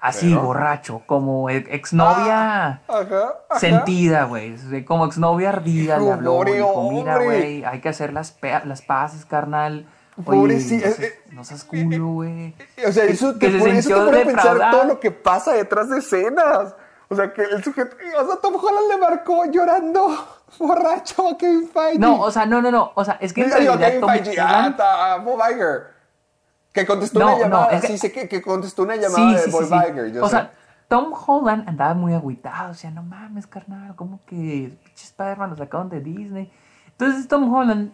[0.00, 0.42] Así, ¿Pero?
[0.42, 3.58] borracho, como e- exnovia Ajá, ajá.
[3.60, 4.56] sentida, güey.
[4.84, 6.42] Como exnovia ardida le habló.
[6.44, 9.86] Dijo, mira, güey, hay que hacer las, las paces, carnal.
[10.16, 12.54] Oye, Pobre sí, no es- seas- eh, no seas culo, güey.
[12.86, 15.88] O sea, eso te, pone, eso te pone a pensar todo lo que pasa detrás
[15.88, 16.74] de escenas.
[17.08, 17.96] O sea, que el sujeto.
[18.20, 20.08] O sea, Tom Holland le marcó llorando,
[20.58, 21.98] borracho a Kevin Feige.
[21.98, 22.92] No, o sea, no, no, no.
[22.94, 25.82] O sea, es que en realidad Kevin Tom Feige, a, Holland- a Bob Iger.
[26.72, 27.72] Que contestó No, una no, llamada.
[27.72, 29.74] es que- Sí, sé que, que contestó una llamada sí, de sí, Bob sí.
[29.74, 30.12] Iger.
[30.12, 30.36] yo O sé.
[30.36, 30.52] sea,
[30.88, 32.70] Tom Holland andaba muy agüitado.
[32.70, 33.94] O sea, no mames, carnal.
[33.96, 36.50] ¿Cómo que pinche Spider-Man lo sacaron de Disney?
[36.92, 37.92] Entonces Tom Holland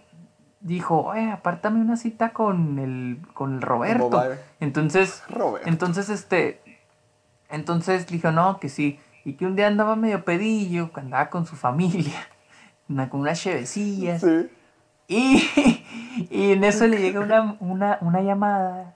[0.60, 4.22] dijo, oye, apártame una cita con el, con el Roberto.
[4.60, 5.68] Entonces, Roberto.
[5.68, 6.60] entonces, este,
[7.48, 8.98] entonces dijo, no, que sí.
[9.24, 12.14] Y que un día andaba medio pedillo, que andaba con su familia,
[12.89, 14.20] una- con unas chevecillas.
[14.22, 14.48] Sí.
[15.09, 15.43] Y,
[16.30, 18.94] y en eso le llega una, una, una llamada.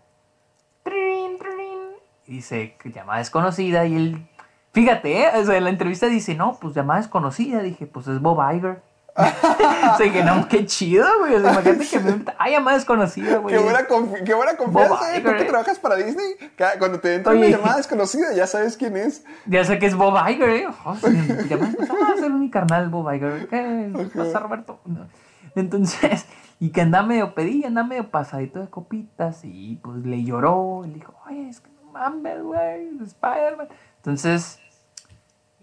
[0.83, 1.79] Trin, trin.
[2.27, 3.87] Y dice, que llamada desconocida.
[3.87, 4.29] Y él,
[4.73, 5.29] fíjate, ¿eh?
[5.41, 7.63] o sea, en la entrevista dice, no, pues llamada desconocida.
[7.63, 8.83] Dije, pues es Bob Iger.
[9.95, 11.35] o sea, que no, qué chido, güey.
[11.35, 13.55] O sea, imagínate que me ah, llamada desconocida, güey.
[13.55, 15.21] Qué buena, confi- qué buena confianza, ¿eh?
[15.21, 17.41] Tú que trabajas para Disney, cada- cuando te entra Oye.
[17.49, 19.25] una llamada desconocida, ya sabes quién es.
[19.47, 20.67] Ya sé que es Bob Iger, ¿eh?
[20.85, 20.97] Oh.
[20.97, 23.49] Ah, mi carnal Bob Iger.
[23.49, 24.81] ¿Qué pasa, Roberto?
[24.87, 25.07] No.
[25.55, 26.25] Entonces,
[26.59, 29.41] y que anda medio pedí, anda medio pasadito de copitas.
[29.45, 30.83] Y pues le lloró.
[30.87, 33.69] Y le dijo, oye, es que no mames, güey, Spider-Man.
[33.97, 34.59] Entonces,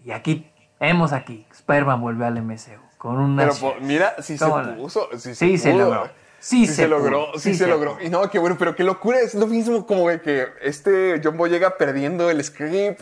[0.04, 0.48] y aquí,
[0.78, 2.80] vemos aquí, Spider-Man vuelve al MCU.
[3.00, 3.42] Con una.
[3.44, 4.44] Pero po- mira, sí se
[4.76, 5.08] puso.
[5.16, 5.84] Sí, Sí se pudo.
[5.84, 6.10] logró.
[6.38, 7.96] Sí se, se logró, sí, Sí se, se logró.
[8.00, 9.20] Y no, qué bueno, pero qué locura.
[9.20, 13.00] Es lo mismo como de que este John Boyega perdiendo el script,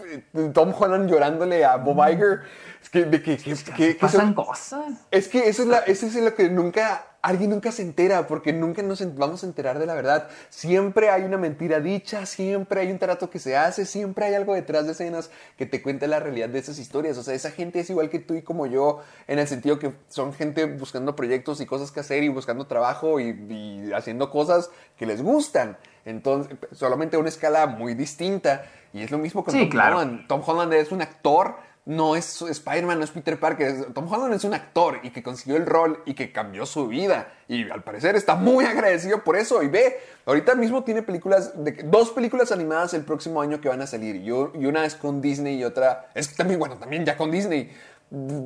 [0.52, 2.42] Tom Holland llorándole a Bob Iger.
[2.80, 4.84] Es que, de que, que, que- que eso- Pasan cosas.
[5.10, 8.52] es que eso es, la, eso es lo que nunca, alguien nunca se entera, porque
[8.52, 10.28] nunca nos vamos a enterar de la verdad.
[10.50, 14.54] Siempre hay una mentira dicha, siempre hay un trato que se hace, siempre hay algo
[14.54, 17.18] detrás de escenas que te cuenta la realidad de esas historias.
[17.18, 19.92] O sea, esa gente es igual que tú y como yo, en el sentido que
[20.08, 24.70] son gente buscando proyectos y cosas que hacer y buscando trabajo y, y haciendo cosas
[24.96, 25.76] que les gustan.
[26.04, 28.64] Entonces, solamente a una escala muy distinta.
[28.94, 29.98] Y es lo mismo con Sí, Tom claro.
[29.98, 30.26] Holland.
[30.28, 31.56] Tom Holland es un actor,
[31.88, 33.94] no es Spider-Man, no es Peter Parker.
[33.94, 37.32] Tom Holland es un actor y que consiguió el rol y que cambió su vida.
[37.48, 39.62] Y al parecer está muy agradecido por eso.
[39.62, 43.80] Y ve, ahorita mismo tiene películas, de, dos películas animadas el próximo año que van
[43.80, 44.16] a salir.
[44.16, 47.72] Y, una es con Disney y otra es también, bueno, también ya con Disney.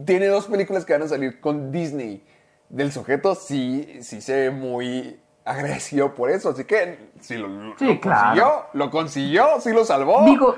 [0.06, 2.24] Tiene dos películas que van a salir con Disney.
[2.68, 6.50] Del sujeto sí, sí se ve muy agradecido por eso.
[6.50, 8.20] Así que si lo, lo Sí, claro.
[8.20, 10.24] consiguió, lo consiguió, sí lo salvó.
[10.26, 10.54] Digo,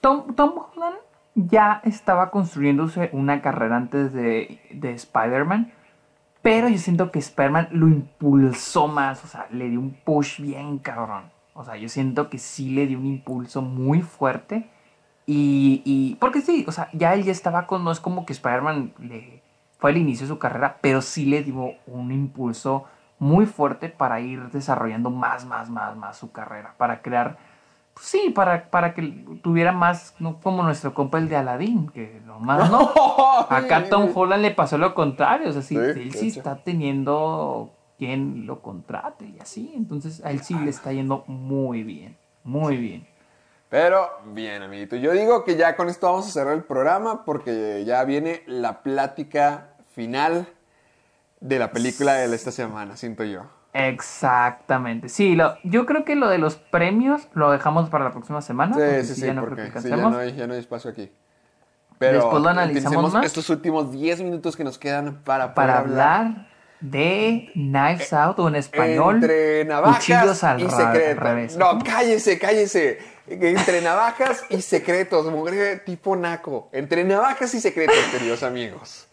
[0.00, 1.03] Tom, Tom Holland
[1.34, 5.72] ya estaba construyéndose una carrera antes de, de Spider-Man,
[6.42, 10.78] pero yo siento que Spider-Man lo impulsó más, o sea, le dio un push bien
[10.78, 11.32] cabrón.
[11.54, 14.68] O sea, yo siento que sí le dio un impulso muy fuerte.
[15.26, 18.34] Y, y porque sí, o sea, ya él ya estaba con, no es como que
[18.34, 19.42] Spider-Man le
[19.78, 22.84] fue al inicio de su carrera, pero sí le dio un impulso
[23.18, 27.38] muy fuerte para ir desarrollando más, más, más, más su carrera, para crear
[28.00, 29.02] Sí, para, para que
[29.42, 32.90] tuviera más, no como nuestro compa el de Aladdin, que nomás no.
[33.48, 36.40] Acá Tom Holland le pasó lo contrario, o sea, sí, Sí, él de sí hecho.
[36.40, 41.84] está teniendo quien lo contrate y así, entonces a él sí le está yendo muy
[41.84, 43.06] bien, muy bien.
[43.70, 44.96] Pero bien, amiguito.
[44.96, 48.82] Yo digo que ya con esto vamos a cerrar el programa porque ya viene la
[48.82, 50.48] plática final
[51.40, 53.42] de la película de esta semana, siento yo.
[53.74, 58.40] Exactamente, sí, lo, yo creo que lo de los premios lo dejamos para la próxima
[58.40, 58.76] semana.
[58.76, 60.12] Sí, sí, sí, ya no creo porque que sí, ya, alcancemos.
[60.12, 61.10] no hay, ya no hay espacio aquí.
[61.98, 63.26] Pero Después lo analizamos más.
[63.26, 66.46] estos últimos 10 minutos que nos quedan para, para hablar hablar
[66.80, 71.56] de Knives Out o en español entre navajas al y secretos.
[71.56, 72.98] No, cállese, cállese.
[73.26, 76.68] Entre navajas y secretos, mujer tipo naco.
[76.72, 79.08] Entre navajas y secretos, queridos amigos.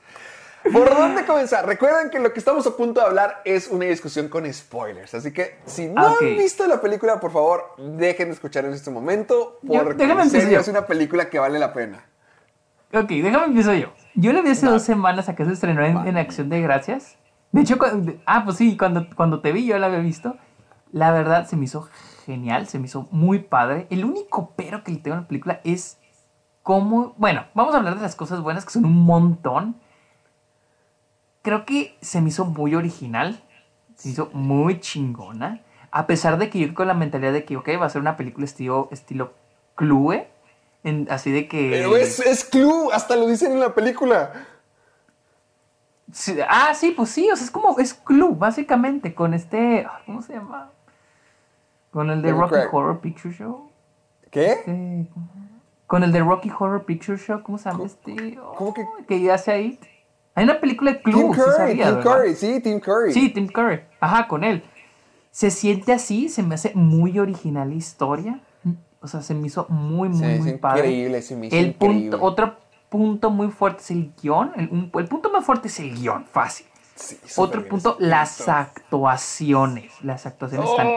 [0.72, 1.66] ¿Por dónde comenzar?
[1.66, 5.14] Recuerden que lo que estamos a punto de hablar es una discusión con spoilers.
[5.16, 6.22] Así que si no Ok.
[6.22, 9.60] han visto la película, por favor, dejen de escuchar en este momento.
[9.64, 10.60] Yo- Porque déjame en serio yo.
[10.60, 12.06] es una película que vale la pena.
[12.94, 13.94] Ok, déjame empiezo yo.
[14.16, 17.18] Yo le vi hace dos semanas a que se estrenó en, en Acción de Gracias.
[17.52, 17.78] De hecho,
[18.26, 20.36] ah, pues sí, cuando, cuando te vi yo la había visto.
[20.92, 21.88] La verdad se me hizo
[22.26, 23.88] genial, se me hizo muy padre.
[23.90, 25.98] El único pero que le tengo a la película es
[26.64, 27.16] cómo...
[27.18, 29.78] Bueno, vamos a hablar de las cosas buenas, que son un montón.
[31.42, 33.42] Creo que se me hizo muy original,
[33.96, 35.62] se hizo muy chingona.
[35.92, 38.16] A pesar de que yo con la mentalidad de que, ok, va a ser una
[38.18, 39.34] película estilo, estilo
[39.76, 40.28] Clue.
[40.84, 41.70] en- así de que...
[41.72, 44.34] Pero es, es Clue, hasta lo dicen en la película.
[46.12, 50.22] Sí, ah, sí, pues sí, o sea, es como, es club, básicamente, con este, ¿cómo
[50.22, 50.70] se llama?
[51.92, 52.56] Con el de Rocky.
[52.72, 53.70] Horror Picture Show.
[54.30, 54.52] ¿Qué?
[54.52, 55.08] Este,
[55.88, 58.38] con el de Rocky Horror Picture Show, ¿cómo se llama este?
[58.58, 59.80] cómo que- Oh, que hace ahí.
[60.36, 62.18] Hay una película de Tim club, sí Curry, sabía, Tim ¿verdad?
[62.18, 63.14] Curry, sí, Tim Curry.
[63.14, 63.82] Sí, Tim Curry.
[64.00, 64.64] Ajá, con él.
[65.32, 68.40] Se siente así, se me hace muy original la historia.
[69.02, 70.80] O sea, se me hizo muy, muy, Sí, muy padre.
[70.80, 72.12] increíble, se me hizo el increíble.
[72.12, 72.58] punto, otro
[72.90, 74.52] punto muy fuerte es el guion.
[74.56, 76.68] El, un- el punto más fuerte es el guion, fácil.
[76.96, 79.92] Sí, Otro punto, las actuaciones.
[80.04, 80.88] Las actuaciones están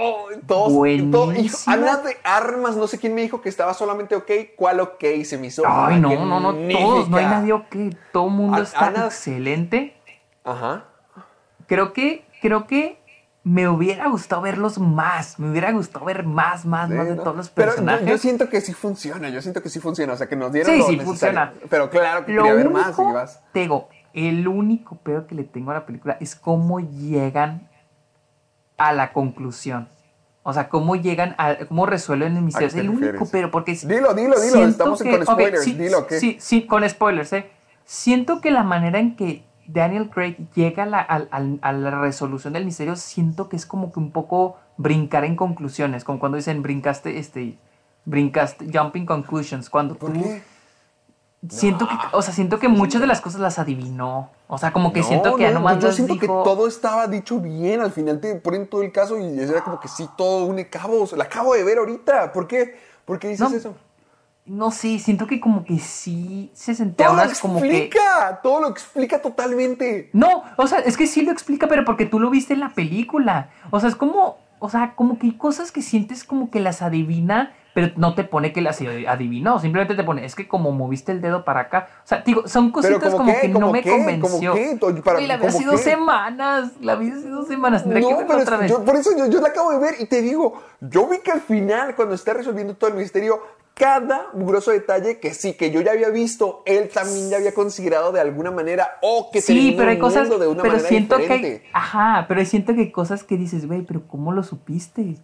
[0.46, 1.68] todos, buenísimas.
[1.68, 4.30] Ana de Armas, no sé quién me dijo que estaba solamente ok.
[4.56, 5.02] ¿Cuál ok?
[5.24, 5.62] Se me hizo.
[5.66, 7.76] Ay, no, no, no, todos, no hay nadie ok.
[8.12, 9.96] Todo el mundo A- está Ana- excelente.
[10.44, 10.84] Ajá.
[11.66, 13.02] Creo que, creo que
[13.42, 15.38] me hubiera gustado verlos más.
[15.38, 17.22] Me hubiera gustado ver más, más, más de Sí, ¿no?
[17.22, 18.06] todos los Pero yo- personajes.
[18.08, 20.12] yo, siento que sí funciona, yo siento que sí funciona.
[20.12, 21.06] O sea, que nos dieron Sí, lo sí, necesario.
[21.06, 21.68] funciona.
[21.70, 23.40] Pero claro que Lo quería ver único, más y vas.
[23.52, 27.68] te digo, el único peor que le tengo a la película es cómo llegan
[28.78, 29.88] a la conclusión.
[30.42, 32.68] O sea, cómo llegan a, cómo resuelven el misterio.
[32.68, 36.06] Es te el único pero porque Dilo, dilo, dilo, estamos que- con spoilers, sí, dilo,
[36.06, 36.20] ¿qué?
[36.20, 37.50] Sí, sí, con spoilers, eh.
[37.86, 42.96] Siento que la manera en que Daniel Craig llega la, a la resolución del misterio,
[42.96, 47.56] siento que es como que un poco brincar en conclusiones, como cuando dicen brincaste, este,
[48.04, 50.42] brincaste, jumping conclusions, cuando ¿Por tú qué?
[51.48, 54.92] Siento que, o sea, siento que muchas de las cosas las adivinó, o sea, como
[54.92, 57.80] que siento que ya no, nomás yo, siento dijo, que todo estaba dicho bien.
[57.80, 61.12] Al final te ponen todo el caso y era como que sí, todo une cabos.
[61.12, 62.32] La acabo de ver ahorita.
[62.32, 62.78] ¿Por qué?
[63.04, 63.74] ¿Por qué dices No, eso?
[64.46, 68.68] no sé, siento que como que sí se sentía Todo lo que explica, todo lo
[68.68, 70.10] explica totalmente.
[70.12, 72.68] No, o sea, es que sí lo explica, pero porque tú lo viste en la
[72.68, 73.50] película.
[73.70, 76.82] O sea, es como, o sea, como que hay cosas que sientes como que las
[76.82, 79.58] adivina, pero no te pone que las adivinó.
[79.58, 81.88] Simplemente te pone, es que como moviste el dedo para acá.
[82.04, 83.90] O sea, digo, son cositas ¿cómo como que no ¿Cómo me qué?
[83.90, 84.52] convenció.
[84.52, 85.02] ¿Cómo qué?
[85.02, 86.70] Para- la vi hace ¿cómo dos semanas.
[86.80, 87.82] La vi hace dos semanas.
[87.82, 88.70] Tendré que No, verla otra vez.
[88.70, 91.32] yo- por eso yo, yo la acabo de ver y te digo, yo vi que
[91.32, 93.40] al final, cuando está resolviendo todo el misterio,
[93.74, 98.12] cada mugroso detalle que sí, que yo ya había visto, él también ya había considerado
[98.12, 101.48] de alguna manera o que Sí, pero hay cosas, de una pero manera siento diferente.
[101.60, 105.16] que hay, ajá, pero siento que hay cosas que dices, güey, pero ¿cómo lo supiste?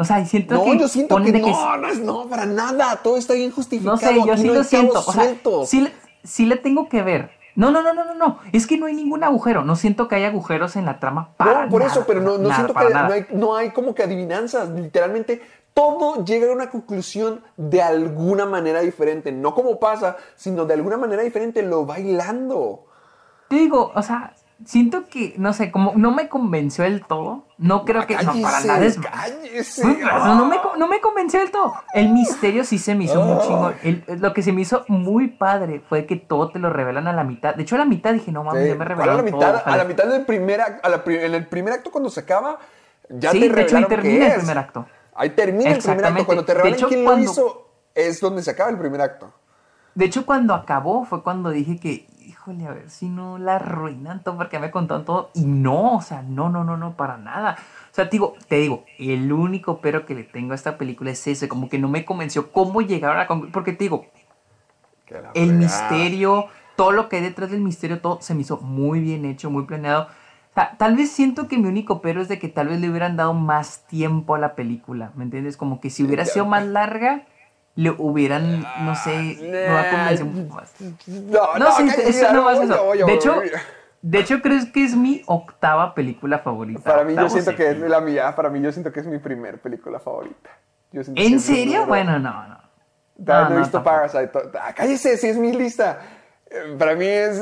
[0.00, 2.96] O sea, siento No, que yo siento que de no, no es no, para nada,
[3.02, 3.96] todo está bien justificado.
[3.96, 4.98] No sé, yo aquí sí no lo siento.
[5.06, 5.36] O sea,
[5.66, 5.92] sí, le-
[6.24, 7.30] sí le tengo que ver.
[7.54, 8.38] No, no, no, no, no, no.
[8.52, 9.62] Es que no hay ningún agujero.
[9.62, 11.34] No siento que haya agujeros en la trama.
[11.36, 13.70] Para No, por nada, eso, pero no, no nada, siento que no hay, no hay
[13.72, 14.70] como que adivinanzas.
[14.70, 15.42] Literalmente
[15.74, 19.32] todo llega a una conclusión de alguna manera diferente.
[19.32, 22.86] No como pasa, sino de alguna manera diferente lo bailando.
[23.48, 24.32] Te digo, o sea,
[24.64, 27.46] siento que, no sé, como no me convenció del todo.
[27.58, 28.14] No creo que.
[28.16, 28.98] No, para nada es.
[28.98, 29.84] cállese.
[29.86, 31.74] No, no, me, co- no me convenció del todo.
[31.92, 33.42] El misterio sí se me hizo muy Ah.
[33.46, 33.74] chingón.
[33.82, 37.12] El- lo que se me hizo muy padre fue que todo te lo revelan a
[37.12, 37.54] la mitad.
[37.54, 39.22] De hecho, a la mitad dije, no mames, Sí, ya me ¿cuál a revelaron la
[39.32, 39.72] mitad, todo.
[39.72, 42.58] a la mitad del primer acto, a la en el primer acto cuando se acaba,
[43.08, 44.86] ya Sí, te de hecho, ahí revelaron termina el primer acto.
[45.14, 46.24] Ahí termina el primer acto.
[46.26, 49.32] Cuando te revelan hecho, quién cuando- lo hizo, es donde se acaba el primer acto.
[49.94, 52.06] De hecho, cuando acabó fue cuando dije que
[52.50, 55.30] híjole, a ver si no la arruinan todo porque me contaron todo.
[55.34, 57.56] Y no, o sea, no, no, no, no, para nada.
[57.90, 61.10] O sea, te digo, te digo, el único pero que le tengo a esta película
[61.10, 64.06] es ese, como que no me convenció cómo llegar a la Porque te digo,
[65.34, 66.46] el misterio,
[66.76, 69.64] todo lo que hay detrás del misterio, todo se me hizo muy bien hecho, muy
[69.64, 70.08] planeado.
[70.50, 72.90] O sea, tal vez siento que mi único pero es de que tal vez le
[72.90, 75.56] hubieran dado más tiempo a la película, ¿me entiendes?
[75.56, 77.22] Como que si hubiera sido más larga,
[77.80, 80.74] le hubieran, no sé, no va más.
[81.06, 82.92] No, no, sí, eso no más eso.
[83.06, 83.40] De hecho,
[84.02, 86.82] de hecho, ¿crees que es mi octava película favorita?
[86.82, 88.36] Para mí, yo siento que es la mía.
[88.36, 90.50] Para mí, yo siento que es mi primer película favorita.
[90.92, 91.86] ¿En serio?
[91.86, 92.60] Bueno, no, no.
[93.16, 94.30] no, no, he visto Parasite.
[94.60, 96.00] Ah, cállese, si es mi lista.
[96.50, 97.40] Eh, para mí, es,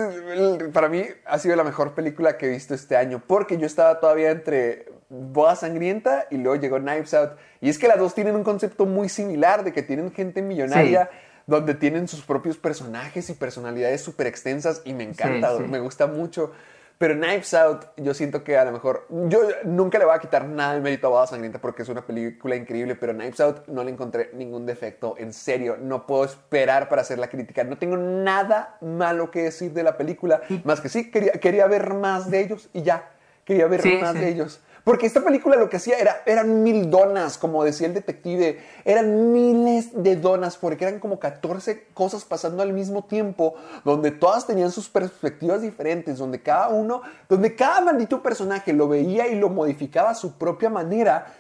[0.73, 3.21] para mí ha sido la mejor película que he visto este año.
[3.27, 7.33] Porque yo estaba todavía entre Boda Sangrienta y luego llegó Knives Out.
[7.61, 11.11] Y es que las dos tienen un concepto muy similar de que tienen gente millonaria.
[11.47, 16.53] donde tienen sus propios personajes y personalidades súper extensas y me encanta, me gusta mucho.
[16.99, 19.07] Pero Knives Out, yo siento que a lo mejor.
[19.09, 22.05] Yo nunca le voy a quitar nada de mérito a Boda Sangrienta porque es una
[22.05, 25.15] película increíble, pero Knives Out no le encontré ningún defecto.
[25.17, 27.63] En serio, no puedo esperar para hacer la crítica.
[27.63, 31.95] No tengo nada malo que decir de la película, más que sí, quería, quería ver
[31.95, 33.09] más de ellos y ya.
[33.45, 34.61] Quería ver más de ellos.
[34.89, 39.35] Porque esta película lo que hacía era, eran mil donas, como decía el detective, eran
[39.35, 43.55] miles de donas, porque eran como 14 cosas pasando al mismo tiempo,
[43.85, 49.29] donde todas tenían sus perspectivas diferentes, donde cada uno, donde cada maldito personaje lo veía
[49.29, 51.35] y lo modificaba a su propia manera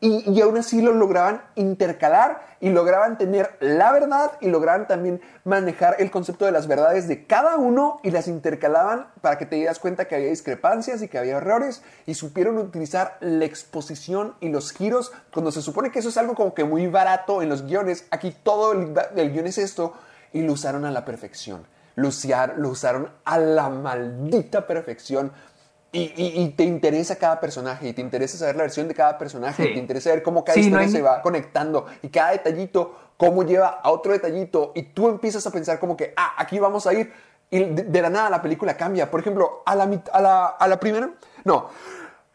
[0.00, 5.96] y, aún así lo lograban intercalar y lograban tener la verdad y lograban también manejar
[5.98, 9.78] el concepto de las verdades de cada uno y las intercalaban para que te dieras
[9.78, 14.72] cuenta que había discrepancias y que había errores y supieron utilizar la exposición y los
[14.72, 18.06] giros cuando se supone que eso es algo como que muy barato en los guiones.
[18.10, 19.94] Aquí todo el, guion es esto
[20.34, 21.66] y lo usaron a la perfección.
[21.96, 22.08] lo
[22.68, 25.32] usaron a la maldita perfección
[25.96, 29.74] y, te interesa cada personaje, y te interesa saber la versión de cada personaje, y
[29.74, 33.90] te interesa ver cómo cada historia se va conectando, y cada detallito, cómo lleva a
[33.90, 37.12] otro detallito, y tú empiezas a pensar como que, ah, aquí vamos a ir,
[37.50, 39.08] y de, la nada la película cambia.
[39.10, 41.10] Por ejemplo, a la, a la, a la primera,
[41.44, 41.68] no,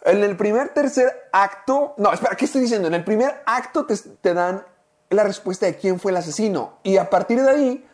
[0.06, 2.88] en el primer, tercer acto, no, espera, ¿qué estoy diciendo?
[2.88, 4.64] En el primer acto te, te dan
[5.10, 7.89] la respuesta de quién fue el asesino, y a partir de ahí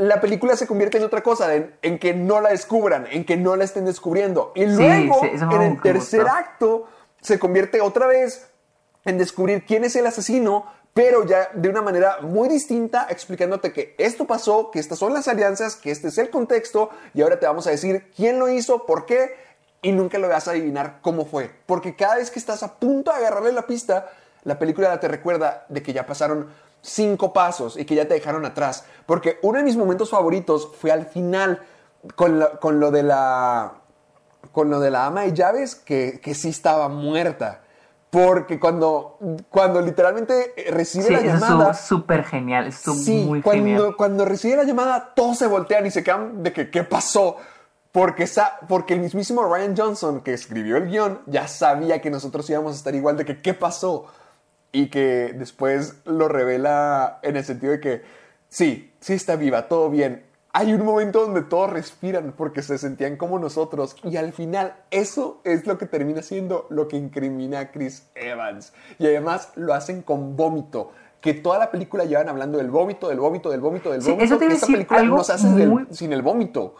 [0.00, 3.54] la película se convierte en otra cosa, en, que no la descubran, en que no
[3.54, 4.52] la estén descubriendo.
[4.54, 6.88] Y luego, en el tercer acto,
[7.20, 8.48] se convierte otra vez
[9.04, 10.64] en descubrir quién es el asesino,
[10.94, 15.28] pero ya de una manera muy distinta, explicándote que esto pasó, que estas son las
[15.28, 18.86] alianzas, que este es el contexto, y ahora te vamos a decir quién lo hizo,
[18.86, 19.34] por qué,
[19.82, 21.50] y nunca lo vas a adivinar cómo fue.
[21.66, 24.10] Porque cada vez que estás a punto de agarrarle la pista,
[24.44, 26.48] la película te recuerda de que ya pasaron
[26.82, 28.84] cinco pasos y que ya te dejaron atrás.
[29.06, 31.62] Porque uno de mis momentos favoritos fue al final
[32.16, 33.74] con, lo de la
[34.52, 37.62] con lo de la ama de llaves que, que sí estaba muerta.
[38.10, 39.18] Porque cuando,
[39.50, 41.70] cuando literalmente recibe la llamada.
[41.70, 43.96] Es súper genial, es sí, muy cuando, genial.
[43.96, 47.36] Cuando recibe la llamada, todos se voltean y se quedan de que qué pasó.
[47.92, 48.28] Porque,
[48.68, 52.76] porque el mismísimo Ryan Johnson, que escribió el guion, ya sabía que nosotros íbamos a
[52.76, 54.06] estar igual de que qué pasó
[54.72, 58.02] y que después lo revela en el sentido de que
[58.48, 60.24] sí, sí está viva, todo bien.
[60.52, 65.40] Hay un momento donde todos respiran porque se sentían como nosotros y al final eso
[65.44, 68.72] es lo que termina siendo lo que incrimina a Chris Evans.
[68.98, 70.92] Y además lo hacen con vómito.
[71.20, 74.24] Que toda la película llevan hablando del vómito, del vómito, del vómito, del vómito.
[74.24, 75.46] eso te esta película no se hace
[75.90, 76.74] sin el vómito.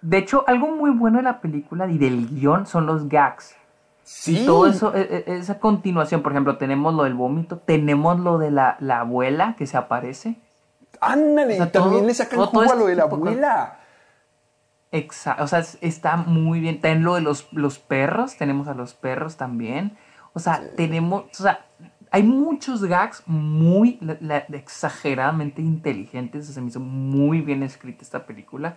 [0.00, 3.54] De hecho, algo muy bueno de la película y del guion son los gags.
[4.04, 4.44] Sí.
[4.44, 8.50] todo eso, e, e, esa continuación, por ejemplo, tenemos lo del vómito, tenemos lo de
[8.50, 10.36] la, abuela que se aparece.
[11.00, 13.78] Ándale, también le sacan jugo a lo de la abuela.
[14.92, 16.80] Exacto, o sea, está muy bien.
[16.80, 19.96] También lo de los, los perros, tenemos a los perros también.
[20.34, 21.64] O sea, tenemos, o sea,
[22.10, 23.98] hay muchos gags muy
[24.52, 26.46] exageradamente inteligentes.
[26.46, 28.76] se me hizo muy bien escrita esta película.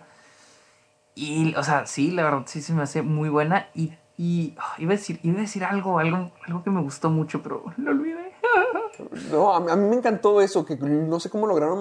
[1.14, 3.68] Y, o sea, sí, la verdad sí se me hace muy buena.
[3.74, 7.10] Y y ah, iba, a decir, iba a decir algo, algo, algo que me gustó
[7.10, 8.32] mucho, pero lo olvidé.
[9.30, 11.80] no, a mí, me encantó eso, que no sé cómo lograron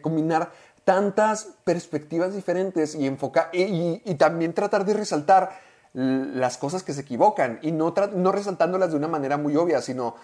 [0.00, 0.50] combinar
[0.84, 5.50] tantas perspectivas diferentes y enfocar y, también tratar de resaltar
[5.94, 10.16] las cosas que se equivocan y no, no resaltándolas de una manera muy obvia, sino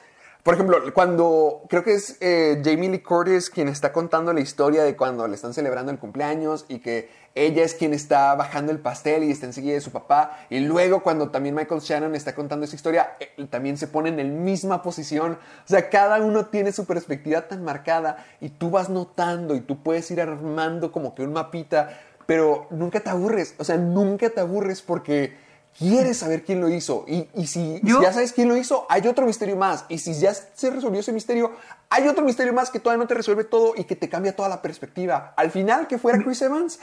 [0.43, 4.83] por ejemplo, cuando creo que es eh, Jamie Lee Curtis quien está contando la historia
[4.83, 8.79] de cuando le están celebrando el cumpleaños y que ella es quien está bajando el
[8.79, 10.47] pastel y está enseguida de su papá.
[10.49, 14.17] Y luego cuando también Michael Shannon está contando esa historia, él también se pone en
[14.17, 15.33] la misma posición.
[15.33, 19.83] O sea, cada uno tiene su perspectiva tan marcada y tú vas notando y tú
[19.83, 24.41] puedes ir armando como que un mapita pero nunca te aburres, o sea, nunca te
[24.41, 25.35] aburres porque
[25.77, 27.05] quieres saber quién lo hizo.
[27.09, 29.85] Y, y si, ya sabes quién lo hizo, hay otro misterio más.
[29.89, 31.53] Y si ya se resolvió ese misterio,
[31.91, 34.49] hay otro misterio más que todavía no te resuelve todo y que te cambia toda
[34.49, 35.35] la perspectiva.
[35.37, 36.81] Al final, que fuera Chris Evans,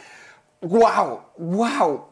[0.61, 2.05] wow, wow.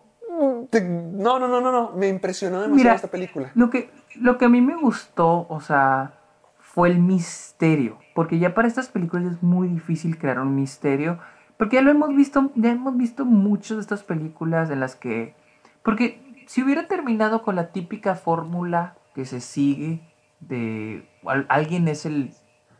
[0.69, 1.91] Te- no, no, no, no, no.
[1.91, 3.51] Me impresionó demasiado Mira, esta película.
[3.55, 6.19] Lo que, lo que a mí me gustó, o sea,
[6.59, 7.99] fue el misterio.
[8.15, 11.19] Porque ya para estas películas es muy difícil crear un misterio.
[11.57, 15.35] Porque ya lo hemos visto, ya hemos visto muchas de estas películas en las que.
[15.83, 20.01] Porque si hubiera terminado con la típica fórmula que se sigue
[20.39, 22.33] de al- alguien es el.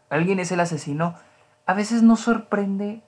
[0.09, 1.15] Alguien es el asesino.
[1.65, 3.01] A veces no sorprende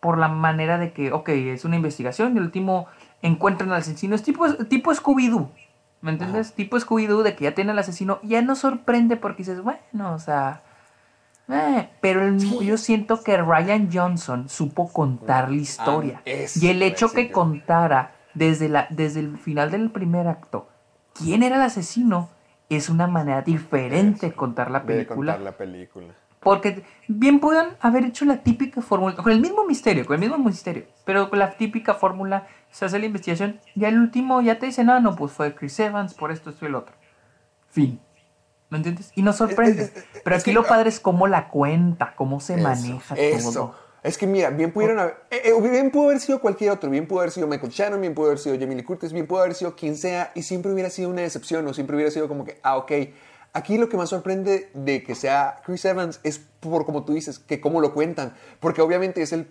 [0.00, 2.86] por la manera de que, ok, es una investigación y el último
[3.22, 4.14] encuentran al asesino.
[4.14, 5.48] Es tipo, tipo Scooby-Doo.
[6.02, 6.52] ¿Me entiendes?
[6.52, 8.18] Tipo Scooby-Doo de que ya tiene al asesino.
[8.22, 10.60] Ya no sorprende porque dices, bueno, o sea.
[11.48, 16.22] eh, pero el- yo siento que Ryan Johnson supo contar la historia.
[16.24, 20.68] eso y el hecho que contara desde, la, desde el final del primer acto
[21.14, 22.28] quién era el asesino
[22.68, 25.34] es una manera diferente de contar la De película.
[25.34, 26.14] contar la película.
[26.40, 30.36] Porque bien pueden haber hecho la típica fórmula, con el mismo misterio, con el mismo
[30.44, 34.66] misterio, pero con la típica fórmula, se hace la investigación, y al último ya te
[34.66, 36.94] dicen, ah, no, pues fue Chris Evans, por esto, esto y el otro.
[37.70, 37.98] Fin.
[38.68, 39.12] ¿Me entiendes?
[39.14, 39.90] Y nos sorprende.
[40.24, 43.74] pero aquí lo padre es cómo la cuenta, cómo se Eso, maneja eso.
[44.04, 47.06] Es que mira, bien pudieron haber, eh, eh, bien pudo haber sido cualquier otro, bien
[47.06, 49.54] pudo haber sido Michael Shannon, bien pudo haber sido Jamie Lee Curtis, bien pudo haber
[49.54, 52.58] sido quien sea, y siempre hubiera sido una decepción, o siempre hubiera sido como que,
[52.62, 52.92] ah, ok.
[53.56, 57.38] Aquí lo que más sorprende de que sea Chris Evans es por, como tú dices,
[57.38, 59.46] que cómo lo cuentan, porque obviamente es el,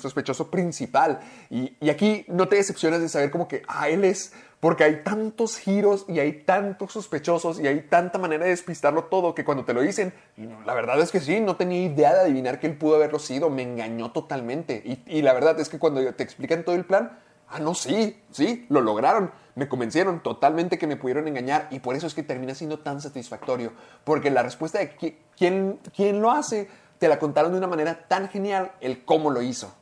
[0.00, 1.20] sospechoso principal,
[1.50, 5.04] y, y aquí no te decepcionas de saber como que, ah, él es, porque hay
[5.04, 9.64] tantos giros y hay tantos sospechosos y hay tanta manera de despistarlo todo que cuando
[9.64, 10.12] te lo dicen,
[10.66, 13.50] la verdad es que sí, no tenía idea de adivinar que él pudo haberlo sido,
[13.50, 14.82] me engañó totalmente.
[14.84, 17.20] Y, y la verdad es que cuando te explican todo el plan,
[17.50, 21.94] ah, no, sí, sí, lo lograron, me convencieron totalmente que me pudieron engañar y por
[21.94, 23.72] eso es que termina siendo tan satisfactorio,
[24.04, 26.68] porque la respuesta de qui- quién, quién lo hace,
[26.98, 29.74] te la contaron de una manera tan genial el cómo lo hizo.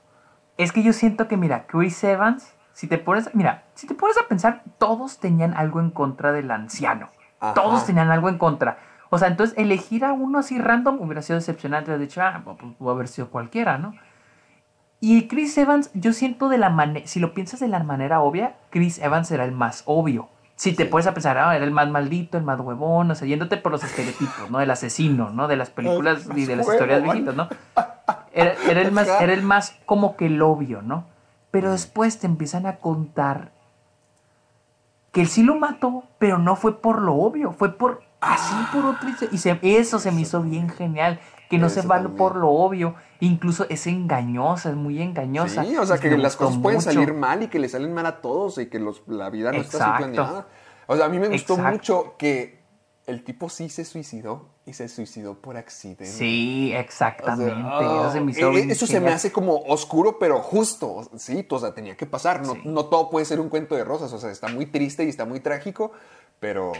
[0.58, 4.16] Es que yo siento que, mira, Chris Evans, si te pones, mira, si te pones
[4.18, 7.10] a pensar, todos tenían algo en contra del anciano.
[7.40, 7.54] Ajá.
[7.54, 8.78] Todos tenían algo en contra.
[9.10, 11.90] O sea, entonces elegir a uno así random hubiera sido decepcionante.
[11.90, 13.94] Hubiera dicho, ah, pues pudo haber sido cualquiera, ¿no?
[15.04, 18.54] Y Chris Evans, yo siento de la manera, si lo piensas de la manera obvia,
[18.70, 20.28] Chris Evans era el más obvio.
[20.54, 23.26] Si te pones a pensar, ah, era el más maldito, el más huevón, o sea,
[23.26, 24.58] yéndote por los estereotipos, ¿no?
[24.58, 25.48] Del asesino, ¿no?
[25.48, 27.48] De las películas y de las historias viejitas, ¿no?
[28.32, 31.04] Era, era el más, era el más como que el obvio, ¿no?
[31.50, 33.50] Pero después te empiezan a contar
[35.10, 38.84] que él sí lo mató, pero no fue por lo obvio, fue por así por
[38.86, 41.18] otro y se- eso se me hizo bien genial,
[41.52, 42.16] que no se Eso va también.
[42.16, 45.64] por lo obvio, incluso es engañosa, es muy engañosa.
[45.64, 46.90] Sí, o sea, que las cosas pueden mucho.
[46.90, 49.58] salir mal y que le salen mal a todos y que los- la vida no
[49.58, 50.46] está así planeada.
[50.86, 51.72] O sea, a mí me gustó Exacto.
[51.72, 52.62] mucho que
[53.06, 56.06] el tipo sí se suicidó y se suicidó por accidente.
[56.06, 57.52] Sí, O sea, exactamente.
[57.70, 61.08] oh, eso se me hizo eh, eso se me hace como oscuro, pero justo.
[61.18, 62.46] Sí, o sea, tenía que pasar.
[62.46, 64.12] No, no todo puede ser un cuento de rosas.
[64.12, 65.92] O sea, está muy triste y está muy trágico,
[66.40, 66.72] pero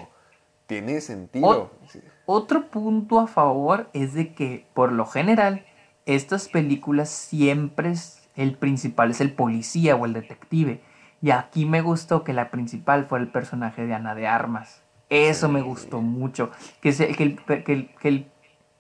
[0.66, 1.46] tiene sentido.
[1.48, 2.00] O- Sí.
[2.26, 5.64] Otro punto a favor es de que, por lo general,
[6.06, 10.80] estas películas siempre es, el principal es el policía o el detective.
[11.20, 14.82] Y aquí me gustó que la principal fuera el personaje de Ana de Armas.
[15.10, 16.50] Eso me gustó mucho.
[16.80, 18.30] Que, se- que, el- que el- que el-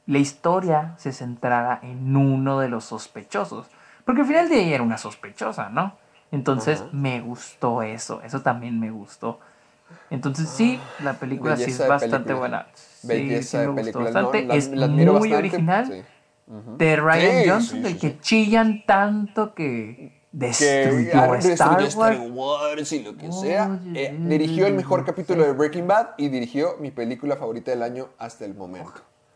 [0.06, 3.66] la historia se centrara en uno de los sospechosos.
[4.04, 5.96] Porque al final de ella era una sospechosa, ¿no?
[6.32, 8.20] Entonces me gustó eso.
[8.22, 9.38] Eso también me gustó.
[10.10, 12.38] Entonces sí, la película sí es bastante película.
[12.38, 12.66] buena.
[13.02, 14.10] Sí, Belleza sí de me gustó película.
[14.10, 14.46] No, bastante.
[14.46, 15.86] la- es la admiro muy bastante, original.
[15.86, 16.02] sí.
[16.78, 18.18] De Ryan Sí, Johnson, sí, del sí, que sí.
[18.20, 21.88] chillan tanto que que destruyó ah, Star Wars.
[21.88, 23.78] Star Wars y lo que sea.
[23.94, 25.06] Eh, dirigió el mejor sí.
[25.06, 28.92] capítulo de Breaking Bad y dirigió mi película favorita del año hasta el momento.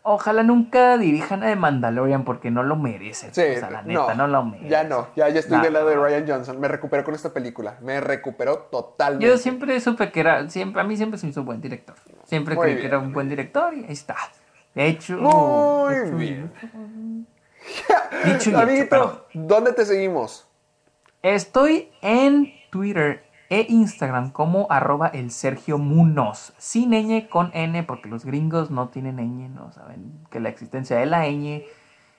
[0.08, 3.34] Ojalá nunca dirijan a The Mandalorian porque no lo merecen.
[3.34, 4.68] Sí, o sea, la neta, no, lo merecen.
[4.70, 5.64] ya no, ya, ya estoy No.
[5.64, 6.60] del lado de Ryan Johnson.
[6.60, 9.26] Me recuperó con esta película, me recuperó totalmente.
[9.26, 11.96] Yo siempre supe que era, siempre, a mí siempre se me hizo un buen director.
[12.24, 12.82] Siempre Muy creí bien.
[12.82, 14.14] que era un buen director y ahí está.
[14.76, 16.52] De hecho, Muy de hecho, bien.
[18.24, 19.26] Hecho, Amiguito.
[19.34, 20.46] ¿dónde te seguimos?
[21.22, 26.52] Estoy en Twitter e Instagram como arroba el Sergio Munoz.
[26.58, 30.96] Sin ñ con n, porque los gringos no tienen ñ, no saben que la existencia
[30.96, 31.64] de la ñ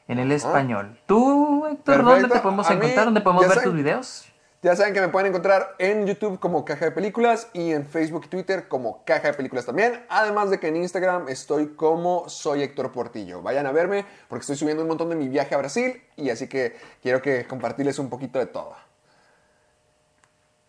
[0.08, 1.00] en el español.
[1.06, 3.06] ¿Tú, Héctor, dónde te podemos A mí, encontrar?
[3.06, 4.34] ¿Dónde podemos ver saben- tus videos?
[4.64, 8.24] Ya saben que me pueden encontrar en YouTube como Caja de Películas y en Facebook
[8.26, 10.04] y Twitter como Caja de Películas también.
[10.10, 13.44] Además de que en Instagram estoy como Soy Héctor Portillo.
[13.44, 16.48] Vayan a verme porque estoy subiendo un montón de mi viaje a Brasil y así
[16.50, 18.74] que quiero que compartirles un poquito de todo.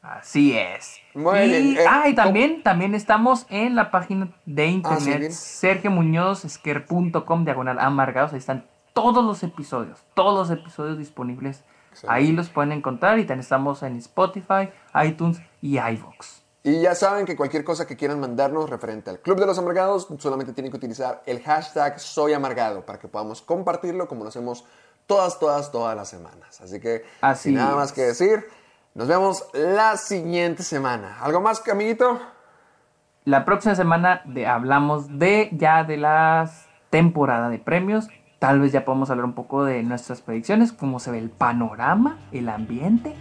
[0.09, 0.98] Así es.
[1.14, 2.24] Muy y, bien, eh, ah, y ¿cómo?
[2.24, 5.32] también, también estamos en la página de Ah, sí, internet bien.
[5.32, 8.32] sergiomuñozesquer.com diagonal amargados.
[8.32, 11.64] Ahí están todos los episodios, todos los episodios disponibles.
[11.90, 12.14] Excelente.
[12.20, 14.70] Ahí los pueden encontrar y también estamos en Spotify,
[15.05, 16.43] iTunes y iVoox.
[16.64, 20.09] Y ya saben que cualquier cosa que quieran mandarnos referente al Club de los Amargados,
[20.18, 24.64] solamente tienen que utilizar el hashtag Soy Amargado para que podamos compartirlo como lo hacemos
[25.06, 26.60] todas, todas, todas las semanas.
[26.60, 27.76] Así que, Así sin nada es.
[27.76, 28.44] más que decir,
[28.99, 31.19] nos vemos la siguiente semana.
[31.20, 32.19] ¿Algo más, amiguito?
[33.25, 36.51] La próxima semana de, hablamos de ya de la
[36.91, 38.09] temporada de premios.
[38.41, 42.19] Tal vez ya podemos hablar un poco de nuestras predicciones, cómo se ve el panorama,
[42.33, 43.15] el ambiente.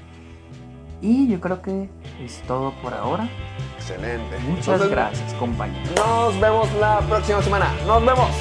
[0.99, 1.91] Y yo creo que
[2.23, 3.29] es todo por ahora.
[3.75, 4.35] Excelente.
[4.47, 5.91] Muchas Entonces, gracias, compañeros.
[5.95, 7.71] Nos vemos la próxima semana.
[7.85, 8.31] Nos vemos.